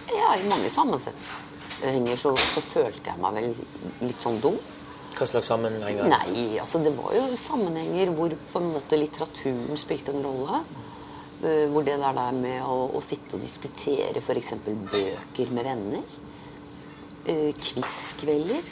Ja, 0.09 0.34
i 0.38 0.45
mange 0.49 0.70
sammensetninger 0.70 2.17
så, 2.17 2.34
så 2.38 2.61
følte 2.65 3.11
jeg 3.11 3.22
meg 3.22 3.39
vel 3.39 3.49
litt 4.03 4.20
sånn 4.22 4.41
dum. 4.43 4.57
Hva 5.17 5.28
slags 5.28 5.49
sammenhenger? 5.51 6.07
Nei, 6.09 6.59
altså 6.61 6.82
det 6.84 6.93
var 6.97 7.13
jo 7.15 7.24
sammenhenger 7.38 8.11
hvor 8.15 8.34
på 8.53 8.61
en 8.61 8.70
måte 8.76 8.99
litteraturen 8.99 9.80
spilte 9.80 10.13
en 10.15 10.24
rolle. 10.26 10.61
Eh, 11.39 11.65
Hvor 11.72 11.86
det 11.88 11.95
der 11.99 12.15
der 12.15 12.36
med 12.36 12.63
å, 12.67 12.89
å 12.95 13.01
sitte 13.03 13.38
og 13.38 13.43
diskutere 13.43 14.20
f.eks. 14.20 14.53
bøker 14.65 15.53
med 15.55 15.67
venner. 15.70 16.15
Eh, 17.26 17.53
Quiz-kvelder. 17.55 18.72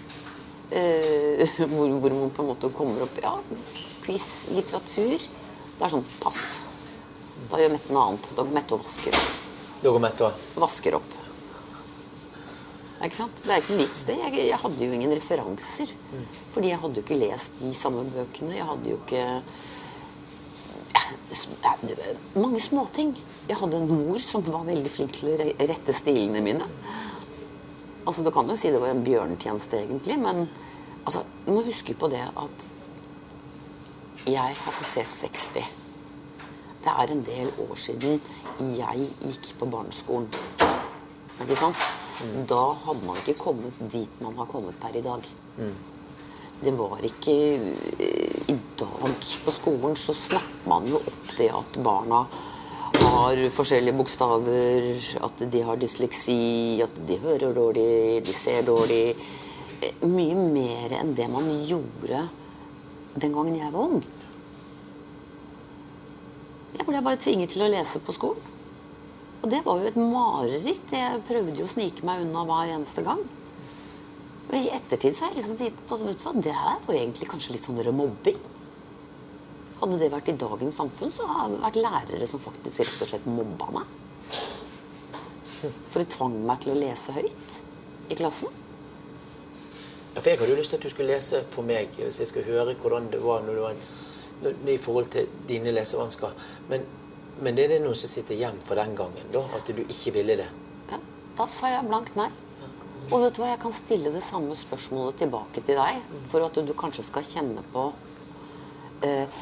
Eh, 0.75 1.47
hvor, 1.71 1.87
hvor 1.99 2.15
man 2.15 2.33
på 2.35 2.43
en 2.43 2.49
måte 2.51 2.71
kommer 2.75 3.05
opp 3.05 3.21
Ja, 3.23 3.37
quiz, 4.03 4.49
litteratur. 4.55 5.15
Det 5.77 5.85
er 5.85 5.93
sånn 5.93 6.03
pass. 6.19 6.41
Da 7.51 7.61
gjør 7.61 7.71
Mette 7.75 7.93
noe 7.95 8.07
annet. 8.09 8.31
Da 8.35 8.43
går 8.43 8.57
Mette 8.57 8.75
og 8.75 8.83
vasker 8.83 9.15
opp. 9.15 9.31
Da 9.83 9.93
går 9.93 10.03
Mette 10.03 10.27
og 10.27 10.59
Vasker 10.63 10.97
opp. 10.97 11.15
Ikke 13.05 13.19
sant? 13.19 13.39
Det 13.45 13.53
er 13.53 13.61
ikke 13.61 13.77
mitt 13.77 13.95
sted. 13.95 14.19
Jeg, 14.25 14.47
jeg 14.49 14.59
hadde 14.63 14.83
jo 14.83 14.95
ingen 14.97 15.13
referanser. 15.13 15.91
Fordi 16.55 16.71
jeg 16.73 16.81
hadde 16.81 16.99
jo 16.99 17.05
ikke 17.05 17.19
lest 17.21 17.59
de 17.61 17.73
samme 17.77 18.03
bøkene. 18.09 18.57
Jeg 18.57 18.67
hadde 18.67 18.93
jo 18.93 18.99
ikke 19.03 19.25
Mange 22.35 22.59
småting. 22.59 23.13
Jeg 23.47 23.57
hadde 23.59 23.79
en 23.79 23.87
mor 23.91 24.19
som 24.19 24.43
var 24.43 24.65
veldig 24.67 24.91
flink 24.91 25.13
til 25.15 25.29
å 25.31 25.37
rette 25.69 25.93
stilene 25.95 26.41
mine. 26.43 26.67
Altså, 28.07 28.23
Du 28.23 28.31
kan 28.31 28.47
jo 28.49 28.55
si 28.59 28.71
det 28.71 28.81
var 28.81 28.91
en 28.91 29.03
bjørnetjeneste, 29.05 29.81
egentlig, 29.83 30.17
men 30.19 30.45
altså, 31.05 31.23
du 31.45 31.51
må 31.53 31.63
huske 31.67 31.95
på 31.95 32.09
det 32.11 32.23
at 32.23 32.69
jeg 34.27 34.55
har 34.59 34.77
passert 34.79 35.13
60. 35.13 35.86
Det 36.87 36.93
er 36.95 37.11
en 37.11 37.23
del 37.27 37.49
år 37.65 37.75
siden 37.75 38.21
jeg 38.77 39.07
gikk 39.19 39.47
på 39.59 39.67
barneskolen. 39.67 40.27
Ikke 41.43 41.57
sant? 41.59 41.81
Da 42.47 42.61
hadde 42.85 43.03
man 43.03 43.17
ikke 43.19 43.35
kommet 43.41 43.81
dit 43.91 44.21
man 44.23 44.37
har 44.39 44.47
kommet 44.47 44.77
per 44.79 44.95
i 44.95 45.01
dag. 45.03 45.25
Det 46.63 46.71
var 46.79 47.03
ikke 47.03 47.35
eh, 47.99 48.37
I 48.49 48.55
dag 48.79 49.03
på 49.43 49.51
skolen 49.53 49.99
så 49.99 50.15
snakker 50.15 50.69
man 50.71 50.87
jo 50.87 51.01
opp 51.01 51.33
det 51.37 51.49
at 51.59 51.77
barna 51.83 52.23
har 53.03 53.43
forskjellige 53.51 53.97
bokstaver, 53.99 54.87
at 55.27 55.43
de 55.51 55.61
har 55.67 55.77
dysleksi, 55.77 56.79
at 56.87 57.01
de 57.09 57.19
hører 57.19 57.51
dårlig, 57.53 58.23
de 58.23 58.33
ser 58.33 58.63
dårlig. 58.65 59.11
Eh, 59.83 60.07
Mye 60.07 60.39
mer 60.55 60.95
enn 61.01 61.11
det 61.19 61.27
man 61.35 61.51
gjorde 61.67 62.29
den 63.19 63.35
gangen 63.35 63.59
jeg 63.59 63.75
var 63.75 63.91
ung. 63.91 64.07
Jeg 66.75 66.85
ble 66.87 67.01
bare 67.05 67.19
tvinget 67.21 67.53
til 67.55 67.63
å 67.63 67.71
lese 67.71 68.01
på 68.03 68.15
skolen. 68.15 68.53
Og 69.43 69.51
det 69.53 69.61
var 69.65 69.79
jo 69.79 69.89
et 69.89 69.99
mareritt. 69.99 70.91
Jeg 70.91 71.23
prøvde 71.27 71.59
jo 71.59 71.67
å 71.67 71.71
snike 71.71 72.05
meg 72.07 72.25
unna 72.25 72.43
hver 72.47 72.73
eneste 72.75 73.03
gang. 73.05 73.21
Men 74.49 74.63
i 74.63 74.71
ettertid 74.75 75.15
så 75.15 75.25
har 75.25 75.33
jeg 75.33 75.41
liksom 75.41 75.57
tenkt 75.59 75.81
på 75.87 75.97
vet 76.01 76.19
du 76.19 76.25
hva, 76.25 76.33
det 76.43 76.55
her 76.55 76.77
var 76.85 76.95
egentlig 76.95 77.27
kanskje 77.29 77.55
litt 77.55 77.65
sånn 77.65 77.81
mobbing. 77.95 78.39
Hadde 79.77 79.97
det 80.01 80.09
vært 80.09 80.31
i 80.31 80.37
dagens 80.41 80.79
samfunn, 80.79 81.11
så 81.13 81.27
hadde 81.29 81.57
det 81.57 81.63
vært 81.65 81.81
lærere 81.83 82.29
som 82.29 82.41
faktisk 82.41 82.81
rett 82.81 83.03
og 83.03 83.11
slett 83.11 83.27
mobba 83.29 83.67
meg. 83.75 83.91
For 85.91 86.01
de 86.01 86.07
tvang 86.15 86.39
meg 86.47 86.63
til 86.63 86.73
å 86.73 86.79
lese 86.79 87.13
høyt 87.13 87.59
i 88.09 88.17
klassen. 88.17 88.63
Ja, 90.15 90.21
for 90.23 90.31
Jeg 90.31 90.39
hadde 90.39 90.49
jo 90.49 90.57
lyst 90.57 90.73
til 90.73 90.79
at 90.79 90.87
du 90.87 90.89
skulle 90.89 91.13
lese 91.13 91.43
for 91.53 91.67
meg, 91.67 91.91
hvis 91.99 92.17
jeg 92.23 92.31
skulle 92.31 92.49
høre 92.49 92.73
hvordan 92.79 93.11
det 93.13 93.21
var 93.21 93.43
når 93.45 93.59
du 93.59 93.63
var 93.67 93.83
i 94.43 94.77
forhold 94.77 95.11
til 95.13 95.29
dine 95.49 95.73
lesevansker. 95.73 96.49
Men, 96.69 96.83
men 97.41 97.57
det 97.57 97.67
er 97.67 97.75
det 97.75 97.83
noe 97.85 97.97
som 97.97 98.11
sitter 98.11 98.37
igjen 98.37 98.59
for 98.63 98.79
den 98.79 98.95
gangen, 98.97 99.31
da, 99.33 99.45
at 99.57 99.69
du 99.69 99.81
ikke 99.85 100.17
ville 100.19 100.37
det. 100.39 100.49
Ja, 100.91 100.99
da 101.39 101.47
sa 101.53 101.71
jeg 101.73 101.87
blankt 101.89 102.17
nei. 102.19 102.29
Og 103.07 103.21
vet 103.23 103.37
du 103.37 103.39
hva, 103.39 103.53
jeg 103.53 103.61
kan 103.63 103.75
stille 103.75 104.11
det 104.11 104.23
samme 104.25 104.55
spørsmålet 104.57 105.21
tilbake 105.21 105.61
til 105.63 105.77
deg, 105.79 106.01
for 106.27 106.43
at 106.43 106.57
du 106.59 106.73
kanskje 106.75 107.05
skal 107.07 107.23
kjenne 107.23 107.63
på 107.71 107.85
eh, 109.07 109.37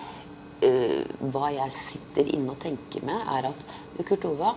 eh, 0.61 1.01
Hva 1.33 1.49
jeg 1.55 1.73
sitter 1.73 2.29
inne 2.35 2.53
og 2.53 2.61
tenker 2.61 3.05
med, 3.07 3.23
er 3.33 3.49
at 3.49 3.65
Kurt 4.05 4.27
Ove, 4.29 4.53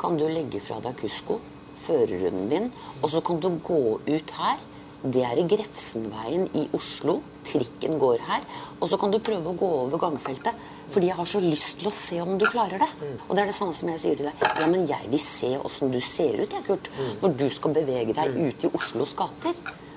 kan 0.00 0.20
du 0.20 0.26
legge 0.28 0.60
fra 0.60 0.76
deg 0.84 0.98
Kusko, 1.00 1.38
førerhunden 1.80 2.52
din, 2.52 2.68
og 3.00 3.08
så 3.14 3.24
kan 3.24 3.40
du 3.40 3.48
gå 3.64 3.80
ut 4.04 4.36
her. 4.36 4.60
Det 5.00 5.24
er 5.24 5.40
i 5.40 5.46
Grefsenveien 5.48 6.50
i 6.52 6.66
Oslo. 6.76 7.20
Trikken 7.44 7.98
går 7.98 8.20
her. 8.28 8.44
Og 8.80 8.90
så 8.90 8.98
kan 9.00 9.10
du 9.12 9.18
prøve 9.24 9.52
å 9.52 9.56
gå 9.56 9.70
over 9.84 9.98
gangfeltet. 10.02 10.54
Fordi 10.90 11.06
jeg 11.06 11.16
har 11.16 11.28
så 11.30 11.40
lyst 11.40 11.78
til 11.80 11.88
å 11.88 11.94
se 11.94 12.18
om 12.20 12.36
du 12.38 12.44
klarer 12.50 12.82
det. 12.82 12.88
Og 13.28 13.36
det 13.36 13.44
er 13.44 13.50
det 13.52 13.54
samme 13.56 13.74
som 13.76 13.88
jeg 13.92 14.02
sier 14.02 14.16
til 14.18 14.26
deg. 14.28 14.42
Ja, 14.42 14.66
men 14.66 14.86
jeg 14.90 15.10
vil 15.12 15.22
se 15.22 15.52
åssen 15.58 15.92
du 15.94 16.00
ser 16.02 16.40
ut, 16.42 16.50
jeg, 16.50 16.64
Kurt. 16.66 16.90
Når 17.22 17.36
du 17.38 17.46
skal 17.54 17.76
bevege 17.76 18.16
deg 18.16 18.34
ute 18.36 18.66
i 18.68 18.72
Oslos 18.76 19.14
gater. 19.18 19.54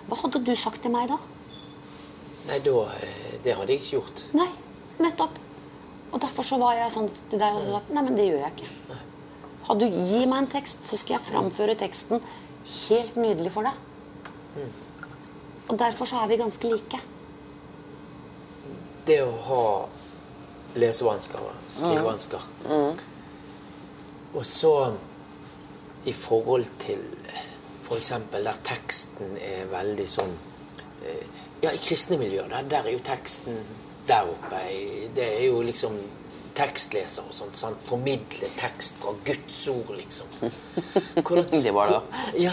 Hva 0.07 0.19
hadde 0.21 0.43
du 0.45 0.53
sagt 0.59 0.83
til 0.83 0.93
meg 0.93 1.09
da? 1.09 1.17
Nei, 2.49 2.59
da, 2.59 2.75
eh, 2.99 3.39
Det 3.43 3.55
hadde 3.57 3.73
jeg 3.73 3.81
ikke 3.81 3.97
gjort. 3.97 4.23
Nei, 4.39 4.49
nettopp. 5.03 5.39
Og 6.13 6.21
derfor 6.21 6.45
så 6.45 6.59
var 6.61 6.75
jeg 6.77 6.91
sånn 6.93 7.09
til 7.29 7.39
deg 7.41 7.55
og 7.57 7.63
sa 7.65 7.77
at 7.81 7.89
nei, 7.89 8.03
men 8.05 8.15
det 8.15 8.27
gjør 8.29 8.43
jeg 8.45 8.53
ikke. 8.55 8.99
Hadde 9.67 9.87
du 9.89 9.97
Gi 10.11 10.25
meg 10.29 10.43
en 10.43 10.47
tekst, 10.51 10.85
så 10.85 10.99
skal 10.99 11.17
jeg 11.17 11.25
framføre 11.31 11.75
teksten 11.79 12.21
helt 12.89 13.15
nydelig 13.19 13.51
for 13.51 13.63
deg. 13.67 14.69
Og 15.71 15.77
derfor 15.79 16.05
så 16.05 16.21
er 16.21 16.27
vi 16.31 16.37
ganske 16.37 16.69
like. 16.69 16.99
Det 19.05 19.19
å 19.25 19.31
ha 19.47 19.63
lesevansker 20.79 21.39
skrivevansker 21.69 22.45
Og 24.33 24.45
så 24.47 24.73
i 26.09 26.13
forhold 26.13 26.65
til 26.81 26.99
f.eks. 27.83 28.09
der 28.31 28.57
teksten 28.65 29.37
er 29.43 29.67
veldig 29.71 30.07
sånn 30.09 30.33
eh, 31.05 31.23
Ja, 31.63 31.71
i 31.71 31.79
kristne 31.79 32.17
miljøer, 32.19 32.47
der, 32.51 32.65
der 32.71 32.89
er 32.89 32.95
jo 32.97 33.03
teksten 33.05 33.59
der 34.07 34.27
oppe 34.27 34.59
Det 35.15 35.27
er 35.37 35.45
jo 35.47 35.61
liksom 35.63 35.95
tekstleser 36.53 37.23
og 37.25 37.33
sånt. 37.33 37.55
Sant? 37.57 37.79
Formidle 37.87 38.45
tekst 38.59 38.99
fra 39.01 39.09
Guds 39.25 39.61
ord, 39.71 39.95
liksom. 39.97 40.27
Hvordan- 41.25 41.63
Det 41.65 41.71
var 41.73 41.89
da 41.89 42.01
Ja. 42.37 42.49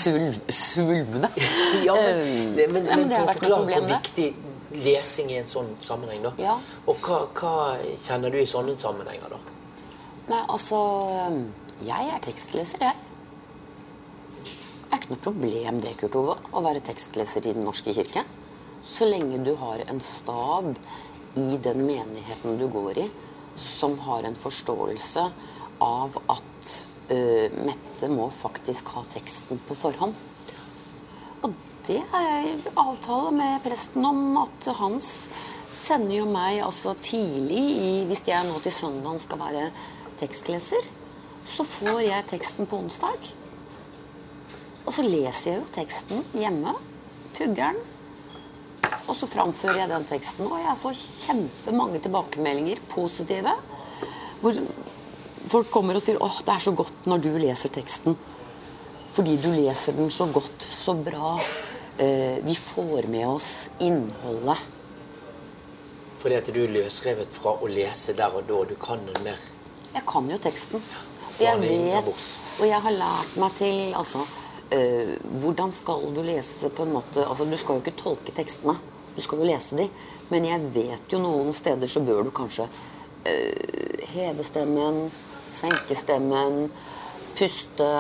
sulmende. 0.49 1.29
Ja, 1.85 1.95
men, 1.95 2.55
det, 2.57 2.69
men, 2.73 2.87
ja, 2.87 2.97
men 2.97 3.11
det 3.11 3.19
for 3.19 3.27
å 3.27 3.35
forklare 3.35 3.75
hvor 3.75 3.91
viktig 3.91 4.31
lesing 4.71 5.31
i 5.33 5.39
en 5.41 5.49
sånn 5.51 5.71
sammenheng, 5.83 6.23
da. 6.25 6.33
Ja. 6.41 6.57
Og 6.91 7.01
hva, 7.05 7.25
hva 7.35 7.55
kjenner 7.99 8.33
du 8.33 8.39
i 8.41 8.49
sånne 8.49 8.77
sammenhenger, 8.79 9.35
da? 9.35 9.57
Nei, 10.31 10.43
altså 10.47 10.79
Jeg 11.83 12.11
er 12.13 12.21
tekstleser, 12.23 12.85
jeg. 12.85 13.07
Det 14.45 14.97
er 14.97 15.01
ikke 15.01 15.15
noe 15.15 15.25
problem 15.25 15.81
det, 15.83 15.95
Kurt 15.99 16.19
Ove, 16.19 16.37
å 16.53 16.63
være 16.63 16.83
tekstleser 16.85 17.47
i 17.47 17.55
Den 17.57 17.67
norske 17.67 17.95
kirke. 17.97 18.25
Så 18.85 19.09
lenge 19.09 19.41
du 19.45 19.55
har 19.61 19.83
en 19.89 20.01
stab 20.03 20.75
i 21.39 21.57
den 21.63 21.85
menigheten 21.87 22.59
du 22.61 22.67
går 22.71 22.99
i, 23.05 23.07
som 23.57 23.99
har 24.07 24.27
en 24.27 24.39
forståelse 24.39 25.25
av 25.85 26.17
at 26.33 26.73
uh, 27.11 27.47
Mette 27.67 28.11
må 28.13 28.29
faktisk 28.35 28.93
ha 28.97 29.05
teksten 29.15 29.61
på 29.67 29.77
forhånd. 29.79 30.17
Det 31.91 31.99
er 32.15 32.69
avtale 32.79 33.33
med 33.35 33.65
presten 33.65 34.05
om 34.07 34.37
at 34.39 34.67
hans 34.79 35.07
sender 35.75 36.21
jo 36.21 36.27
meg 36.31 36.61
altså 36.63 36.93
tidlig 37.03 37.63
i 37.83 37.89
Hvis 38.07 38.23
jeg 38.29 38.47
nå 38.47 38.61
til 38.63 38.75
søndag 38.77 39.17
skal 39.19 39.41
være 39.41 39.65
tekstleser, 40.21 40.85
så 41.51 41.67
får 41.67 41.99
jeg 42.05 42.27
teksten 42.31 42.69
på 42.71 42.79
onsdag. 42.79 43.25
Og 44.85 44.95
så 44.95 45.03
leser 45.03 45.49
jeg 45.49 45.59
jo 45.59 45.65
teksten 45.75 46.23
hjemme. 46.39 46.77
Pugger 47.35 47.73
den. 47.73 47.81
Og 49.09 49.19
så 49.19 49.27
framfører 49.33 49.81
jeg 49.81 49.91
den 49.91 50.07
teksten, 50.13 50.47
og 50.47 50.63
jeg 50.63 50.77
får 50.85 51.01
kjempemange 51.01 52.05
tilbakemeldinger, 52.05 52.85
positive. 52.93 53.57
Hvor 54.45 54.63
folk 55.57 55.75
kommer 55.75 55.99
og 55.99 56.07
sier 56.07 56.23
'Åh, 56.23 56.39
det 56.47 56.55
er 56.55 56.63
så 56.69 56.71
godt 56.71 57.11
når 57.11 57.19
du 57.19 57.35
leser 57.35 57.75
teksten'. 57.75 58.15
Fordi 59.11 59.37
du 59.43 59.51
leser 59.51 59.93
den 59.93 60.11
så 60.11 60.31
godt, 60.31 60.63
så 60.63 60.95
bra. 60.95 61.35
Eh, 62.01 62.45
vi 62.45 62.55
får 62.55 63.03
med 63.03 63.29
oss 63.29 63.71
innholdet. 63.79 64.59
Fordi 66.17 66.35
at 66.35 66.47
du 66.55 66.61
løsrevet 66.67 67.29
fra 67.29 67.53
å 67.61 67.69
lese 67.69 68.15
der 68.17 68.33
og 68.39 68.47
da, 68.49 68.61
du 68.65 68.73
kan 68.81 69.03
den 69.05 69.19
mer 69.25 69.43
Jeg 69.93 70.07
kan 70.09 70.31
jo 70.31 70.39
teksten. 70.41 70.81
Jeg 71.41 71.61
vet, 71.61 72.09
og 72.09 72.65
jeg 72.69 72.81
har 72.87 72.95
lært 72.97 73.37
meg 73.41 73.53
til 73.59 73.93
altså, 73.97 74.25
eh, 74.73 75.13
Hvordan 75.43 75.73
skal 75.73 76.07
du 76.17 76.23
lese 76.25 76.69
på 76.73 76.85
en 76.85 76.95
måte 76.97 77.25
altså, 77.25 77.45
Du 77.45 77.57
skal 77.61 77.77
jo 77.77 77.85
ikke 77.85 77.97
tolke 78.01 78.33
tekstene, 78.37 78.79
du 79.17 79.21
skal 79.21 79.41
jo 79.41 79.51
lese 79.53 79.77
de. 79.77 79.89
Men 80.33 80.49
jeg 80.49 80.73
vet 80.73 81.13
jo 81.13 81.21
noen 81.21 81.53
steder 81.53 81.89
så 81.89 82.01
bør 82.05 82.25
du 82.25 82.33
kanskje 82.33 82.69
eh, 83.29 84.09
heve 84.15 84.45
stemmen, 84.45 85.05
senke 85.45 86.01
stemmen, 86.01 86.71
puste 87.37 87.93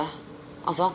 Altså 0.68 0.90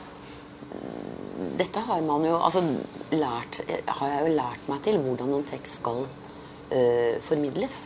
dette 1.59 1.83
har 1.87 2.01
man 2.05 2.23
jo 2.25 2.37
altså, 2.37 2.63
lært, 3.11 3.61
har 3.87 4.11
jeg 4.13 4.25
jo 4.25 4.35
lært 4.37 4.71
meg 4.71 4.81
til 4.85 4.99
hvordan 5.03 5.35
en 5.35 5.47
tekst 5.47 5.81
skal 5.81 6.05
uh, 6.05 7.15
formidles. 7.25 7.79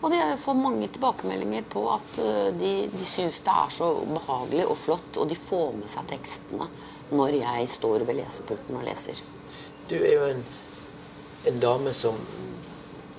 Og 0.00 0.14
jeg 0.16 0.38
får 0.40 0.56
mange 0.56 0.88
tilbakemeldinger 0.88 1.66
på 1.68 1.82
at 1.92 2.18
eh, 2.24 2.46
de, 2.56 2.70
de 2.88 3.04
syns 3.04 3.42
det 3.44 3.52
er 3.52 3.72
så 3.74 3.90
behagelig 4.08 4.64
og 4.64 4.78
flott, 4.80 5.18
og 5.20 5.28
de 5.28 5.36
får 5.36 5.74
med 5.76 5.92
seg 5.92 6.06
tekstene 6.08 6.68
når 7.12 7.36
jeg 7.36 7.66
står 7.68 8.06
ved 8.08 8.16
lesepulten 8.22 8.78
og 8.80 8.86
leser. 8.86 9.20
Du 9.90 9.98
er 9.98 10.14
jo 10.14 10.30
en, 10.30 10.40
en 11.52 11.60
dame 11.60 11.92
som 11.96 12.16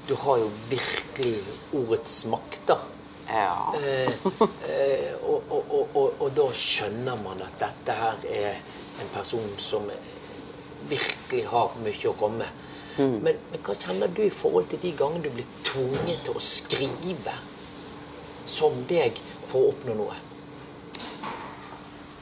Du 0.07 0.15
har 0.17 0.39
jo 0.41 0.47
virkelig 0.67 1.36
ordets 1.78 2.15
makt, 2.26 2.63
da. 2.67 2.80
Ja. 3.30 3.74
Eh, 3.78 4.09
eh, 4.74 5.11
og, 5.22 5.43
og, 5.53 5.69
og, 5.69 5.93
og, 5.95 6.15
og 6.17 6.34
da 6.36 6.47
skjønner 6.57 7.22
man 7.22 7.45
at 7.45 7.61
dette 7.61 7.95
her 7.95 8.26
er 8.41 8.57
en 9.01 9.13
person 9.13 9.53
som 9.61 9.85
virkelig 10.89 11.45
har 11.51 11.77
mye 11.83 12.09
å 12.09 12.17
komme 12.19 12.43
med. 12.43 12.57
Men, 12.99 13.37
men 13.51 13.61
hva 13.63 13.73
kjenner 13.77 14.11
du 14.11 14.19
i 14.25 14.33
forhold 14.33 14.67
til 14.71 14.81
de 14.83 14.91
gangene 14.99 15.23
du 15.23 15.31
blir 15.33 15.47
tvunget 15.63 16.25
til 16.25 16.35
å 16.35 16.43
skrive 16.43 17.35
som 18.51 18.75
deg 18.89 19.15
for 19.45 19.61
å 19.61 19.71
oppnå 19.71 19.95
noe? 19.95 20.17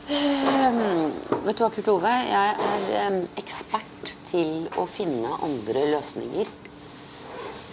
Vet 0.09 1.57
du 1.57 1.63
hva, 1.63 1.69
Kurt 1.73 1.89
Ove? 1.89 2.11
Jeg 2.29 2.53
er 2.53 3.09
um, 3.09 3.19
ekspert 3.41 4.13
til 4.29 4.67
å 4.77 4.85
finne 4.89 5.31
andre 5.45 5.85
løsninger. 5.95 6.49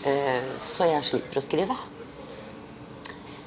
Uh, 0.06 0.50
så 0.60 0.88
jeg 0.88 1.04
slipper 1.04 1.40
å 1.40 1.44
skrive. 1.44 1.76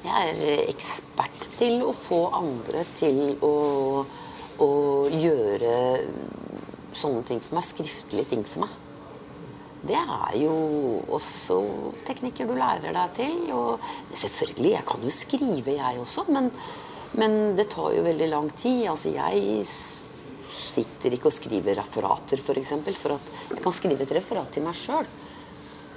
Jeg 0.04 0.30
er 0.30 0.64
ekspert 0.70 1.48
til 1.58 1.82
å 1.86 1.92
få 1.94 2.20
andre 2.38 2.84
til 2.96 3.36
å, 3.46 3.54
å 4.60 4.70
gjøre 5.12 5.74
sånne 6.96 7.24
ting 7.28 7.42
for 7.42 7.58
meg. 7.58 7.66
Skriftlige 7.66 8.30
ting 8.32 8.44
for 8.46 8.66
meg. 8.66 8.78
Det 9.80 9.96
er 9.96 10.34
jo 10.36 10.52
også 11.16 11.56
teknikker 12.04 12.48
du 12.48 12.56
lærer 12.58 12.92
deg 12.96 13.14
til. 13.16 13.38
Og 13.56 13.80
selvfølgelig, 14.12 14.74
jeg 14.76 14.88
kan 14.90 15.06
jo 15.06 15.14
skrive, 15.14 15.78
jeg 15.78 16.02
også, 16.02 16.26
men, 16.34 16.50
men 17.20 17.38
det 17.58 17.70
tar 17.72 17.94
jo 17.96 18.04
veldig 18.04 18.28
lang 18.32 18.52
tid. 18.60 18.84
Altså, 18.92 19.14
jeg 19.14 19.64
sitter 20.70 21.16
ikke 21.16 21.30
og 21.30 21.34
skriver 21.34 21.80
referater, 21.80 22.38
f.eks. 22.38 22.46
For, 22.46 22.60
eksempel, 22.60 22.98
for 22.98 23.16
at 23.16 23.34
jeg 23.56 23.64
kan 23.64 23.74
skrive 23.74 24.06
et 24.06 24.16
referat 24.20 24.52
til 24.54 24.66
meg 24.66 24.76
sjøl. 24.78 25.08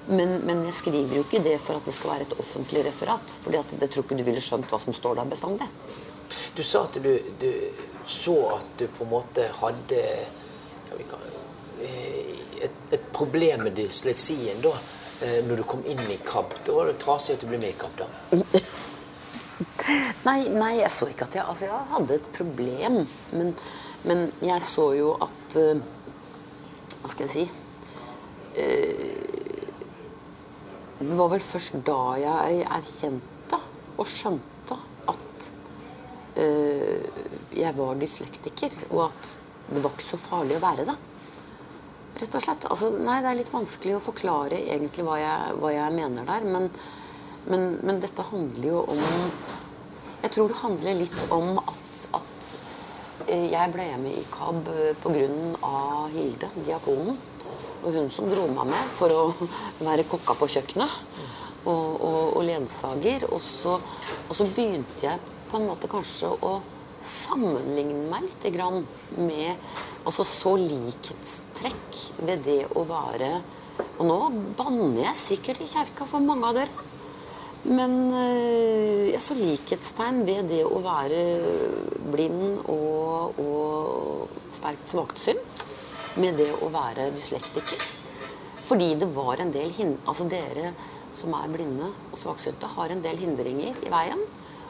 Men, 0.03 0.41
men 0.43 0.65
jeg 0.67 0.75
skriver 0.75 1.15
jo 1.15 1.23
ikke 1.23 1.43
det 1.43 1.55
for 1.63 1.79
at 1.79 1.85
det 1.87 1.93
skal 1.95 2.15
være 2.15 2.25
et 2.27 2.39
offentlig 2.39 2.81
referat. 2.87 3.35
at 3.47 3.75
jeg 3.79 3.89
tror 3.89 4.03
ikke 4.03 4.17
du 4.19 4.25
ville 4.27 4.43
skjønt 4.43 4.67
hva 4.71 4.79
som 4.79 4.95
står 4.95 5.19
der 5.19 5.31
bestandig. 5.31 5.67
Du 6.55 6.63
sa 6.63 6.83
at 6.87 6.97
du, 7.03 7.11
du 7.39 7.49
så 8.05 8.55
at 8.57 8.67
du 8.77 8.87
på 8.87 9.03
en 9.03 9.09
måte 9.09 9.47
hadde 9.59 10.01
ja, 10.89 10.97
kan, 11.09 11.19
eh, 11.81 12.65
et, 12.65 12.77
et 12.91 13.11
problem 13.15 13.63
med 13.67 13.75
dysleksien 13.77 14.61
da, 14.63 14.73
eh, 15.23 15.39
når 15.47 15.61
du 15.61 15.63
kom 15.67 15.83
inn 15.87 16.03
i 16.11 16.19
KAB. 16.25 16.53
Da 16.65 16.77
var 16.77 16.91
det 16.91 16.99
trasig 17.01 17.37
at 17.37 17.43
du 17.43 17.49
ble 17.49 17.59
med 17.61 17.71
i 17.71 17.79
KAB, 17.79 17.95
da. 18.03 18.07
Nei, 20.23 20.47
nei, 20.49 20.79
jeg 20.79 20.91
så 20.91 21.05
ikke 21.11 21.25
at 21.27 21.35
jeg 21.37 21.43
Altså, 21.43 21.65
jeg 21.67 21.89
hadde 21.91 22.15
et 22.15 22.29
problem, 22.35 22.95
men, 23.35 23.51
men 24.07 24.23
jeg 24.41 24.63
så 24.65 24.87
jo 24.97 25.11
at 25.23 25.57
eh, 25.59 25.83
Hva 27.03 27.11
skal 27.11 27.27
jeg 27.27 27.33
si 27.33 27.43
Det 31.03 31.17
var 31.19 31.29
vel 31.33 31.43
først 31.43 31.77
da 31.85 31.99
jeg 32.21 32.63
erkjente 32.63 33.59
og 33.99 34.09
skjønte 34.09 34.52
jeg 36.33 37.75
var 37.77 37.97
dyslektiker, 38.01 38.73
og 38.89 39.07
at 39.11 39.33
det 39.69 39.81
var 39.83 39.93
ikke 39.93 40.05
så 40.05 40.19
farlig 40.19 40.57
å 40.57 40.63
være 40.63 40.85
det. 40.87 40.95
Rett 42.19 42.35
og 42.37 42.43
slett. 42.45 42.67
Altså, 42.69 42.91
nei, 43.01 43.17
det 43.23 43.31
er 43.31 43.39
litt 43.39 43.53
vanskelig 43.53 43.97
å 43.97 44.03
forklare 44.03 44.59
egentlig 44.75 45.05
hva 45.07 45.17
jeg, 45.17 45.55
hva 45.61 45.71
jeg 45.73 45.95
mener 45.95 46.27
der, 46.27 46.45
men, 46.45 46.69
men, 47.49 47.65
men 47.81 48.01
dette 48.03 48.25
handler 48.29 48.69
jo 48.69 48.85
om 48.93 49.01
Jeg 50.23 50.31
tror 50.31 50.47
det 50.47 50.59
handler 50.61 50.93
litt 50.95 51.17
om 51.35 51.57
at, 51.59 52.03
at 52.15 52.51
eh, 53.27 53.49
jeg 53.51 53.71
ble 53.73 53.87
med 53.99 54.13
i 54.21 54.23
KAB 54.31 54.69
pga. 55.03 55.73
Hilde, 56.13 56.47
diakonen. 56.63 57.17
Og 57.83 57.97
hun 57.97 58.07
som 58.13 58.29
dro 58.31 58.45
meg 58.47 58.69
med 58.71 58.93
for 58.95 59.11
å 59.11 59.49
være 59.89 60.05
kokka 60.07 60.37
på 60.39 60.47
kjøkkenet. 60.53 60.95
Og, 61.67 61.89
og, 61.97 62.21
og 62.37 62.45
ledsager. 62.47 63.27
Og 63.33 63.41
så, 63.43 63.75
og 64.29 64.37
så 64.37 64.47
begynte 64.55 65.09
jeg 65.09 65.19
på 65.53 65.61
en 65.61 65.69
måte 65.69 65.89
kanskje 65.91 66.31
å 66.41 66.55
sammenligne 67.03 68.07
meg 68.09 68.25
litt 68.25 68.47
grann 68.55 68.81
med 69.19 69.53
altså 70.03 70.25
så 70.25 70.55
likhetstrekk 70.57 71.99
ved 72.25 72.41
det 72.47 72.63
å 72.73 72.85
være 72.87 73.35
Og 73.97 74.05
nå 74.05 74.17
banner 74.57 75.03
jeg 75.03 75.17
sikkert 75.17 75.61
i 75.61 75.69
kjerka 75.69 76.05
for 76.09 76.21
mange 76.21 76.45
av 76.45 76.57
dere. 76.57 76.83
Men 77.63 77.93
øh, 78.13 79.09
jeg 79.09 79.21
så 79.23 79.37
likhetstegn 79.37 80.19
ved 80.27 80.49
det 80.51 80.59
å 80.65 80.81
være 80.83 81.21
blind 82.13 82.67
og, 82.69 83.39
og 83.41 84.53
sterkt 84.53 84.89
svaksynt 84.89 85.63
med 86.21 86.37
det 86.41 86.49
å 86.53 86.69
være 86.73 87.09
dyslektiker. 87.15 87.85
Fordi 88.67 88.91
det 89.01 89.09
var 89.15 89.41
en 89.41 89.53
del 89.53 89.73
hind... 89.73 89.97
Altså 90.05 90.29
dere 90.29 90.73
som 91.17 91.33
er 91.37 91.49
blinde 91.53 91.89
og 92.11 92.17
svaksynte, 92.19 92.69
har 92.75 92.93
en 92.93 93.01
del 93.05 93.21
hindringer 93.21 93.77
i 93.85 93.93
veien. 93.93 94.21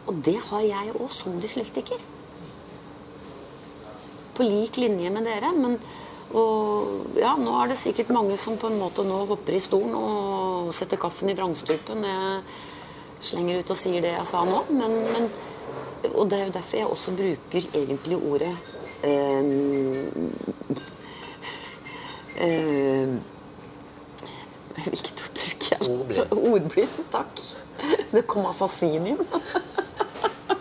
Og 0.07 0.19
det 0.25 0.37
har 0.49 0.63
jeg 0.67 0.95
òg 0.97 1.11
som 1.15 1.39
dyslektiker. 1.41 2.01
På 4.33 4.45
lik 4.45 4.79
linje 4.81 5.11
med 5.13 5.29
dere. 5.29 5.53
Men 5.55 5.77
og 6.33 7.17
ja, 7.19 7.35
nå 7.37 7.51
er 7.61 7.69
det 7.69 7.77
sikkert 7.77 8.09
mange 8.15 8.37
som 8.41 8.57
på 8.57 8.69
en 8.71 8.79
måte 8.81 9.03
nå 9.05 9.19
hopper 9.29 9.53
i 9.53 9.61
stolen 9.61 9.93
og 9.93 10.71
setter 10.73 10.97
kaffen 10.97 11.29
i 11.29 11.35
vrangstrupen 11.37 12.01
jeg 12.07 12.39
slenger 13.23 13.59
ut 13.61 13.73
og 13.73 13.77
sier 13.77 14.01
det 14.03 14.15
jeg 14.15 14.25
sa 14.27 14.41
nå. 14.47 14.63
Men, 14.73 14.95
men, 15.13 15.27
og 16.13 16.25
det 16.31 16.39
er 16.39 16.47
jo 16.47 16.55
derfor 16.55 16.79
jeg 16.79 16.89
også 16.95 17.13
bruker 17.19 17.67
egentlig 17.83 18.17
ordet 18.17 18.49
eh, 19.05 19.51
eh, 22.47 23.13
Hvilket 24.83 25.21
ord 25.21 25.37
bruker 25.37 25.69
jeg? 25.69 25.91
Ordblind. 25.93 26.33
Ordblind, 26.33 26.97
takk. 27.13 27.45
Det 28.09 28.25
kom 28.27 28.49
av 28.49 28.57
fasinien. 28.57 29.21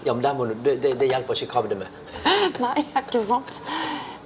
Ja, 0.04 0.14
men 0.14 0.48
du, 0.48 0.54
det, 0.64 0.98
det, 0.98 1.06
hjelper 1.06 1.34
ikke 1.38 1.52
KAB 1.52 1.68
det 1.70 1.76
med. 1.78 1.86
Nei, 2.64 2.82
ikke 2.98 3.20
sant? 3.22 3.60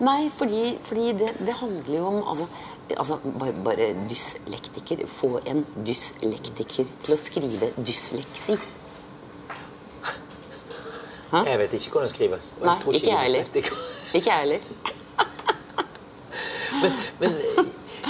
Nei, 0.00 0.30
fordi, 0.32 0.78
fordi 0.84 1.12
det, 1.20 1.28
det 1.44 1.54
handler 1.60 1.98
jo 1.98 2.06
om 2.06 2.28
altså, 2.28 2.46
altså 2.96 3.18
bare, 3.38 3.52
bare 3.64 3.86
dyslektiker 4.08 5.06
Få 5.08 5.40
en 5.48 5.64
dyslektiker 5.86 6.84
til 7.04 7.14
å 7.14 7.16
skrive 7.20 7.70
dysleksi. 7.76 8.56
Hæ? 11.32 11.38
Jeg 11.48 11.58
vet 11.58 11.72
ikke 11.78 11.90
hvordan 11.92 12.08
det 12.08 12.14
skrives. 12.14 12.44
og 12.60 12.66
Nei, 12.70 12.78
ikke 12.98 13.10
jeg 13.10 13.16
er 13.16 13.20
heller. 13.26 13.44
Ikke 14.16 14.30
jeg 14.30 14.38
heller. 14.38 14.60
Men, 16.76 16.92
men, 17.20 17.32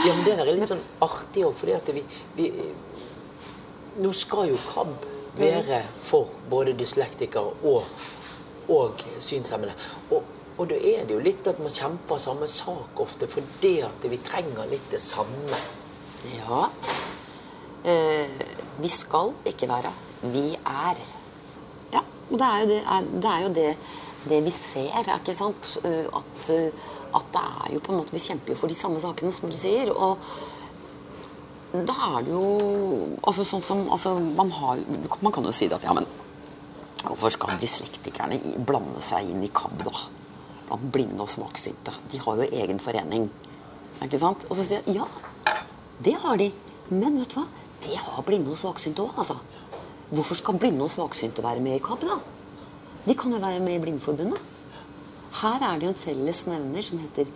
ja, 0.07 0.15
men 0.15 0.25
det 0.27 0.33
der 0.35 0.41
er 0.43 0.57
litt 0.57 0.67
sånn 0.67 0.81
artig 1.05 1.45
òg, 1.47 1.53
fordi 1.55 1.73
at 1.77 1.87
vi, 1.95 2.03
vi 2.35 2.49
Nå 4.03 4.11
skal 4.17 4.49
jo 4.51 4.57
KAB 4.59 5.05
være 5.39 5.83
for 6.01 6.31
både 6.51 6.75
dyslektikere 6.79 7.53
og, 7.69 7.85
og 8.73 9.05
synshemmede. 9.21 9.75
Og, 10.11 10.23
og 10.57 10.71
da 10.71 10.79
er 10.79 11.05
det 11.05 11.17
jo 11.17 11.25
litt 11.25 11.47
at 11.51 11.61
man 11.61 11.75
kjemper 11.75 12.21
samme 12.23 12.49
sak 12.49 13.01
ofte, 13.03 13.29
fordi 13.29 13.79
at 13.85 14.09
vi 14.11 14.21
trenger 14.25 14.69
litt 14.71 14.89
det 14.93 15.03
samme. 15.05 15.61
Ja. 16.33 16.65
Eh, 17.87 18.27
vi 18.81 18.89
skal 18.91 19.35
ikke 19.47 19.69
være. 19.69 19.93
Vi 20.33 20.49
er. 20.57 21.01
Ja, 21.93 22.03
og 22.31 22.39
det 22.41 22.47
er 22.49 22.61
jo 22.61 22.69
det, 22.73 22.83
er, 22.83 23.09
det, 23.13 23.31
er 23.31 23.43
jo 23.45 23.55
det, 23.55 23.71
det 24.31 24.43
vi 24.45 24.55
ser, 24.55 24.91
er 25.05 25.19
ikke 25.19 25.37
sant? 25.37 25.77
Eh, 25.85 26.05
At, 26.09 26.51
eh, 26.51 26.85
at 27.17 27.29
det 27.33 27.45
er 27.45 27.75
jo 27.77 27.81
på 27.81 27.93
en 27.93 28.01
måte 28.01 28.13
Vi 28.13 28.21
kjemper 28.21 28.53
jo 28.53 28.59
for 28.59 28.69
de 28.69 28.75
samme 28.75 29.01
sakene, 29.01 29.33
som 29.33 29.53
du 29.53 29.57
sier. 29.57 29.93
Og 29.93 30.19
da 31.73 31.97
er 32.17 32.23
det 32.25 32.33
jo 32.33 32.45
altså 33.27 33.45
sånn 33.45 33.65
som 33.65 33.83
altså 33.93 34.15
man, 34.21 34.53
har, 34.55 34.81
man 35.21 35.35
kan 35.35 35.45
jo 35.45 35.55
si 35.55 35.69
det 35.69 35.81
at 35.81 35.87
ja, 35.89 35.95
men 35.97 36.07
hvorfor 37.03 37.33
skal 37.35 37.59
dyslektikerne 37.61 38.39
blande 38.67 39.03
seg 39.05 39.33
inn 39.33 39.43
i 39.45 39.51
KAB, 39.55 39.83
da? 39.87 40.07
Blant 40.67 40.87
blinde 40.95 41.23
og 41.23 41.31
svaksynte. 41.31 41.95
De 42.11 42.21
har 42.23 42.41
jo 42.41 42.49
egen 42.63 42.81
forening. 42.83 43.29
Ikke 44.03 44.19
sant? 44.21 44.47
Og 44.51 44.59
så 44.59 44.65
sier 44.67 44.87
jeg 44.87 44.99
ja, 44.99 45.07
det 46.03 46.17
har 46.23 46.41
de. 46.41 46.49
Men 46.91 47.21
vet 47.21 47.35
du 47.35 47.41
hva? 47.41 47.47
Det 47.83 47.99
har 47.99 48.25
blinde 48.27 48.55
og 48.55 48.59
svaksynte 48.59 49.05
òg, 49.05 49.21
altså. 49.23 49.37
Hvorfor 50.11 50.39
skal 50.39 50.59
blinde 50.59 50.87
og 50.87 50.91
svaksynte 50.91 51.45
være 51.45 51.63
med 51.63 51.79
i 51.79 51.85
KAB, 51.85 52.07
da? 52.07 52.19
De 53.07 53.15
kan 53.15 53.33
jo 53.33 53.39
være 53.39 53.61
med 53.63 53.77
i 53.77 53.79
Blindeforbundet. 53.79 54.39
Her 55.41 55.63
er 55.63 55.79
det 55.79 55.87
jo 55.87 55.93
en 55.93 55.99
felles 55.99 56.41
nevner 56.49 56.83
som 56.83 56.99
heter 56.99 57.29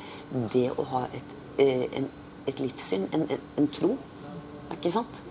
det 0.51 0.67
å 0.75 0.87
ha 0.91 1.03
et, 1.15 1.35
eh, 1.63 1.85
en, 2.01 2.09
et 2.51 2.63
livssyn, 2.63 3.05
en, 3.15 3.27
en, 3.31 3.45
en 3.61 3.69
tro. 3.71 3.93
Ikke 4.75 4.93
sant? 4.93 5.23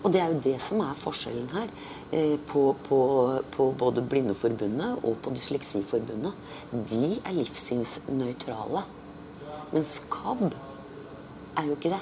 Og 0.00 0.12
det 0.12 0.20
er 0.22 0.30
jo 0.32 0.44
det 0.44 0.56
som 0.64 0.80
er 0.80 0.96
forskjellen 0.96 1.50
her 1.52 1.68
eh, 2.16 2.38
på, 2.48 2.62
på, 2.86 3.00
på 3.52 3.66
både 3.76 4.04
Blindeforbundet 4.08 5.04
og 5.04 5.18
på 5.20 5.32
Dysleksiforbundet. 5.34 6.32
De 6.72 7.18
er 7.18 7.36
livssynsnøytrale. 7.36 8.86
Men 9.74 9.84
skab 9.84 10.46
er 10.48 11.68
jo 11.68 11.76
ikke 11.76 11.92
det. 11.92 12.00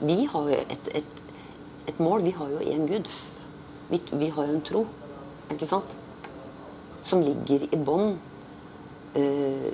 Vi 0.00 0.22
har 0.30 0.52
jo 0.52 0.60
et, 0.62 0.92
et, 0.94 1.20
et 1.90 2.00
mål. 2.00 2.22
Vi 2.24 2.36
har 2.38 2.54
jo 2.54 2.62
én 2.62 2.86
Gud. 2.88 3.10
Vi, 3.90 4.00
vi 4.12 4.30
har 4.30 4.46
jo 4.46 4.54
en 4.54 4.64
tro, 4.64 4.86
ikke 5.50 5.66
sant? 5.66 5.96
Som 7.02 7.24
ligger 7.26 7.66
i 7.66 7.80
bånn. 7.90 8.14
Eh, 9.18 9.70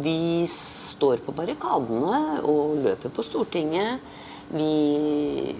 vi 0.00 0.46
står 0.48 1.20
på 1.26 1.34
barrikadene 1.36 2.40
og 2.48 2.78
løper 2.86 3.12
på 3.12 3.26
Stortinget. 3.26 4.00
Vi 4.52 5.54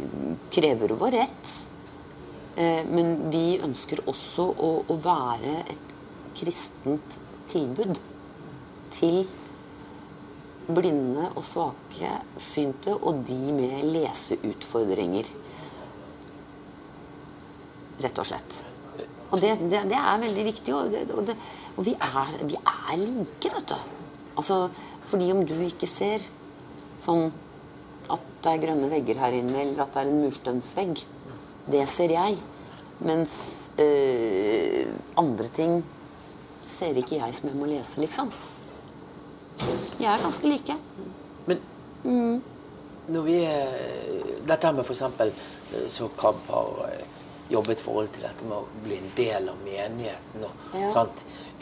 krever 0.54 0.96
vår 0.98 1.16
rett. 1.16 1.54
Eh, 2.56 2.82
men 2.90 3.30
vi 3.30 3.58
ønsker 3.64 4.04
også 4.10 4.46
å, 4.52 4.74
å 4.86 4.98
være 5.02 5.56
et 5.64 5.94
kristent 6.38 7.16
tilbud 7.50 7.98
til 8.94 9.24
blinde 10.64 11.28
og 11.34 11.42
svake 11.44 12.10
synte 12.40 12.94
og 12.94 13.24
de 13.28 13.40
med 13.56 13.82
leseutfordringer. 13.94 15.28
Rett 18.04 18.22
og 18.22 18.28
slett. 18.28 18.60
Og 19.34 19.40
det, 19.42 19.56
det, 19.66 19.82
det 19.90 19.98
er 19.98 20.22
veldig 20.22 20.46
viktig. 20.46 20.74
Og, 20.74 20.94
det, 20.94 21.04
og, 21.10 21.34
og 21.74 21.86
vi, 21.86 21.94
er, 21.98 22.34
vi 22.46 22.58
er 22.58 22.96
like, 23.02 23.50
vet 23.50 23.74
du. 23.74 23.76
Altså, 24.38 24.68
fordi 25.04 25.30
om 25.34 25.42
du 25.46 25.56
ikke 25.66 25.90
ser 25.90 26.22
sånn 27.02 27.32
at 28.10 28.24
det 28.44 28.52
er 28.52 28.62
grønne 28.66 28.90
vegger 28.90 29.20
her 29.22 29.36
inne, 29.38 29.60
eller 29.62 29.84
at 29.84 29.94
det 29.94 30.02
er 30.02 30.10
en 30.10 30.20
mursteinsvegg, 30.24 31.04
det 31.72 31.84
ser 31.88 32.12
jeg. 32.12 32.36
Mens 33.04 33.70
øh, 33.80 34.86
andre 35.20 35.48
ting 35.54 35.80
ser 36.64 36.96
ikke 37.00 37.18
jeg 37.18 37.34
som 37.34 37.48
jeg 37.48 37.58
må 37.58 37.68
lese, 37.68 38.00
liksom. 38.00 38.30
Jeg 40.00 40.10
er 40.12 40.22
ganske 40.22 40.48
like. 40.48 40.76
Men 41.46 41.60
når 43.08 43.22
vi 43.22 43.40
eh, 43.44 44.22
Dette 44.44 44.72
med 44.72 44.84
f.eks. 44.84 45.02
så 45.92 46.08
KAB 46.20 46.40
har 46.50 46.70
eh, 46.88 47.04
jobbet 47.50 47.80
i 47.80 47.84
forhold 47.84 48.08
til 48.12 48.24
dette 48.24 48.48
med 48.48 48.56
å 48.56 48.82
bli 48.84 48.96
en 48.98 49.12
del 49.16 49.48
av 49.52 49.60
menigheten. 49.64 50.44
Og, 50.44 50.66
Ja. 50.74 51.06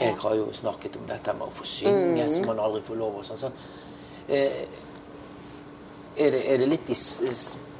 Jeg 0.00 0.16
har 0.18 0.34
jo 0.34 0.46
snakket 0.52 0.96
om 0.98 1.06
dette 1.06 1.34
med 1.38 1.46
å 1.46 1.54
få 1.54 1.64
synge, 1.68 2.24
som 2.30 2.46
man 2.46 2.58
aldri 2.62 2.82
får 2.82 2.98
lov 2.98 3.20
og 3.20 3.26
sånn. 3.28 3.52
Eh, 4.28 4.64
er, 6.16 6.30
det, 6.34 6.42
er 6.52 6.58
det 6.58 6.68
litt 6.68 6.90
i 6.92 6.96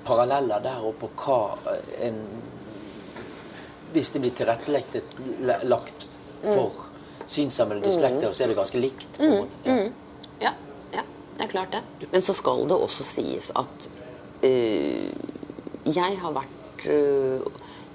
paralleller 0.07 0.62
der 0.64 0.83
og 0.87 0.95
på 1.01 1.09
hva 1.24 1.41
eh, 1.72 2.09
en 2.09 2.22
Hvis 3.93 4.09
det 4.14 4.20
blir 4.24 4.33
tilrettelagt 4.33 4.95
et- 4.97 5.16
la- 5.45 5.61
lagt 5.68 6.07
for 6.43 6.70
synshemmede 7.28 7.83
og 7.83 7.85
dyslektikere, 7.91 8.33
så 8.35 8.45
er 8.45 8.49
det 8.49 8.57
ganske 8.57 8.80
likt. 8.80 9.18
på 9.18 9.22
en 9.24 9.35
måte. 9.43 9.57
Ja. 9.66 9.74
Ja, 10.41 10.53
ja, 10.95 11.03
det 11.37 11.45
er 11.45 11.49
klart 11.53 11.72
det. 11.76 11.83
Men 12.12 12.20
så 12.24 12.33
skal 12.35 12.64
det 12.68 12.72
også 12.78 13.05
sies 13.05 13.51
at 13.55 13.91
øh, 14.43 15.12
jeg 15.85 16.18
har 16.22 16.33
vært 16.33 16.87
øh, 16.89 17.41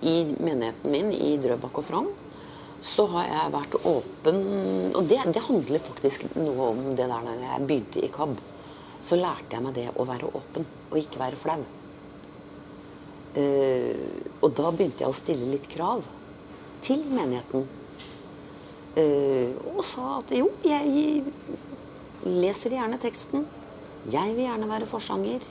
I 0.05 0.35
menigheten 0.39 0.91
min 0.91 1.11
i 1.11 1.37
Drøbak 1.41 1.77
og 1.77 1.83
Frogn 1.83 2.07
så 2.81 3.07
har 3.09 3.23
jeg 3.25 3.51
vært 3.51 3.73
åpen 3.89 4.37
Og 4.95 5.07
det, 5.09 5.17
det 5.33 5.41
handler 5.47 5.79
faktisk 5.81 6.27
noe 6.35 6.67
om 6.69 6.83
det 6.95 7.07
der 7.09 7.25
da 7.25 7.33
jeg 7.41 7.65
begynte 7.67 8.03
i 8.05 8.11
KAB. 8.13 8.37
Så 9.01 9.19
lærte 9.19 9.55
jeg 9.55 9.63
meg 9.63 9.75
det 9.77 9.87
å 9.95 10.05
være 10.07 10.29
åpen 10.37 10.65
og 10.89 10.97
ikke 10.99 11.21
være 11.21 11.39
flau. 11.39 11.59
Uh, 13.37 13.93
og 14.41 14.53
da 14.57 14.71
begynte 14.73 15.03
jeg 15.03 15.11
å 15.11 15.15
stille 15.15 15.51
litt 15.51 15.67
krav 15.69 16.05
til 16.81 17.03
menigheten. 17.11 17.67
Uh, 18.97 19.53
og 19.75 19.83
sa 19.85 20.17
at 20.17 20.33
jo, 20.33 20.49
jeg 20.65 21.21
leser 22.25 22.73
gjerne 22.77 22.97
teksten. 23.01 23.45
Jeg 24.09 24.33
vil 24.33 24.47
gjerne 24.47 24.69
være 24.69 24.89
forsanger. 24.89 25.45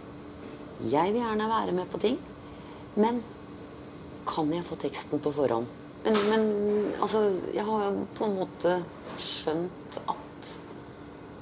Jeg 0.91 1.15
vil 1.15 1.23
gjerne 1.23 1.51
være 1.53 1.77
med 1.77 1.91
på 1.93 2.01
ting. 2.03 2.19
Men 2.97 3.23
kan 4.27 4.51
jeg 4.53 4.67
få 4.67 4.79
teksten 4.81 5.23
på 5.23 5.33
forhånd? 5.37 5.69
Men, 6.07 6.17
men 6.31 6.45
altså, 7.03 7.23
jeg 7.55 7.65
har 7.67 7.99
på 8.17 8.27
en 8.27 8.39
måte 8.39 8.77
skjønt 9.19 9.99
at 10.03 10.26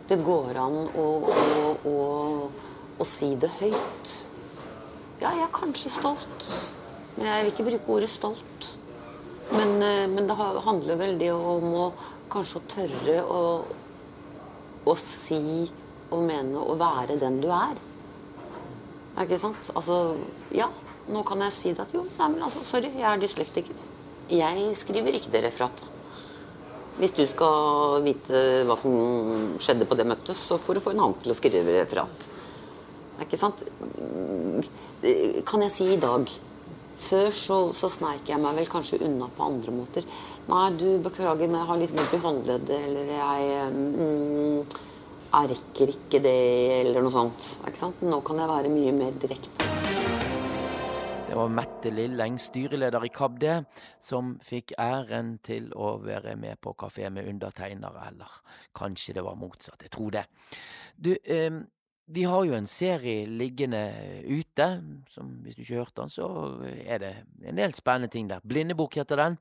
det 0.08 0.20
går 0.24 0.58
an 0.60 0.78
å, 0.84 1.04
å, 1.32 1.74
å, 1.88 1.98
å 3.00 3.06
si 3.08 3.32
det 3.40 3.50
høyt. 3.60 4.14
Ja, 5.22 5.30
jeg 5.30 5.46
er 5.46 5.54
kanskje 5.54 5.92
stolt. 5.94 6.48
Men 7.14 7.30
jeg 7.30 7.44
vil 7.44 7.52
ikke 7.52 7.68
bruke 7.70 7.96
ordet 7.96 8.10
stolt. 8.12 8.74
Men, 9.54 9.76
eh, 9.82 10.04
men 10.10 10.28
det 10.28 10.36
handler 10.36 11.00
vel 11.00 11.16
det 11.20 11.30
om 11.32 11.70
å 11.78 11.86
kanskje 12.32 12.60
å 12.60 12.68
tørre 12.74 13.16
å, 13.24 13.40
å 14.84 14.94
si 14.98 15.64
og 16.12 16.24
mene 16.26 16.60
og 16.60 16.78
være 16.80 17.18
den 17.20 17.40
du 17.42 17.48
er. 17.54 17.76
Er 19.14 19.28
ikke 19.28 19.40
sant? 19.40 19.70
Altså, 19.78 20.18
ja, 20.54 20.68
nå 21.08 21.22
kan 21.26 21.42
jeg 21.46 21.54
si 21.54 21.72
det 21.72 21.84
at 21.86 21.94
jo, 21.94 22.04
nei, 22.18 22.30
men 22.34 22.46
altså, 22.46 22.64
sorry, 22.66 22.90
jeg 22.92 23.08
er 23.08 23.20
dyslektiker. 23.22 23.82
Jeg 24.32 24.70
skriver 24.76 25.16
ikke 25.16 25.32
det 25.34 25.44
referatet. 25.46 25.93
Hvis 26.94 27.14
du 27.16 27.24
skal 27.26 28.04
vite 28.04 28.40
hva 28.68 28.76
som 28.78 28.94
skjedde 29.58 29.86
på 29.88 29.98
det 29.98 30.06
møtet, 30.06 30.36
så 30.38 30.58
får 30.60 30.78
du 30.78 30.84
få 30.84 30.94
en 30.94 31.02
annen 31.02 31.20
til 31.22 31.34
å 31.34 31.38
skrive 31.38 31.80
referat. 31.80 32.26
Er 33.18 33.26
ikke 33.26 33.40
sant? 33.40 33.64
Kan 35.48 35.64
jeg 35.66 35.74
si 35.74 35.88
i 35.94 36.00
dag. 36.02 36.30
Før 36.94 37.32
så, 37.34 37.58
så 37.74 37.90
sneik 37.90 38.30
jeg 38.30 38.38
meg 38.38 38.54
vel 38.54 38.70
kanskje 38.70 39.00
unna 39.08 39.26
på 39.34 39.48
andre 39.48 39.74
måter. 39.74 40.06
Nei, 40.46 40.68
du, 40.78 40.86
beklager, 41.02 41.50
men 41.50 41.58
jeg 41.58 41.70
har 41.70 41.80
litt 41.82 41.94
vondt 41.96 42.14
i 42.14 42.22
håndleddet, 42.22 42.74
eller 42.88 43.12
jeg 43.16 43.68
mm, 43.74 44.80
Jeg 45.34 45.50
rekker 45.50 45.94
ikke 45.96 46.22
det, 46.22 46.38
eller 46.78 47.02
noe 47.02 47.16
sånt. 47.16 47.50
Ikke 47.66 47.80
sant? 47.80 48.06
Nå 48.06 48.22
kan 48.22 48.38
jeg 48.38 48.52
være 48.54 48.70
mye 48.70 48.94
mer 48.94 49.18
direkte. 49.18 50.03
Det 51.34 51.40
var 51.40 51.48
Mette 51.50 51.90
Lilleng, 51.90 52.36
styreleder 52.38 53.04
i 53.04 53.08
KABD, 53.10 53.44
som 53.98 54.28
fikk 54.38 54.76
æren 54.78 55.32
til 55.42 55.64
å 55.74 55.96
være 55.98 56.36
med 56.38 56.60
på 56.62 56.76
kafé 56.78 57.08
med 57.10 57.26
undertegnere, 57.26 58.04
eller 58.06 58.36
kanskje 58.78 59.16
det 59.16 59.24
var 59.26 59.40
motsatt. 59.40 59.82
Jeg 59.82 59.90
tror 59.90 60.12
det. 60.14 60.22
Du, 60.94 61.10
eh, 61.24 61.56
vi 62.06 62.22
har 62.22 62.44
jo 62.46 62.54
en 62.54 62.70
serie 62.70 63.26
liggende 63.26 63.82
ute, 64.30 64.68
som 65.10 65.32
hvis 65.42 65.56
du 65.56 65.64
ikke 65.64 65.74
har 65.74 65.82
hørt 65.82 65.96
den, 65.96 66.14
så 66.14 66.28
er 66.86 67.02
det 67.02 67.12
en 67.42 67.58
del 67.58 67.74
spennende 67.74 68.12
ting 68.14 68.30
der. 68.30 68.38
Blindebok 68.46 68.94
heter 68.94 69.16
den, 69.16 69.38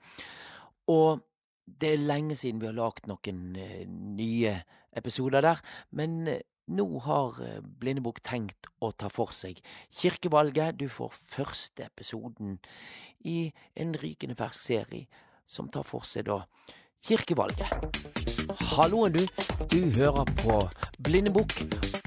og 0.87 1.21
det 1.67 1.93
er 1.93 2.07
lenge 2.09 2.33
siden 2.33 2.59
vi 2.59 2.71
har 2.71 2.73
lagd 2.73 3.05
noen 3.05 3.53
eh, 3.53 3.85
nye 3.85 4.63
episoder 4.97 5.45
der, 5.45 5.61
men 5.91 6.25
eh, 6.27 6.41
nå 6.71 6.85
har 7.05 7.39
eh, 7.43 7.59
Blindebok 7.61 8.21
tenkt 8.23 8.69
å 8.79 8.91
ta 8.95 9.09
for 9.11 9.33
seg 9.35 9.59
kirkevalget. 9.99 10.79
Du 10.79 10.87
får 10.91 11.11
første 11.15 11.87
episoden 11.89 12.59
i 13.27 13.51
en 13.75 13.95
rykende 13.99 14.37
fersk 14.39 14.61
serie 14.71 15.23
som 15.47 15.69
tar 15.69 15.87
for 15.87 16.07
seg 16.07 16.29
da 16.31 16.43
kirkevalget. 17.03 18.22
Halloen, 18.59 19.13
du. 19.13 19.25
Du 19.69 19.81
hører 19.99 20.25
på 20.43 20.59
Blindebukk. 21.03 21.53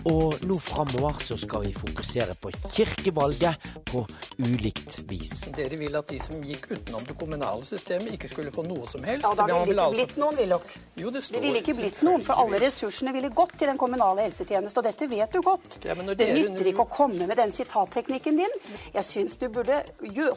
Og 0.07 0.37
nå 0.47 0.55
framover 0.63 1.19
så 1.19 1.35
skal 1.41 1.65
vi 1.65 1.73
fokusere 1.75 2.37
på 2.39 2.53
kirkevalget 2.71 3.71
på 3.89 4.05
ulikt 4.39 5.01
vis. 5.11 5.41
Dere 5.57 5.79
vil 5.81 5.97
at 5.99 6.07
de 6.13 6.19
som 6.23 6.45
gikk 6.47 6.69
utenom 6.71 7.03
det 7.09 7.17
kommunale 7.19 7.67
systemet, 7.67 8.13
ikke 8.15 8.31
skulle 8.31 8.53
få 8.55 8.63
noe 8.69 8.87
som 8.87 9.03
helst? 9.03 9.27
Ja, 9.27 9.35
da 9.41 9.47
Man 9.51 9.67
ville 9.67 9.75
det 9.75 9.75
ikke 9.75 9.87
altså- 9.87 10.05
blitt 10.05 10.21
noen, 10.23 10.39
Willoch. 10.39 10.77
Jo, 10.97 11.11
det 11.11 11.23
Det 11.33 11.43
ville 11.43 11.59
ikke 11.59 11.75
blitt 11.75 12.03
noen, 12.07 12.23
for 12.23 12.35
alle 12.35 12.61
ressursene 12.63 13.13
ville 13.13 13.31
gått 13.31 13.59
til 13.59 13.67
den 13.67 13.79
kommunale 13.79 14.23
helsetjenesten, 14.29 14.79
og 14.79 14.85
dette 14.85 15.11
vet 15.11 15.33
du 15.33 15.43
godt. 15.43 15.79
Ja, 15.85 15.95
men 15.95 16.07
når 16.07 16.15
det 16.15 16.27
dere 16.27 16.51
nytter 16.51 16.67
ikke 16.71 16.87
å 16.87 16.91
komme 16.91 17.27
med 17.27 17.37
den 17.37 17.51
sitatteknikken 17.53 18.37
din. 18.37 18.55
Jeg 18.95 19.05
syns 19.05 19.37
du 19.39 19.49
burde 19.49 19.83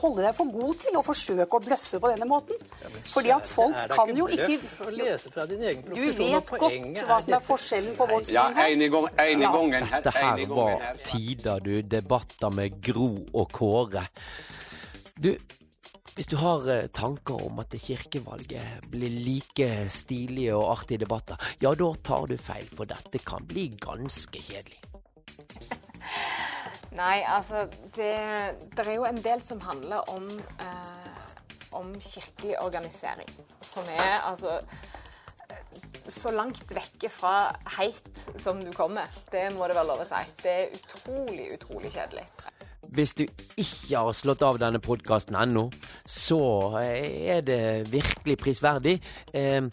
holde 0.01 0.23
deg 0.23 0.35
for 0.35 0.45
god 0.49 0.75
til 0.79 0.97
å 0.97 1.03
forsøke 1.05 1.53
å 1.53 1.61
bløffe 1.61 1.99
på 1.99 2.09
denne 2.09 2.25
måten. 2.25 2.55
Fordi 3.03 3.29
at 3.29 3.45
folk 3.45 3.75
Er 3.75 3.87
det 3.87 3.97
kan 3.97 4.17
jo 4.17 4.25
bløff 4.25 4.49
ikke 4.49 4.87
å 4.87 5.98
Du 5.99 6.23
vet 6.23 6.51
godt 6.63 7.03
hva 7.09 7.19
som 7.21 7.35
er 7.37 7.43
forskjellen 7.43 7.95
på 7.97 8.07
vårt 8.09 8.31
Ja, 8.31 8.47
syn 8.47 8.55
her. 8.57 8.67
Ja, 8.67 8.75
i, 8.85 8.89
gang, 8.93 9.07
en 9.25 9.41
Ja. 9.45 9.51
gangen 9.53 9.85
her. 9.85 10.01
Dette 10.01 10.11
her 10.17 10.45
var 10.47 10.85
tider, 11.03 11.59
du. 11.59 11.81
Debatter 11.81 12.49
med 12.49 12.81
Gro 12.81 13.11
og 13.33 13.51
Kåre. 13.51 14.05
Du, 15.19 15.33
hvis 16.15 16.27
du 16.27 16.35
har 16.39 16.65
eh, 16.71 16.87
tanker 16.95 17.45
om 17.45 17.59
at 17.59 17.75
kirkevalget 17.79 18.89
blir 18.91 19.09
like 19.11 19.89
stilige 19.89 20.55
og 20.55 20.71
artige 20.77 21.03
debatter, 21.05 21.35
ja, 21.61 21.73
da 21.73 21.91
tar 22.03 22.27
du 22.27 22.37
feil, 22.37 22.67
for 22.75 22.85
dette 22.89 23.19
kan 23.23 23.45
bli 23.47 23.69
ganske 23.79 24.39
kjedelig. 24.39 24.79
Nei, 26.99 27.21
altså 27.27 27.67
det, 27.95 28.13
det 28.75 28.85
er 28.87 28.95
jo 28.97 29.05
en 29.07 29.21
del 29.23 29.41
som 29.43 29.61
handler 29.61 30.09
om, 30.09 30.25
eh, 30.59 31.19
om 31.77 31.93
kirkelig 32.01 32.55
organisering. 32.63 33.29
Som 33.61 33.83
er 33.93 34.23
altså 34.27 34.57
så 36.13 36.31
langt 36.35 36.71
vekke 36.75 37.09
fra 37.11 37.49
heit 37.77 38.25
som 38.39 38.59
du 38.63 38.71
kommer. 38.75 39.07
Det 39.31 39.47
må 39.55 39.67
det 39.67 39.77
være 39.77 39.89
lov 39.91 40.03
å 40.03 40.07
si. 40.07 40.23
Det 40.43 40.55
er 40.55 40.73
utrolig, 40.77 41.51
utrolig 41.55 41.93
kjedelig. 41.93 42.25
Hvis 42.89 43.13
du 43.13 43.23
ikke 43.27 44.01
har 44.01 44.15
slått 44.17 44.41
av 44.41 44.57
denne 44.61 44.81
podkasten 44.81 45.37
ennå, 45.37 45.67
så 46.09 46.41
er 46.81 47.43
det 47.45 47.61
virkelig 47.93 48.37
prisverdig. 48.41 48.99
Eh, 49.33 49.69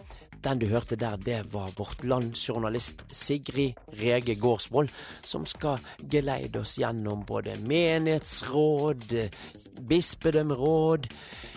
Den 0.47 0.61
du 0.61 0.67
hørte 0.71 0.95
der, 0.95 1.17
det 1.17 1.41
var 1.51 1.73
vårt 1.75 2.05
landsjournalist 2.05 3.03
Sigrid 3.11 3.75
Rege 3.99 4.37
Gårdsvold, 4.39 4.93
som 5.25 5.47
skal 5.49 5.81
geleide 6.13 6.61
oss 6.61 6.77
gjennom 6.79 7.25
både 7.27 7.57
menighetsråd, 7.67 9.13
eh, 9.13 9.31
bispedømmeråd, 9.81 11.09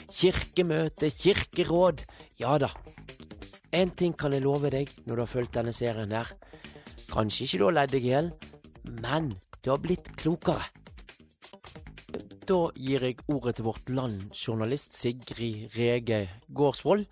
kirkemøte, 0.09 1.11
kirkeråd. 1.11 2.01
Ja 2.39 2.57
da. 2.57 2.71
En 3.71 3.91
ting 3.93 4.15
kan 4.17 4.33
jeg 4.33 4.41
love 4.41 4.71
deg 4.73 4.89
når 5.05 5.13
du 5.13 5.21
har 5.21 5.29
fulgt 5.29 5.57
denne 5.59 5.73
serien 5.75 6.13
her. 6.15 6.29
Kanskje 7.09 7.45
ikke 7.45 7.59
du 7.61 7.65
har 7.67 7.75
ledd 7.77 7.91
deg 7.93 8.05
i 8.05 8.13
hjel, 8.13 8.29
men 9.03 9.29
du 9.61 9.69
har 9.69 9.81
blitt 9.83 10.09
klokere. 10.17 10.65
Da 12.49 12.57
gir 12.73 13.05
jeg 13.05 13.19
ordet 13.29 13.59
til 13.59 13.67
vårt 13.67 13.91
landjournalist 13.93 14.95
Sigrid 14.97 15.69
Rege 15.77 16.23
Gårdsvold, 16.49 17.03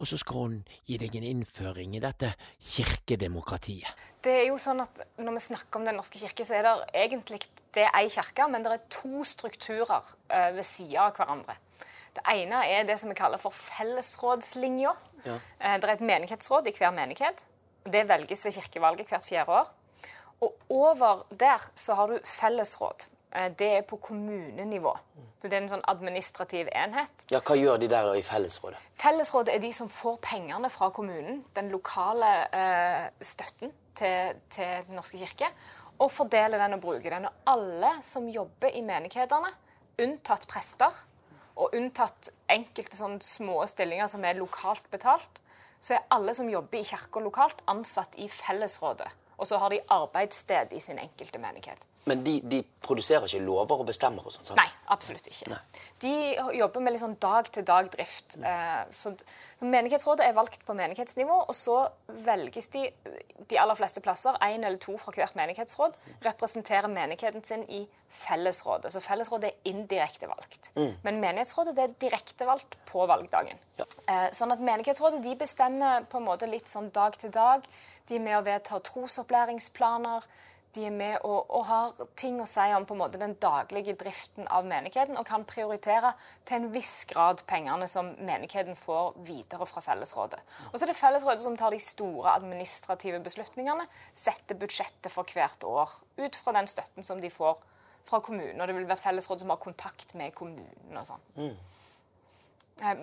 og 0.00 0.08
så 0.08 0.16
skal 0.20 0.44
hun 0.44 0.54
gi 0.86 0.96
deg 1.00 1.16
en 1.18 1.26
innføring 1.26 1.96
i 1.98 2.02
dette 2.02 2.30
kirkedemokratiet. 2.70 3.90
Det 4.22 4.36
er 4.44 4.46
jo 4.48 4.60
sånn 4.60 4.80
at 4.84 5.02
Når 5.18 5.34
vi 5.36 5.42
snakker 5.42 5.80
om 5.80 5.84
Den 5.84 5.98
norske 5.98 6.20
kirke, 6.22 6.46
så 6.46 6.54
er 6.56 6.68
det 6.68 6.76
egentlig 7.02 7.42
det 7.74 7.84
er 7.86 7.98
ei 7.98 8.08
kirke, 8.10 8.46
men 8.50 8.62
det 8.64 8.72
er 8.72 8.86
to 8.90 9.24
strukturer 9.26 10.06
eh, 10.30 10.50
ved 10.54 10.64
sida 10.66 11.08
av 11.08 11.18
hverandre. 11.18 11.58
Det 12.16 12.24
ene 12.26 12.64
er 12.66 12.86
det 12.86 12.96
som 12.98 13.10
vi 13.10 13.18
kaller 13.18 13.38
for 13.38 13.54
fellesrådslinja. 13.54 14.94
Eh, 15.26 15.76
det 15.80 15.84
er 15.84 15.92
et 15.92 16.00
menighetsråd 16.00 16.66
i 16.66 16.72
hver 16.78 16.90
menighet. 16.96 17.44
Det 17.84 18.08
velges 18.08 18.44
ved 18.44 18.52
kirkevalget 18.52 19.08
hvert 19.08 19.24
fjerde 19.24 19.50
år. 19.60 19.70
Og 20.40 20.54
over 20.68 21.24
der 21.40 21.60
så 21.74 21.94
har 21.94 22.06
du 22.08 22.18
fellesråd. 22.24 23.06
Eh, 23.32 23.48
Det 23.58 23.76
er 23.78 23.82
på 23.82 23.96
kommunenivå. 23.96 24.96
Så 25.40 25.48
Det 25.48 25.52
er 25.52 25.62
en 25.62 25.68
sånn 25.68 25.84
administrativ 25.88 26.68
enhet. 26.72 27.24
Ja, 27.30 27.40
hva 27.40 27.56
gjør 27.56 27.78
de 27.78 27.88
der 27.88 28.04
da 28.04 28.12
i 28.18 28.22
fellesrådet? 28.22 28.78
Fellesrådet 28.94 29.54
er 29.54 29.58
de 29.58 29.72
som 29.72 29.88
får 29.88 30.18
pengene 30.20 30.70
fra 30.70 30.90
kommunen, 30.90 31.44
den 31.54 31.70
lokale 31.70 32.32
eh, 32.52 33.08
støtten 33.20 33.72
til, 33.94 34.34
til 34.50 34.84
Den 34.88 34.96
norske 34.96 35.18
kirke, 35.18 35.48
og 35.98 36.10
fordeler 36.10 36.58
den 36.58 36.74
og 36.74 36.80
bruker 36.80 37.10
den. 37.10 37.26
Og 37.26 37.32
alle 37.46 38.02
som 38.02 38.28
jobber 38.28 38.68
i 38.74 38.80
menighetene, 38.82 39.48
unntatt 40.00 40.46
prester, 40.48 40.92
og 41.60 41.76
unntatt 41.76 42.30
enkelte 42.50 42.96
sånne 42.96 43.20
små 43.24 43.60
stillinger 43.68 44.08
som 44.10 44.24
er 44.24 44.40
lokalt 44.40 44.86
betalt, 44.92 45.40
så 45.80 45.96
er 45.96 46.08
alle 46.12 46.34
som 46.36 46.48
jobber 46.48 46.80
i 46.80 46.86
kirka 46.88 47.22
lokalt, 47.24 47.60
ansatt 47.70 48.16
i 48.20 48.28
fellesrådet. 48.28 49.08
Og 49.40 49.48
så 49.48 49.60
har 49.60 49.72
de 49.72 49.80
arbeidssted 49.88 50.74
i 50.76 50.80
sin 50.80 51.00
enkelte 51.00 51.40
menighet. 51.40 51.86
Men 52.08 52.22
de, 52.24 52.40
de 52.48 52.62
produserer 52.80 53.26
ikke 53.28 53.42
lover 53.44 53.82
og 53.82 53.86
bestemmer 53.90 54.24
og 54.24 54.32
sånt, 54.32 54.46
sant? 54.48 54.56
Nei, 54.56 54.68
absolutt 54.94 55.26
ikke. 55.28 55.58
De 56.00 56.12
jobber 56.56 56.80
med 56.80 56.94
litt 56.94 57.02
sånn 57.02 57.18
dag-til-dag-drift. 57.20 58.38
Eh, 58.40 58.84
Så, 58.90 59.12
Menighetsrådet 59.60 60.24
er 60.24 60.32
valgt 60.32 60.64
på 60.64 60.72
menighetsnivå, 60.74 61.36
og 61.48 61.54
så 61.54 61.82
velges 62.24 62.70
de 62.72 62.86
de 63.50 63.58
aller 63.58 63.74
fleste 63.74 64.00
plasser, 64.00 64.36
én 64.46 64.64
eller 64.64 64.78
to 64.80 64.94
fra 64.96 65.12
hvert 65.12 65.34
menighetsråd, 65.36 65.96
representerer 66.24 66.88
menigheten 66.88 67.44
sin 67.44 67.64
i 67.68 67.82
fellesrådet. 68.08 68.92
Så 68.94 69.00
fellesrådet 69.04 69.50
er 69.50 69.70
indirekte 69.72 70.28
valgt. 70.30 70.70
Men 71.04 71.20
menighetsrådet 71.20 71.74
det 71.76 71.84
er 71.84 71.96
direkte 72.08 72.46
valgt 72.48 72.76
på 72.88 73.04
valgdagen. 73.10 73.58
Ja. 73.80 73.84
Eh, 74.06 74.28
Sånn 74.32 74.52
at 74.54 74.60
Menighetsrådet 74.64 75.22
de 75.24 75.34
bestemmer 75.36 76.04
på 76.08 76.20
en 76.20 76.28
måte 76.30 76.48
litt 76.48 76.68
sånn 76.70 76.90
dag 76.94 77.16
til 77.18 77.30
dag. 77.34 77.66
De 78.08 78.16
er 78.16 78.24
med 78.24 78.38
å 78.38 78.44
vedta 78.46 78.80
trosopplæringsplaner. 78.80 80.24
De 80.74 80.84
er 80.86 80.92
med 80.94 81.16
og, 81.26 81.48
og 81.50 81.64
har 81.66 81.96
ting 82.18 82.36
å 82.38 82.46
si 82.46 82.66
om 82.76 82.84
på 82.86 82.94
en 82.94 83.00
måte 83.00 83.18
den 83.18 83.32
daglige 83.42 83.96
driften 83.98 84.46
av 84.54 84.68
menigheten, 84.70 85.18
og 85.18 85.26
kan 85.26 85.42
prioritere 85.48 86.12
til 86.46 86.60
en 86.60 86.68
viss 86.74 87.08
grad 87.10 87.42
pengene 87.50 87.88
som 87.90 88.12
menigheten 88.20 88.78
får 88.78 89.18
videre 89.26 89.66
fra 89.66 89.82
fellesrådet. 89.82 90.38
Og 90.70 90.76
så 90.76 90.86
er 90.86 90.92
det 90.92 91.00
fellesrådet 91.00 91.42
som 91.42 91.58
tar 91.58 91.74
de 91.74 91.82
store 91.82 92.36
administrative 92.38 93.18
beslutningene, 93.26 93.88
setter 94.14 94.58
budsjettet 94.60 95.10
for 95.10 95.26
hvert 95.34 95.66
år 95.66 95.98
ut 96.22 96.38
fra 96.38 96.54
den 96.60 96.70
støtten 96.70 97.06
som 97.06 97.18
de 97.22 97.32
får 97.34 97.58
fra 98.06 98.22
kommunen. 98.24 98.60
Og 98.60 98.68
det 98.68 98.76
vil 98.76 98.88
være 98.88 99.02
fellesrådet 99.02 99.44
som 99.44 99.50
har 99.50 99.60
kontakt 99.60 100.14
med 100.18 100.34
kommunen 100.38 101.02
og 101.02 101.10
sånn. 101.10 101.26
Mm. 101.40 101.58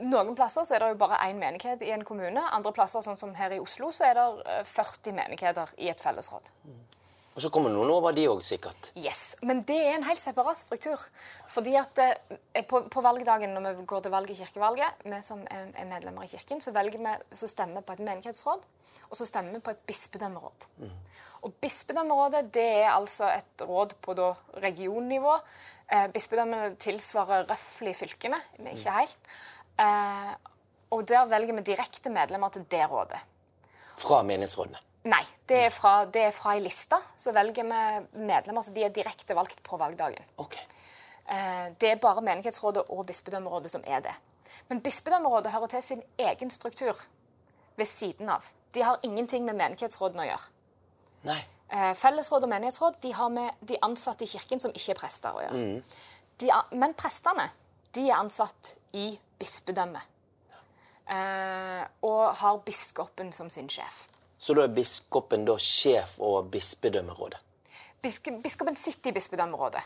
Noen 0.10 0.34
plasser 0.36 0.66
så 0.66 0.76
er 0.76 0.82
det 0.82 0.94
jo 0.96 1.00
bare 1.04 1.20
én 1.28 1.38
menighet 1.38 1.84
i 1.86 1.92
en 1.94 2.06
kommune. 2.06 2.42
Andre 2.56 2.74
plasser, 2.74 3.04
sånn 3.06 3.20
som 3.20 3.36
her 3.38 3.54
i 3.54 3.60
Oslo, 3.62 3.92
så 3.94 4.08
er 4.10 4.18
det 4.18 4.28
eh, 4.50 4.64
40 4.66 5.14
menigheter 5.20 5.74
i 5.78 5.92
et 5.92 6.02
fellesråd. 6.02 6.50
Og 7.38 7.44
så 7.44 7.52
kommer 7.54 7.70
noen 7.70 7.92
over 7.94 8.16
de 8.18 8.24
òg, 8.26 8.40
sikkert. 8.42 8.90
Yes, 8.98 9.36
Men 9.46 9.60
det 9.70 9.78
er 9.78 9.92
en 9.94 10.08
helt 10.08 10.22
separat 10.22 10.58
struktur. 10.58 10.98
Fordi 11.54 11.76
at 11.78 12.00
eh, 12.02 12.64
på, 12.66 12.82
på 12.90 13.04
valgdagen 13.06 13.54
når 13.54 13.76
vi 13.78 13.86
går 13.92 14.08
til 14.08 14.14
valg 14.16 14.32
i 14.34 14.38
kirkevalget, 14.40 15.04
vi 15.06 15.20
som 15.22 15.44
er, 15.54 15.68
er 15.78 15.86
medlemmer 15.86 16.26
i 16.26 16.32
kirken, 16.32 16.64
så, 16.66 16.74
vi, 16.74 17.14
så 17.38 17.50
stemmer 17.52 17.84
vi 17.84 17.86
på 17.86 17.94
et 17.94 18.02
menighetsråd, 18.08 18.66
og 19.06 19.20
så 19.20 19.28
stemmer 19.30 19.54
vi 19.54 19.62
på 19.68 19.76
et 19.76 19.86
bispedømmeråd. 19.86 20.66
Og 21.46 21.54
bispedømmerådet 21.62 22.42
det 22.58 22.66
er 22.80 22.90
altså 22.96 23.30
et 23.30 23.66
råd 23.70 23.94
på 24.02 24.18
da, 24.18 24.32
regionnivå. 24.66 25.38
Eh, 25.94 26.10
bispedømmene 26.18 26.74
tilsvarer 26.82 27.46
røftlig 27.54 27.94
fylkene, 28.02 28.42
men 28.58 28.74
ikke 28.74 28.98
helt. 28.98 29.32
Eh, 29.78 30.34
og 30.90 31.06
der 31.06 31.30
velger 31.30 31.62
vi 31.62 31.70
direkte 31.70 32.10
medlemmer 32.10 32.50
til 32.50 32.66
det 32.72 32.82
rådet. 32.90 33.22
Fra 33.94 34.24
menighetsrådene. 34.26 34.87
Nei, 35.08 35.24
det 35.48 35.60
er 35.68 35.70
fra, 35.72 35.92
det 36.12 36.22
er 36.28 36.34
fra 36.36 36.56
ei 36.58 36.62
liste. 36.66 36.98
Så 37.18 37.32
velger 37.36 37.64
vi 37.64 38.24
medlemmer 38.28 38.66
så 38.66 38.74
de 38.76 38.84
er 38.84 38.90
direkte 38.96 39.36
valgt 39.38 39.62
på 39.64 39.78
valgdagen. 39.80 40.24
Ok. 40.44 40.58
Eh, 41.28 41.68
Det 41.80 41.92
er 41.92 42.00
bare 42.02 42.22
menighetsrådet 42.26 42.84
og 42.90 43.06
bispedømmerådet 43.08 43.72
som 43.72 43.84
er 43.88 44.00
det. 44.02 44.14
Men 44.70 44.82
bispedømmerådet 44.82 45.52
hører 45.54 45.68
til 45.68 45.84
sin 45.84 46.02
egen 46.18 46.50
struktur 46.52 46.96
ved 47.78 47.86
siden 47.86 48.30
av. 48.30 48.44
De 48.74 48.82
har 48.84 49.00
ingenting 49.04 49.46
med 49.46 49.56
menighetsrådene 49.56 50.24
å 50.26 50.28
gjøre. 50.28 50.50
Nei. 51.30 51.40
Eh, 51.72 51.94
Fellesråd 51.96 52.44
og 52.44 52.50
menighetsråd 52.50 53.00
de 53.04 53.14
har 53.14 53.30
med 53.30 53.50
de 53.68 53.78
ansatte 53.84 54.24
i 54.24 54.28
kirken 54.28 54.60
som 54.60 54.72
ikke 54.72 54.92
er 54.96 55.00
prester 55.00 55.30
å 55.36 55.42
gjøre. 55.46 55.84
De, 56.40 56.52
a- 56.52 56.66
men 56.72 56.94
prestene 56.94 57.50
de 57.96 58.10
er 58.10 58.16
ansatt 58.20 58.76
i 58.94 59.18
bispedømmet. 59.40 60.02
Ja. 60.52 61.86
og 62.04 62.36
har 62.36 62.58
biskopen 62.66 63.32
som 63.34 63.50
sin 63.50 63.70
sjef. 63.70 64.08
Så 64.48 64.54
da 64.56 64.64
er 64.64 64.72
biskopen 64.72 65.42
da 65.44 65.58
sjef 65.60 66.14
over 66.24 66.46
bispedømmerådet? 66.48 67.42
Bisk 68.00 68.30
biskopen 68.44 68.78
sitter 68.80 69.12
i 69.12 69.18
bispedømmerådet. 69.18 69.82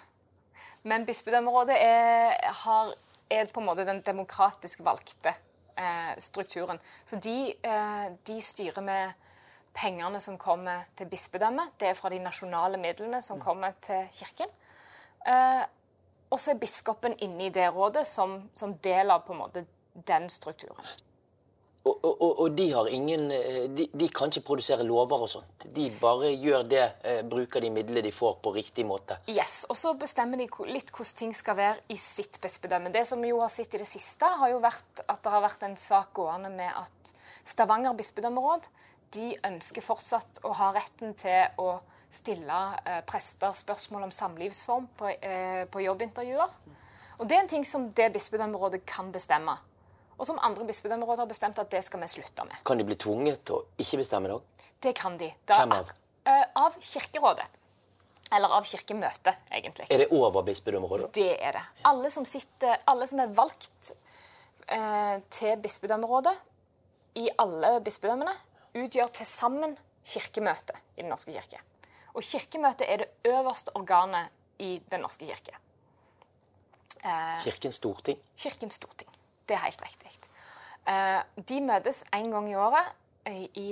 Men 0.86 1.06
bispedømmerådet 1.06 1.78
er, 1.82 2.36
har, 2.60 2.92
er 3.30 3.50
på 3.50 3.64
en 3.64 3.66
måte 3.66 3.88
den 3.90 4.04
demokratisk 4.06 4.84
valgte 4.86 5.34
eh, 5.74 6.14
strukturen. 6.22 6.78
Så 7.06 7.18
de, 7.18 7.36
eh, 7.58 8.08
de 8.28 8.38
styrer 8.42 8.86
med 8.86 9.18
pengene 9.74 10.22
som 10.22 10.38
kommer 10.38 10.86
til 10.94 11.10
bispedømmet. 11.10 11.74
Det 11.80 11.90
er 11.90 11.98
fra 11.98 12.14
de 12.14 12.22
nasjonale 12.22 12.78
midlene 12.78 13.26
som 13.26 13.42
kommer 13.42 13.74
til 13.82 14.06
kirken. 14.14 14.58
Eh, 15.26 15.64
og 16.30 16.38
så 16.40 16.54
er 16.54 16.62
biskopen 16.62 17.18
inne 17.18 17.50
i 17.50 17.56
det 17.56 17.72
rådet 17.74 18.06
som, 18.06 18.44
som 18.54 18.78
del 18.78 19.10
av 19.10 19.26
på 19.26 19.34
en 19.34 19.42
måte 19.42 19.66
den 20.06 20.30
strukturen. 20.30 20.86
Og, 21.84 21.98
og, 22.06 22.40
og- 22.40 22.56
de 22.56 22.68
har 22.72 22.86
ingen 22.94 23.32
eh, 23.32 23.64
de, 23.74 23.88
de 23.98 24.08
kan 24.14 24.30
ikke 24.30 24.44
produsere 24.46 24.84
lover 24.86 25.24
og 25.26 25.30
sånt. 25.32 25.64
De 25.74 25.88
bare 26.02 26.30
gjør 26.38 26.68
det, 26.70 26.84
eh, 27.04 27.22
bruker 27.26 27.64
de 27.64 27.72
midlene 27.74 28.04
de 28.06 28.12
får, 28.14 28.36
på 28.44 28.54
riktig 28.54 28.86
måte. 28.86 29.18
Yes, 29.28 29.66
Og 29.70 29.78
så 29.80 29.94
bestemmer 29.98 30.38
de 30.38 30.46
litt 30.70 30.92
hvordan 30.94 31.18
ting 31.18 31.34
skal 31.34 31.58
være 31.58 31.80
i 31.90 31.98
sitt 31.98 32.38
bispedømme. 32.44 32.92
Det 32.94 33.02
som 33.10 33.24
jo 33.26 33.40
har 33.42 33.50
sett 33.50 33.74
i 33.74 33.82
det 33.82 33.88
siste, 33.90 34.26
har 34.26 34.50
jo 34.54 34.60
vært 34.62 35.02
at 35.08 35.24
det 35.24 35.32
har 35.34 35.42
vært 35.42 35.64
en 35.66 35.76
sak 35.76 36.14
gående 36.14 36.52
med 36.54 36.70
at 36.70 37.14
Stavanger 37.44 37.98
bispedømmeråd 37.98 38.68
de 39.16 39.32
ønsker 39.50 39.82
fortsatt 39.82 40.44
å 40.46 40.54
ha 40.56 40.70
retten 40.76 41.16
til 41.18 41.50
å 41.58 41.80
stille 42.12 42.60
eh, 42.86 43.02
prester 43.10 43.52
spørsmål 43.58 44.06
om 44.06 44.12
samlivsform 44.14 44.86
på, 45.00 45.10
eh, 45.18 45.66
på 45.66 45.82
jobbintervjuer. 45.82 46.54
Og 47.18 47.28
det 47.28 47.38
er 47.38 47.42
en 47.42 47.52
ting 47.58 47.66
som 47.66 47.90
det 47.90 48.12
bispedømmerådet 48.14 48.86
kan 48.86 49.10
bestemme. 49.12 49.58
Og 50.22 50.28
som 50.30 50.38
andre 50.46 50.68
bispedømmeråd 50.70 51.24
har 51.24 51.30
bestemt 51.30 51.58
at 51.58 51.72
det 51.74 51.82
skal 51.82 52.04
vi 52.04 52.10
slutte 52.14 52.46
med. 52.46 52.60
Kan 52.68 52.78
de 52.78 52.86
bli 52.86 52.98
tvunget 53.02 53.42
til 53.48 53.58
å 53.58 53.64
ikke 53.82 53.98
bestemme 54.04 54.30
det 54.30 54.36
òg? 54.38 54.68
Det 54.86 54.94
kan 54.98 55.18
de. 55.18 55.32
Da, 55.50 55.58
Hvem 55.64 55.74
av? 55.74 55.90
Eh, 56.30 56.44
av 56.62 56.78
Kirkerådet. 56.78 57.48
Eller 58.32 58.54
av 58.54 58.68
Kirkemøtet, 58.70 59.42
egentlig. 59.52 59.88
Er 59.92 60.04
det 60.04 60.08
over 60.16 60.46
bispedømmerådet? 60.48 61.10
Det 61.18 61.34
er 61.34 61.58
det. 61.58 61.64
Alle 61.90 62.12
som, 62.14 62.26
sitter, 62.26 62.78
alle 62.88 63.08
som 63.10 63.20
er 63.20 63.34
valgt 63.36 63.92
eh, 64.72 65.18
til 65.34 65.58
bispedømmerådet 65.66 66.36
i 67.20 67.26
alle 67.42 67.74
bispedømmene, 67.84 68.34
utgjør 68.78 69.10
til 69.18 69.28
sammen 69.28 69.74
Kirkemøtet 70.06 70.78
i 70.96 71.02
Den 71.02 71.12
norske 71.12 71.34
kirke. 71.36 71.60
Og 72.14 72.24
Kirkemøtet 72.24 72.88
er 72.88 73.04
det 73.04 73.10
øverste 73.34 73.74
organet 73.76 74.30
i 74.64 74.78
Den 74.92 75.04
norske 75.04 75.26
kirke. 75.26 75.58
Eh, 77.02 77.42
Kirkens 77.44 77.82
storting? 77.82 78.22
Kirkens 78.38 78.80
storting. 78.80 79.11
Det 79.48 79.58
er 79.58 79.66
helt 79.66 79.84
riktig. 79.86 80.12
Eh, 80.90 81.22
de 81.50 81.62
møtes 81.62 82.04
en 82.14 82.32
gang 82.34 82.50
i 82.50 82.58
året 82.58 82.88
i, 83.30 83.46
i 83.62 83.70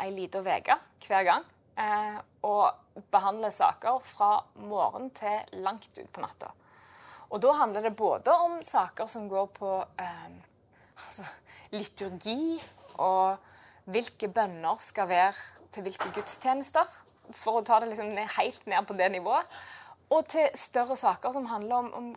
ei 0.00 0.10
lita 0.14 0.40
uke 0.40 0.78
hver 1.06 1.26
gang. 1.26 1.44
Eh, 1.78 2.18
og 2.48 3.04
behandler 3.12 3.52
saker 3.54 4.00
fra 4.02 4.38
morgen 4.66 5.10
til 5.14 5.60
langt 5.62 5.92
ut 5.98 6.10
på 6.10 6.24
natta. 6.24 6.50
Og 7.28 7.42
da 7.44 7.52
handler 7.60 7.84
det 7.84 7.96
både 7.96 8.32
om 8.46 8.58
saker 8.64 9.06
som 9.06 9.28
går 9.28 9.50
på 9.58 9.74
eh, 10.00 10.30
altså, 10.96 11.26
liturgi 11.76 12.56
og 12.98 13.36
hvilke 13.88 14.30
bønner 14.32 14.80
skal 14.82 15.08
være 15.08 15.36
til 15.72 15.84
hvilke 15.86 16.10
gudstjenester, 16.16 16.88
for 17.36 17.60
å 17.60 17.64
ta 17.64 17.78
det 17.80 17.90
liksom 17.90 18.10
helt 18.16 18.66
ned 18.66 18.88
på 18.88 18.96
det 18.96 19.10
nivået. 19.12 19.58
Og 20.08 20.24
til 20.32 20.48
større 20.56 20.96
saker 20.96 21.32
som 21.36 21.48
handler 21.50 21.84
om, 21.84 21.92
om 21.94 22.08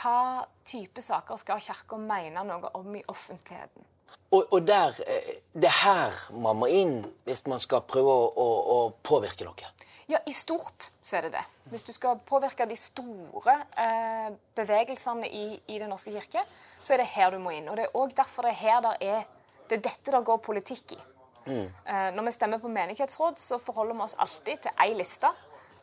hva 0.00 0.46
type 0.64 1.02
saker 1.02 1.38
skal 1.40 1.60
Kirka 1.62 1.98
mene 2.00 2.44
noe 2.46 2.72
om 2.78 2.96
i 2.96 3.02
offentligheten. 3.08 3.86
Og, 4.30 4.46
og 4.52 4.66
der, 4.66 4.94
eh, 5.06 5.36
det 5.54 5.68
er 5.68 5.78
her 5.84 6.18
man 6.34 6.58
må 6.58 6.66
inn 6.70 7.00
hvis 7.26 7.44
man 7.50 7.62
skal 7.62 7.82
prøve 7.86 8.10
å, 8.10 8.26
å, 8.30 8.48
å 8.74 8.78
påvirke 9.06 9.46
noe. 9.46 9.70
Ja, 10.10 10.18
i 10.26 10.34
stort 10.34 10.88
så 11.06 11.18
er 11.18 11.28
det 11.28 11.36
det. 11.36 11.44
Hvis 11.70 11.84
du 11.86 11.92
skal 11.94 12.18
påvirke 12.26 12.66
de 12.66 12.76
store 12.78 13.54
eh, 13.78 14.30
bevegelsene 14.58 15.28
i, 15.28 15.44
i 15.70 15.78
Den 15.78 15.92
norske 15.92 16.10
kirke, 16.14 16.42
så 16.82 16.94
er 16.94 17.02
det 17.02 17.12
her 17.12 17.30
du 17.30 17.38
må 17.42 17.54
inn. 17.54 17.68
Og 17.70 17.78
det 17.78 17.86
er 17.86 17.98
òg 17.98 18.16
derfor 18.18 18.48
det 18.48 18.56
er 18.56 18.62
her 18.64 18.82
der 18.86 19.04
er 19.14 19.28
Det 19.70 19.76
er 19.78 19.82
dette 19.86 20.10
der 20.10 20.24
går 20.26 20.40
politikk 20.42 20.96
i. 20.96 20.98
Eh, 21.46 22.08
når 22.14 22.24
vi 22.26 22.32
stemmer 22.34 22.58
på 22.58 22.68
menighetsråd, 22.68 23.38
så 23.38 23.58
forholder 23.58 23.94
vi 23.94 24.02
oss 24.02 24.16
alltid 24.18 24.64
til 24.64 24.82
én 24.82 24.96
liste, 24.98 25.30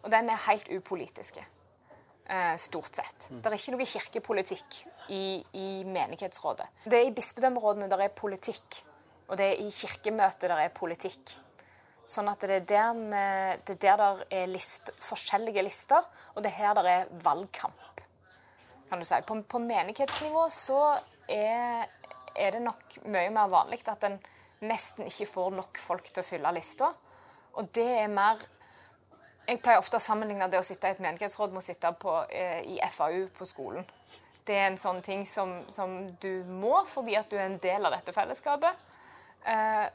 og 0.04 0.12
den 0.12 0.30
er 0.30 0.44
helt 0.50 0.68
upolitiske. 0.68 1.44
Eh, 2.30 2.56
stort 2.58 2.96
sett. 2.96 3.30
Det 3.32 3.48
er 3.48 3.56
ikke 3.56 3.72
noe 3.72 3.86
kirkepolitikk 3.88 4.78
i, 5.16 5.40
i 5.56 5.68
menighetsrådet. 5.88 6.66
Det 6.84 6.98
er 7.00 7.06
i 7.08 7.14
bispedømmerådene 7.16 7.88
der 7.88 8.04
er 8.04 8.12
politikk, 8.12 8.82
og 9.30 9.38
det 9.40 9.46
er 9.54 9.62
i 9.64 9.70
kirkemøtet 9.72 10.50
der 10.50 10.60
er 10.60 10.74
politikk. 10.76 11.38
Sånn 12.08 12.28
at 12.28 12.44
det 12.44 12.58
er 12.58 12.66
der, 12.68 13.00
med, 13.00 13.64
det 13.64 13.78
er 13.78 13.80
der 13.86 14.02
der 14.02 14.26
er 14.42 14.52
list, 14.52 14.92
forskjellige 15.00 15.64
lister, 15.64 16.04
og 16.36 16.44
det 16.44 16.52
er 16.52 16.58
her 16.66 16.76
der 16.76 16.90
er 16.92 17.08
valgkamp. 17.24 18.04
kan 18.90 19.00
du 19.00 19.08
si. 19.08 19.22
På, 19.28 19.40
på 19.44 19.64
menighetsnivå 19.64 20.50
så 20.52 20.82
er, 21.32 21.88
er 22.36 22.52
det 22.52 22.62
nok 22.64 23.00
mye 23.08 23.32
mer 23.32 23.48
vanlig 23.52 23.88
at 23.88 24.04
en 24.08 24.20
nesten 24.68 25.08
ikke 25.08 25.32
får 25.32 25.56
nok 25.56 25.80
folk 25.80 26.12
til 26.12 26.24
å 26.24 26.28
fylle 26.28 26.54
lista. 26.56 26.92
Og 27.56 27.72
det 27.76 27.88
er 28.04 28.12
mer 28.12 28.44
Jeg 29.48 29.62
pleier 29.64 29.80
ofte 29.80 29.96
å 29.98 30.04
sammenligne 30.04 30.50
det 30.52 30.60
å 30.60 30.66
sitte 30.66 30.90
i 30.90 30.96
et 30.96 31.00
menighetsråd 31.04 31.54
med 31.54 31.62
å 31.62 31.66
sitte 31.66 31.92
på, 32.02 32.14
eh, 32.30 32.62
i 32.68 32.80
FAU 32.92 33.28
på 33.38 33.46
skolen. 33.48 33.86
Det 34.46 34.56
er 34.56 34.68
en 34.68 34.78
sånn 34.80 35.02
ting 35.04 35.26
som, 35.26 35.58
som 35.72 36.08
du 36.24 36.44
må 36.44 36.82
fordi 36.88 37.16
at 37.20 37.30
du 37.30 37.38
er 37.38 37.46
en 37.46 37.58
del 37.58 37.86
av 37.86 37.92
dette 37.96 38.14
fellesskapet. 38.16 38.76
Eh, 39.48 39.88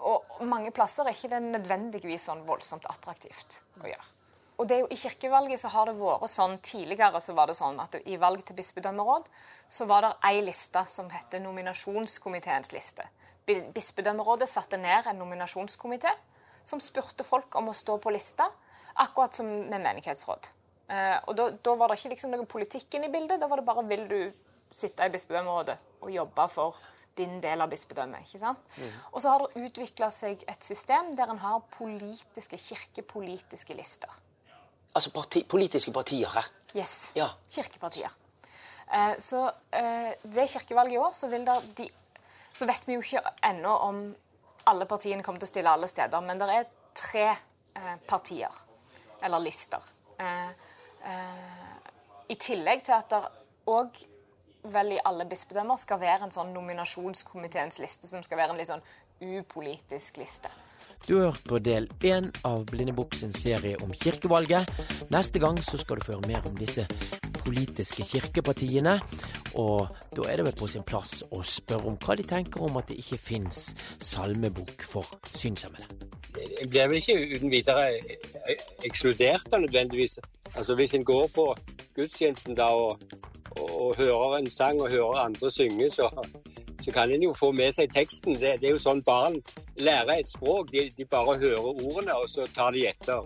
og 0.00 0.24
mange 0.48 0.70
plasser 0.72 1.04
er 1.08 1.16
ikke 1.16 1.28
det 1.34 1.42
nødvendigvis 1.42 2.28
sånn 2.28 2.44
voldsomt 2.48 2.86
attraktivt 2.88 3.60
å 3.82 3.88
gjøre. 3.88 4.12
Og 4.56 4.68
det 4.68 4.76
er 4.76 4.80
jo 4.80 4.88
I 4.90 4.96
kirkevalget 4.96 5.60
så 5.60 5.68
har 5.68 5.90
det 5.90 5.98
vært 5.98 6.30
sånn 6.32 6.54
Tidligere 6.64 7.20
så 7.20 7.34
var 7.36 7.50
det 7.50 7.56
sånn 7.58 7.76
at 7.82 7.98
i 8.08 8.16
valg 8.16 8.40
til 8.48 8.56
bispedømmeråd 8.56 9.26
så 9.68 9.84
var 9.84 10.06
det 10.06 10.12
ei 10.30 10.40
liste 10.40 10.80
som 10.88 11.10
heter 11.12 11.42
nominasjonskomiteens 11.44 12.72
liste. 12.72 13.04
Bi- 13.44 13.66
Bispedømmerådet 13.76 14.48
satte 14.48 14.78
ned 14.80 15.06
en 15.10 15.20
nominasjonskomité 15.20 16.14
som 16.64 16.80
spurte 16.80 17.24
folk 17.26 17.54
om 17.60 17.68
å 17.68 17.74
stå 17.76 17.98
på 18.00 18.10
lista, 18.14 18.48
akkurat 19.02 19.34
som 19.34 19.46
med 19.46 19.80
menighetsråd. 19.80 20.50
Eh, 20.88 21.16
og 21.26 21.36
da, 21.38 21.50
da 21.50 21.74
var 21.78 21.90
det 21.90 21.98
ikke 22.00 22.14
liksom 22.14 22.34
noe 22.34 22.48
politikk 22.48 22.98
i 22.98 23.08
bildet. 23.12 23.40
Da 23.42 23.48
var 23.50 23.60
det 23.60 23.66
bare 23.68 23.86
vil 23.88 24.06
du 24.10 24.20
sitte 24.72 25.06
i 25.06 25.12
bispedømmerådet 25.12 25.76
og 26.02 26.12
jobbe 26.12 26.46
for 26.52 26.78
din 27.16 27.38
del 27.40 27.62
av 27.64 27.70
bispedømmet. 27.72 28.26
ikke 28.26 28.42
sant? 28.42 28.70
Og 29.12 29.22
så 29.22 29.32
har 29.32 29.44
det 29.44 29.64
utvikla 29.66 30.10
seg 30.12 30.42
et 30.50 30.64
system 30.64 31.14
der 31.16 31.32
en 31.32 31.40
har 31.40 31.62
politiske, 31.78 32.58
kirkepolitiske 32.60 33.76
lister. 33.78 34.20
Altså 34.96 35.12
parti, 35.12 35.44
politiske 35.48 35.92
partier 35.92 36.30
her. 36.32 36.46
Yes. 36.76 37.12
Ja. 37.16 37.28
Kirkepartier. 37.52 38.12
Eh, 38.92 39.16
så 39.18 39.50
eh, 39.70 40.12
ved 40.22 40.48
kirkevalget 40.48 40.92
i 40.92 41.00
år 41.00 41.10
så, 41.12 41.28
de, 41.76 41.88
så 42.52 42.68
vet 42.68 42.86
vi 42.88 42.94
jo 42.94 43.02
ikke 43.02 43.22
ennå 43.44 43.72
om 43.88 44.00
alle 44.66 44.86
partiene 44.86 45.22
kommer 45.22 45.42
til 45.42 45.48
å 45.48 45.52
stille 45.54 45.72
alle 45.72 45.88
steder, 45.90 46.22
men 46.22 46.40
det 46.40 46.48
er 46.52 46.70
tre 46.96 47.26
eh, 47.30 47.96
partier, 48.08 48.62
eller 49.26 49.42
lister. 49.44 49.82
Eh, 50.18 50.52
eh, 51.12 51.72
I 52.32 52.36
tillegg 52.40 52.84
til 52.86 52.96
at 52.96 53.10
det 53.12 53.22
òg 53.70 54.04
vel 54.72 54.94
i 54.96 55.02
alle 55.06 55.26
bispedømmer 55.30 55.78
skal 55.78 56.00
være 56.02 56.26
en 56.26 56.34
sånn 56.34 56.54
nominasjonskomiteens 56.54 57.80
liste, 57.82 58.08
som 58.10 58.24
skal 58.26 58.40
være 58.40 58.54
en 58.54 58.60
litt 58.60 58.70
sånn 58.70 58.86
upolitisk 59.22 60.18
liste. 60.20 60.50
Du 61.06 61.20
har 61.20 61.30
hørt 61.30 61.44
på 61.46 61.58
del 61.62 61.86
én 62.02 62.26
av 62.48 62.64
Blindebukk 62.66 63.14
sin 63.14 63.32
serie 63.34 63.76
om 63.84 63.92
kirkevalget. 63.94 64.66
Neste 65.14 65.38
gang 65.38 65.60
så 65.62 65.78
skal 65.78 66.00
du 66.00 66.06
få 66.06 66.16
høre 66.16 66.32
mer 66.32 66.48
om 66.48 66.56
disse 66.58 66.86
politiske 67.44 68.02
kirkepartiene. 68.02 68.96
Og 69.60 69.86
da 70.16 70.26
er 70.26 70.40
det 70.40 70.48
vel 70.48 70.58
på 70.58 70.68
sin 70.72 70.82
plass 70.86 71.20
å 71.30 71.44
spørre 71.46 71.92
om 71.92 72.00
hva 72.02 72.16
de 72.18 72.26
tenker 72.26 72.64
om 72.66 72.80
at 72.80 72.90
det 72.90 72.98
ikke 73.04 73.20
fins 73.22 73.68
salmebok 74.02 74.82
for 74.82 75.06
synshemmede. 75.30 75.86
Jeg 76.36 76.68
blir 76.70 76.88
vel 76.90 77.00
ikke 77.00 77.36
uten 77.36 77.50
videre 77.50 77.86
ekskludert 78.84 79.46
da 79.52 79.58
nødvendigvis. 79.58 80.18
Altså 80.56 80.74
Hvis 80.74 80.94
en 80.94 81.04
går 81.04 81.28
på 81.34 81.46
gudstjenesten 81.94 82.56
da 82.56 82.68
og, 82.74 83.00
og, 83.56 83.70
og 83.80 83.96
hører 83.96 84.38
en 84.38 84.50
sang 84.50 84.80
og 84.80 84.90
hører 84.90 85.24
andre 85.24 85.50
synge, 85.50 85.90
så, 85.90 86.10
så 86.80 86.92
kan 86.92 87.12
en 87.12 87.22
jo 87.22 87.34
få 87.34 87.52
med 87.52 87.72
seg 87.72 87.92
teksten. 87.92 88.34
Det, 88.34 88.60
det 88.60 88.70
er 88.70 88.76
jo 88.76 88.82
sånn 88.82 89.04
barn 89.06 89.38
lærer 89.76 90.18
et 90.20 90.32
språk. 90.32 90.72
De, 90.72 90.88
de 90.96 91.04
bare 91.10 91.38
hører 91.38 91.70
ordene, 91.72 92.16
og 92.16 92.28
så 92.28 92.46
tar 92.54 92.76
de 92.76 92.86
etter. 92.88 93.22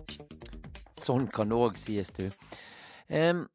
Sånn 1.01 1.27
kan 1.33 1.51
det 1.51 1.59
òg 1.59 1.81
sies, 1.81 2.13
du. 2.15 2.29
Um, 3.11 3.47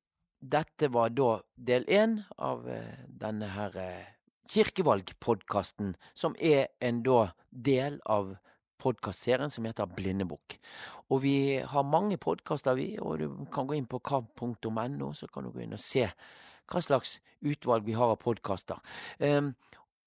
dette 0.41 0.89
var 0.91 1.13
da 1.15 1.39
del 1.55 1.85
én 1.89 2.19
av 2.37 2.67
eh, 2.69 3.05
denne 3.07 3.47
her 3.55 3.77
eh, 3.79 4.09
kirkevalgpodkasten, 4.51 5.95
som 6.13 6.35
er 6.39 6.67
en 6.81 7.01
da 7.05 7.31
del 7.49 7.97
av 8.05 8.35
podkastserien 8.81 9.51
som 9.53 9.65
heter 9.67 9.89
Blindebukk. 9.91 10.57
Og 11.09 11.21
vi 11.23 11.35
har 11.61 11.87
mange 11.87 12.17
podkaster, 12.21 12.77
vi, 12.77 12.93
og 12.99 13.21
du 13.21 13.45
kan 13.53 13.67
gå 13.69 13.77
inn 13.77 13.87
på 13.89 14.01
kav.no, 14.03 15.13
så 15.13 15.29
kan 15.31 15.45
du 15.45 15.53
gå 15.53 15.63
inn 15.65 15.77
og 15.77 15.83
se 15.83 16.07
hva 16.65 16.81
slags 16.81 17.19
utvalg 17.45 17.85
vi 17.85 17.95
har 17.97 18.13
av 18.13 18.21
podkaster. 18.23 18.79
Um, 19.21 19.53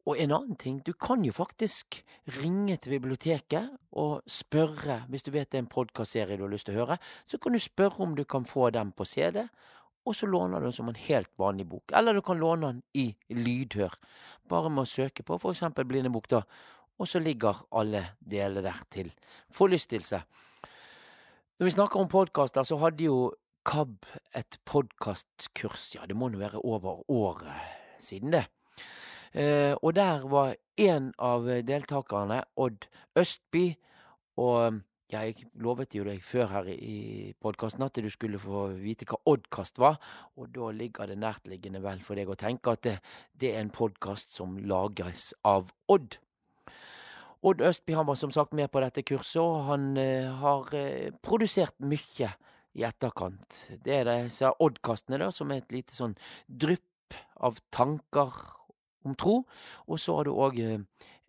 og 0.08 0.16
en 0.16 0.32
annen 0.32 0.56
ting, 0.56 0.78
du 0.80 0.94
kan 0.96 1.20
jo 1.24 1.34
faktisk 1.36 2.00
ringe 2.38 2.78
til 2.80 2.94
biblioteket 2.96 3.74
og 4.00 4.22
spørre, 4.24 5.02
hvis 5.12 5.26
du 5.26 5.34
vet 5.34 5.50
det 5.52 5.58
er 5.58 5.66
en 5.66 5.72
podkastserie 5.72 6.38
du 6.38 6.46
har 6.46 6.54
lyst 6.54 6.68
til 6.70 6.78
å 6.78 6.80
høre, 6.80 6.96
så 7.28 7.36
kan 7.36 7.52
du 7.52 7.60
spørre 7.60 8.06
om 8.06 8.14
du 8.16 8.24
kan 8.24 8.48
få 8.48 8.70
den 8.72 8.94
på 8.96 9.04
CD, 9.04 9.44
og 10.08 10.16
så 10.16 10.26
låner 10.26 10.62
du 10.62 10.70
den 10.70 10.72
som 10.72 10.88
en 10.88 10.96
helt 10.96 11.28
vanlig 11.36 11.66
bok. 11.68 11.92
Eller 11.92 12.16
du 12.16 12.22
kan 12.24 12.40
låne 12.40 12.72
den 12.72 12.82
i 12.96 13.10
lydhør, 13.36 13.92
bare 14.48 14.72
med 14.72 14.86
å 14.86 14.88
søke 14.88 15.26
på 15.26 15.36
for 15.36 15.52
eksempel 15.52 15.84
Blindebukk, 15.84 16.30
da, 16.32 16.42
og 16.98 17.08
så 17.08 17.22
ligger 17.22 17.64
alle 17.72 18.04
deler 18.18 18.64
der 18.64 18.80
til 18.90 19.12
forlystelse. 19.54 20.22
Når 21.58 21.64
vi 21.64 21.74
snakker 21.74 22.00
om 22.00 22.10
podkaster, 22.10 22.62
så 22.62 22.78
hadde 22.78 23.04
jo 23.04 23.32
KAB 23.66 24.06
et 24.36 24.58
podkastkurs, 24.64 25.94
ja, 25.96 26.06
det 26.06 26.16
må 26.16 26.30
nå 26.30 26.38
være 26.40 26.62
over 26.64 27.02
året 27.10 28.02
siden 28.02 28.32
det. 28.32 28.44
Eh, 29.34 29.74
og 29.82 29.94
der 29.94 30.24
var 30.30 30.54
en 30.78 31.10
av 31.18 31.48
deltakerne, 31.66 32.44
Odd 32.56 32.86
Østby, 33.18 33.72
og 34.38 34.78
jeg 35.08 35.48
lovet 35.64 35.94
jo 35.96 36.04
deg 36.04 36.22
før 36.24 36.50
her 36.52 36.70
i 36.72 37.32
podkasten 37.40 37.84
at 37.86 37.96
du 37.96 38.08
skulle 38.12 38.40
få 38.40 38.66
vite 38.76 39.08
hva 39.08 39.18
Oddkast 39.32 39.80
var, 39.80 39.98
og 40.36 40.52
da 40.54 40.70
ligger 40.76 41.08
det 41.08 41.18
nærtliggende 41.20 41.82
vel 41.84 42.02
for 42.04 42.20
deg 42.20 42.28
å 42.28 42.38
tenke 42.38 42.76
at 42.76 42.84
det, 42.84 42.96
det 43.32 43.54
er 43.54 43.62
en 43.64 43.74
podkast 43.74 44.34
som 44.36 44.58
lages 44.60 45.32
av 45.48 45.72
Odd. 45.88 46.20
Odd 47.46 47.62
Østby 47.62 47.94
han 47.94 48.06
var 48.06 48.18
som 48.18 48.32
sagt 48.34 48.52
med 48.56 48.70
på 48.70 48.80
dette 48.82 49.04
kurset, 49.06 49.40
og 49.42 49.68
han 49.68 49.92
eh, 50.00 50.26
har 50.40 50.72
eh, 50.74 51.10
produsert 51.22 51.76
mye 51.78 52.32
i 52.74 52.84
etterkant. 52.86 53.60
Det 53.84 53.94
er 54.00 54.10
disse 54.24 54.50
Oddkastene 54.58 55.20
da, 55.22 55.30
som 55.34 55.52
er 55.54 55.62
et 55.62 55.74
lite 55.74 55.94
sånn 55.94 56.16
drypp 56.46 57.16
av 57.46 57.60
tanker 57.74 58.34
om 59.06 59.14
tro, 59.14 59.42
og 59.86 60.02
så 60.02 60.18
har 60.18 60.26
du 60.28 60.34
òg 60.34 60.58
eh, 60.64 60.82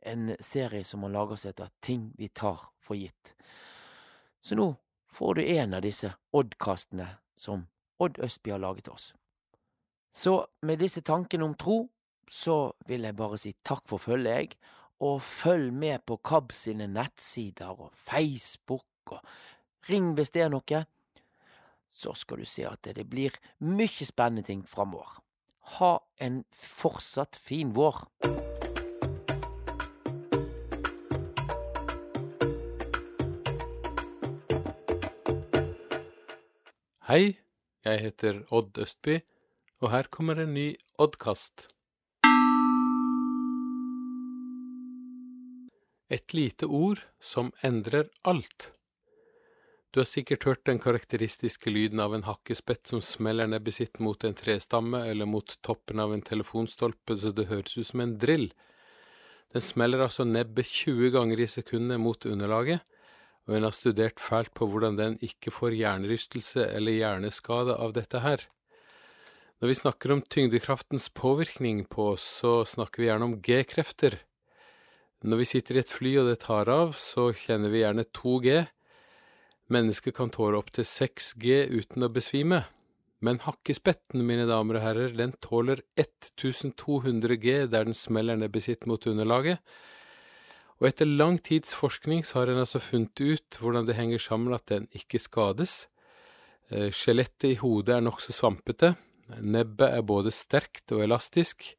en 0.09 0.33
serie 0.41 0.83
som 0.87 1.05
han 1.05 1.13
lager 1.13 1.37
seg 1.37 1.53
etter 1.53 1.69
ting 1.85 2.09
vi 2.17 2.31
tar 2.33 2.71
for 2.81 2.97
gitt. 2.97 3.35
Så 4.41 4.57
nå 4.57 4.71
får 5.13 5.37
du 5.37 5.45
en 5.45 5.77
av 5.77 5.85
disse 5.85 6.11
Odd-kastene 6.33 7.09
som 7.37 7.67
Odd 7.99 8.17
Østby 8.23 8.55
har 8.55 8.63
laget 8.63 8.87
til 8.87 8.95
oss. 8.95 9.11
Så 10.15 10.39
med 10.65 10.81
disse 10.81 11.03
tankene 11.05 11.45
om 11.45 11.55
tro, 11.59 11.83
så 12.29 12.71
vil 12.87 13.05
jeg 13.05 13.17
bare 13.17 13.37
si 13.41 13.53
takk 13.65 13.85
for 13.89 14.01
følget, 14.01 14.35
jeg, 14.35 14.57
og 14.99 15.21
følg 15.23 15.71
med 15.73 16.03
på 16.05 16.17
KAB 16.23 16.51
sine 16.51 16.87
nettsider 16.91 17.71
og 17.71 17.93
Facebook, 17.95 18.85
og 19.15 19.23
ring 19.89 20.13
hvis 20.17 20.33
det 20.35 20.43
er 20.43 20.51
noe. 20.51 20.83
Så 21.89 22.13
skal 22.15 22.43
du 22.43 22.47
se 22.47 22.67
at 22.67 22.91
det 22.95 23.07
blir 23.09 23.35
mye 23.63 24.05
spennende 24.05 24.45
ting 24.45 24.65
framover. 24.67 25.21
Ha 25.79 25.95
en 26.19 26.43
fortsatt 26.55 27.39
fin 27.39 27.73
vår. 27.75 28.03
Hei, 37.09 37.39
jeg 37.87 38.01
heter 38.03 38.43
Odd 38.53 38.77
Østby, 38.77 39.15
og 39.81 39.89
her 39.95 40.11
kommer 40.13 40.37
en 40.43 40.53
ny 40.53 40.75
Oddkast. 41.01 41.69
Et 46.09 46.33
lite 46.33 46.65
ord 46.65 47.03
som 47.21 47.51
endrer 47.61 48.07
alt. 48.21 48.71
Du 49.93 49.99
har 49.99 50.07
sikkert 50.09 50.43
hørt 50.43 50.63
den 50.65 50.79
karakteristiske 50.81 51.69
lyden 51.69 52.01
av 52.01 52.15
en 52.15 52.25
hakkespett 52.25 52.89
som 52.89 53.01
smeller 53.01 53.49
nebbet 53.49 53.75
sitt 53.77 53.99
mot 54.01 54.23
en 54.25 54.33
trestamme 54.37 55.03
eller 55.05 55.29
mot 55.29 55.53
toppen 55.61 56.01
av 56.01 56.13
en 56.13 56.23
telefonstolpe 56.25 57.17
så 57.17 57.29
det 57.33 57.45
høres 57.51 57.77
ut 57.77 57.87
som 57.91 58.01
en 58.01 58.15
drill. 58.21 58.47
Den 59.53 59.65
smeller 59.65 60.01
altså 60.05 60.25
nebbet 60.25 60.69
20 60.69 61.11
ganger 61.13 61.41
i 61.41 61.47
sekundet 61.49 62.01
mot 62.01 62.25
underlaget, 62.25 62.81
og 63.45 63.57
en 63.57 63.65
har 63.65 63.73
studert 63.73 64.21
fælt 64.21 64.53
på 64.57 64.65
hvordan 64.69 64.97
den 64.97 65.17
ikke 65.25 65.53
får 65.53 65.77
hjernerystelse 65.77 66.71
eller 66.73 66.97
hjerneskade 66.97 67.77
av 67.77 67.93
dette 67.97 68.21
her. 68.21 68.45
Når 69.61 69.73
vi 69.73 69.77
snakker 69.77 70.15
om 70.15 70.25
tyngdekraftens 70.25 71.09
påvirkning 71.13 71.83
på 71.85 72.11
oss, 72.15 72.25
så 72.41 72.63
snakker 72.65 73.01
vi 73.01 73.09
gjerne 73.09 73.29
om 73.29 73.37
G-krefter. 73.41 74.17
Når 75.19 75.41
vi 75.41 75.45
sitter 75.49 75.75
i 75.75 75.81
et 75.81 75.91
fly 75.91 76.13
og 76.21 76.29
det 76.29 76.37
tar 76.45 76.69
av, 76.71 76.93
så 76.95 77.29
kjenner 77.35 77.73
vi 77.73 77.81
gjerne 77.81 78.05
2G. 78.15 78.59
Mennesket 79.75 80.15
kan 80.15 80.31
tåle 80.31 80.59
opptil 80.61 80.87
6G 80.87 81.65
uten 81.75 82.07
å 82.07 82.11
besvime, 82.13 82.63
men 83.19 83.41
hakkespetten, 83.43 84.23
mine 84.23 84.47
damer 84.47 84.79
og 84.79 84.85
herrer, 84.85 85.11
den 85.17 85.33
tåler 85.43 85.81
1200G 85.99 87.65
der 87.67 87.89
den 87.89 87.97
smeller 87.97 88.39
nebbet 88.39 88.69
sitt 88.69 88.87
mot 88.87 89.03
underlaget, 89.11 89.59
og 90.79 90.87
etter 90.87 91.09
lang 91.09 91.35
tids 91.43 91.73
forskning 91.75 92.23
så 92.23 92.39
har 92.39 92.53
en 92.53 92.61
altså 92.61 92.79
funnet 92.79 93.19
ut 93.19 93.59
hvordan 93.59 93.89
det 93.89 93.97
henger 93.97 94.23
sammen 94.23 94.55
at 94.55 94.69
den 94.71 94.87
ikke 94.95 95.19
skades. 95.19 95.89
Eh, 96.71 96.87
skjelettet 96.95 97.49
i 97.49 97.57
hodet 97.59 97.97
er 97.97 98.05
nokså 98.05 98.31
svampete, 98.31 98.93
nebbet 99.43 99.97
er 99.97 100.07
både 100.07 100.31
sterkt 100.31 100.95
og 100.95 101.03
elastisk. 101.03 101.73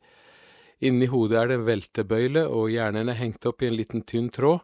Inni 0.80 1.10
hodet 1.12 1.36
er 1.36 1.50
det 1.52 1.62
veltebøyle, 1.66 2.46
og 2.48 2.70
hjernen 2.72 3.12
er 3.12 3.18
hengt 3.18 3.44
opp 3.48 3.62
i 3.62 3.68
en 3.68 3.76
liten 3.76 4.04
tynn 4.08 4.30
tråd, 4.32 4.62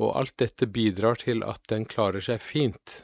og 0.00 0.16
alt 0.16 0.36
dette 0.40 0.68
bidrar 0.70 1.18
til 1.20 1.42
at 1.44 1.64
den 1.68 1.84
klarer 1.90 2.22
seg 2.24 2.38
fint. 2.40 3.00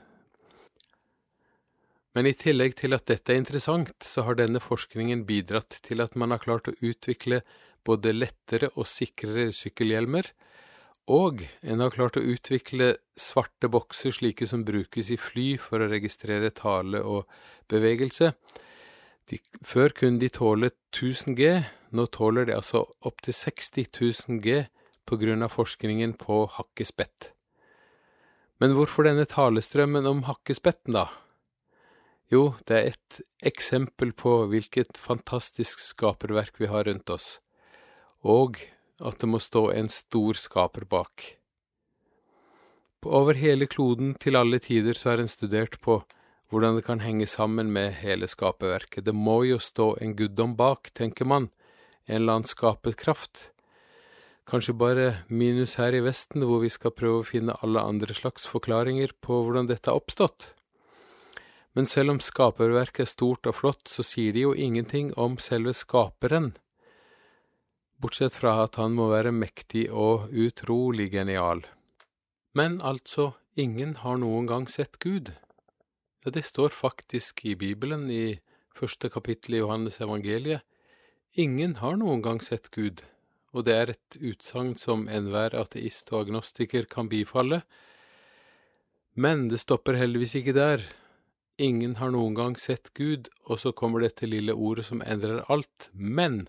Men 2.16 2.30
i 2.30 2.36
tillegg 2.38 2.78
til 2.78 2.96
at 2.96 3.04
dette 3.10 3.34
er 3.34 3.42
interessant, 3.42 3.92
så 4.00 4.24
har 4.24 4.38
denne 4.38 4.62
forskningen 4.62 5.26
bidratt 5.28 5.82
til 5.84 6.00
at 6.00 6.14
man 6.16 6.32
har 6.32 6.40
klart 6.40 6.70
å 6.70 6.76
utvikle 6.80 7.42
både 7.84 8.14
lettere 8.14 8.70
og 8.74 8.88
sikrere 8.88 9.50
sykkelhjelmer, 9.52 10.30
og 11.12 11.42
en 11.62 11.82
har 11.84 11.92
klart 11.94 12.16
å 12.18 12.24
utvikle 12.24 12.94
svarte 13.14 13.68
bokser 13.70 14.14
slike 14.14 14.46
som 14.48 14.64
brukes 14.66 15.10
i 15.14 15.18
fly 15.20 15.48
for 15.60 15.82
å 15.82 15.90
registrere 15.90 16.50
tale 16.56 17.02
og 17.04 17.28
bevegelse. 17.70 18.32
De, 19.30 19.38
før 19.62 19.94
kunne 19.94 20.22
de 20.22 20.30
tåle 20.32 20.72
1000 20.94 21.36
G, 21.38 21.52
nå 21.90 22.06
tåler 22.10 22.48
de 22.48 22.56
altså 22.56 22.84
opptil 23.06 23.34
60 23.34 23.86
000 24.28 24.40
G 24.42 24.64
på 25.06 25.18
grunn 25.20 25.44
av 25.46 25.54
forskningen 25.54 26.16
på 26.18 26.44
hakkespett. 26.56 27.32
Men 28.58 28.74
hvorfor 28.74 29.06
denne 29.06 29.26
talestrømmen 29.28 30.08
om 30.08 30.24
hakkespetten, 30.26 30.96
da? 30.96 31.06
Jo, 32.32 32.56
det 32.66 32.76
er 32.76 32.88
et 32.90 33.20
eksempel 33.52 34.10
på 34.16 34.46
hvilket 34.50 34.96
fantastisk 34.98 35.82
skaperverk 35.84 36.58
vi 36.58 36.70
har 36.72 36.88
rundt 36.88 37.12
oss, 37.14 37.36
og 38.26 38.58
at 38.98 39.20
det 39.20 39.28
må 39.30 39.38
stå 39.42 39.68
en 39.76 39.90
stor 39.92 40.40
skaper 40.40 40.88
bak. 40.90 41.36
Over 43.06 43.38
hele 43.38 43.68
kloden 43.70 44.16
til 44.18 44.34
alle 44.34 44.58
tider 44.58 44.98
så 44.98 45.12
har 45.12 45.22
en 45.22 45.30
studert 45.30 45.78
på 45.84 46.00
hvordan 46.50 46.78
det 46.78 46.86
kan 46.86 47.02
henge 47.04 47.26
sammen 47.30 47.70
med 47.74 48.00
hele 48.00 48.26
skaperverket. 48.26 49.04
Det 49.06 49.14
må 49.14 49.44
jo 49.46 49.60
stå 49.62 49.92
en 50.02 50.16
guddom 50.18 50.56
bak, 50.58 50.90
tenker 50.94 51.28
man, 51.28 51.46
en 52.06 52.20
eller 52.20 52.38
annen 52.38 52.48
skapet 52.48 52.98
kraft. 53.00 53.50
Kanskje 54.46 54.76
bare 54.78 55.06
minus 55.28 55.74
her 55.80 55.94
i 55.94 56.04
Vesten, 56.04 56.44
hvor 56.46 56.62
vi 56.62 56.70
skal 56.70 56.94
prøve 56.94 57.22
å 57.22 57.26
finne 57.26 57.56
alle 57.66 57.82
andre 57.82 58.14
slags 58.14 58.46
forklaringer 58.46 59.16
på 59.20 59.40
hvordan 59.42 59.70
dette 59.70 59.90
har 59.90 59.98
oppstått. 59.98 60.52
Men 61.74 61.86
selv 61.86 62.14
om 62.14 62.22
skaperverket 62.22 63.04
er 63.04 63.10
stort 63.10 63.50
og 63.50 63.58
flott, 63.58 63.88
så 63.90 64.06
sier 64.06 64.32
de 64.32 64.46
jo 64.46 64.54
ingenting 64.54 65.10
om 65.18 65.36
selve 65.42 65.74
skaperen 65.76 66.54
bortsett 68.02 68.34
fra 68.36 68.52
at 68.64 68.76
han 68.80 68.94
må 68.96 69.08
være 69.10 69.32
mektig 69.32 69.86
og 69.90 70.28
utrolig 70.30 71.08
genial. 71.14 71.62
Men 72.56 72.78
altså, 72.80 73.34
ingen 73.56 73.96
har 74.02 74.20
noen 74.20 74.48
gang 74.48 74.68
sett 74.70 74.98
Gud. 75.02 75.32
Ja, 76.24 76.32
det 76.32 76.44
står 76.48 76.74
faktisk 76.74 77.44
i 77.46 77.54
Bibelen, 77.56 78.08
i 78.10 78.38
første 78.74 79.10
kapittel 79.12 79.56
i 79.56 79.62
Johannes 79.62 80.00
evangeliet. 80.00 80.64
Ingen 81.36 81.74
har 81.76 81.98
noen 82.00 82.22
gang 82.24 82.38
sett 82.40 82.70
Gud, 82.72 83.02
og 83.52 83.66
det 83.66 83.74
er 83.76 83.90
et 83.92 84.16
utsagn 84.24 84.70
som 84.80 85.02
enhver 85.12 85.52
ateist 85.60 86.08
og 86.14 86.22
agnostiker 86.22 86.86
kan 86.88 87.10
bifalle. 87.12 87.58
Men 89.20 89.50
det 89.50 89.60
stopper 89.60 89.98
heldigvis 90.00 90.32
ikke 90.40 90.54
der. 90.56 90.86
Ingen 91.60 91.98
har 92.00 92.14
noen 92.14 92.32
gang 92.38 92.56
sett 92.56 92.88
Gud, 92.96 93.28
og 93.44 93.60
så 93.60 93.74
kommer 93.76 94.00
dette 94.00 94.24
lille 94.24 94.56
ordet 94.56 94.86
som 94.88 95.04
endrer 95.04 95.44
alt. 95.52 95.90
Men 95.92 96.46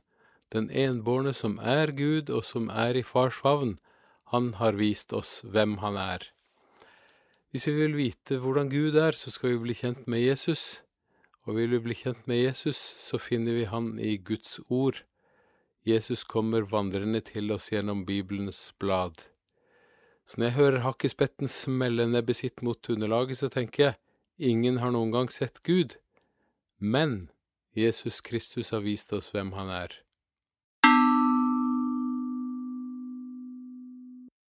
den 0.55 0.71
enbårne 0.71 1.35
som 1.35 1.59
er 1.59 1.91
Gud 1.91 2.31
og 2.31 2.47
som 2.47 2.71
er 2.71 2.95
i 2.95 3.03
fars 3.03 3.35
favn, 3.43 3.75
han 4.31 4.53
har 4.55 4.79
vist 4.79 5.11
oss 5.11 5.41
hvem 5.43 5.81
han 5.83 5.99
er. 5.99 6.29
Hvis 7.51 7.67
vi 7.67 7.75
vil 7.75 7.99
vite 7.99 8.39
hvordan 8.39 8.71
Gud 8.71 8.95
er, 8.95 9.11
så 9.11 9.35
skal 9.35 9.57
vi 9.57 9.65
bli 9.67 9.81
kjent 9.83 10.07
med 10.07 10.23
Jesus, 10.23 10.79
og 11.47 11.55
vil 11.55 11.71
vi 11.77 11.79
bli 11.85 11.95
kjent 11.95 12.25
med 12.27 12.41
Jesus, 12.41 12.77
så 12.77 13.19
finner 13.19 13.55
vi 13.55 13.67
han 13.71 13.93
i 14.03 14.17
Guds 14.17 14.59
ord. 14.67 15.05
Jesus 15.87 16.25
kommer 16.27 16.67
vandrende 16.67 17.21
til 17.23 17.53
oss 17.55 17.69
gjennom 17.71 18.03
Bibelens 18.05 18.73
blad. 18.79 19.29
Så 20.27 20.41
når 20.41 20.49
jeg 20.49 20.57
hører 20.57 20.83
hakkespetten 20.83 21.47
smelle 21.47 22.09
nebbet 22.11 22.41
sitt 22.41 22.63
mot 22.67 22.89
underlaget, 22.91 23.39
så 23.39 23.47
tenker 23.47 23.83
jeg, 23.83 23.99
ingen 24.37 24.81
har 24.83 24.91
noen 24.91 25.13
gang 25.15 25.31
sett 25.31 25.63
Gud, 25.63 25.95
men 26.83 27.29
Jesus 27.71 28.19
Kristus 28.19 28.73
har 28.75 28.83
vist 28.83 29.15
oss 29.15 29.31
hvem 29.31 29.55
han 29.55 29.71
er. 29.71 29.95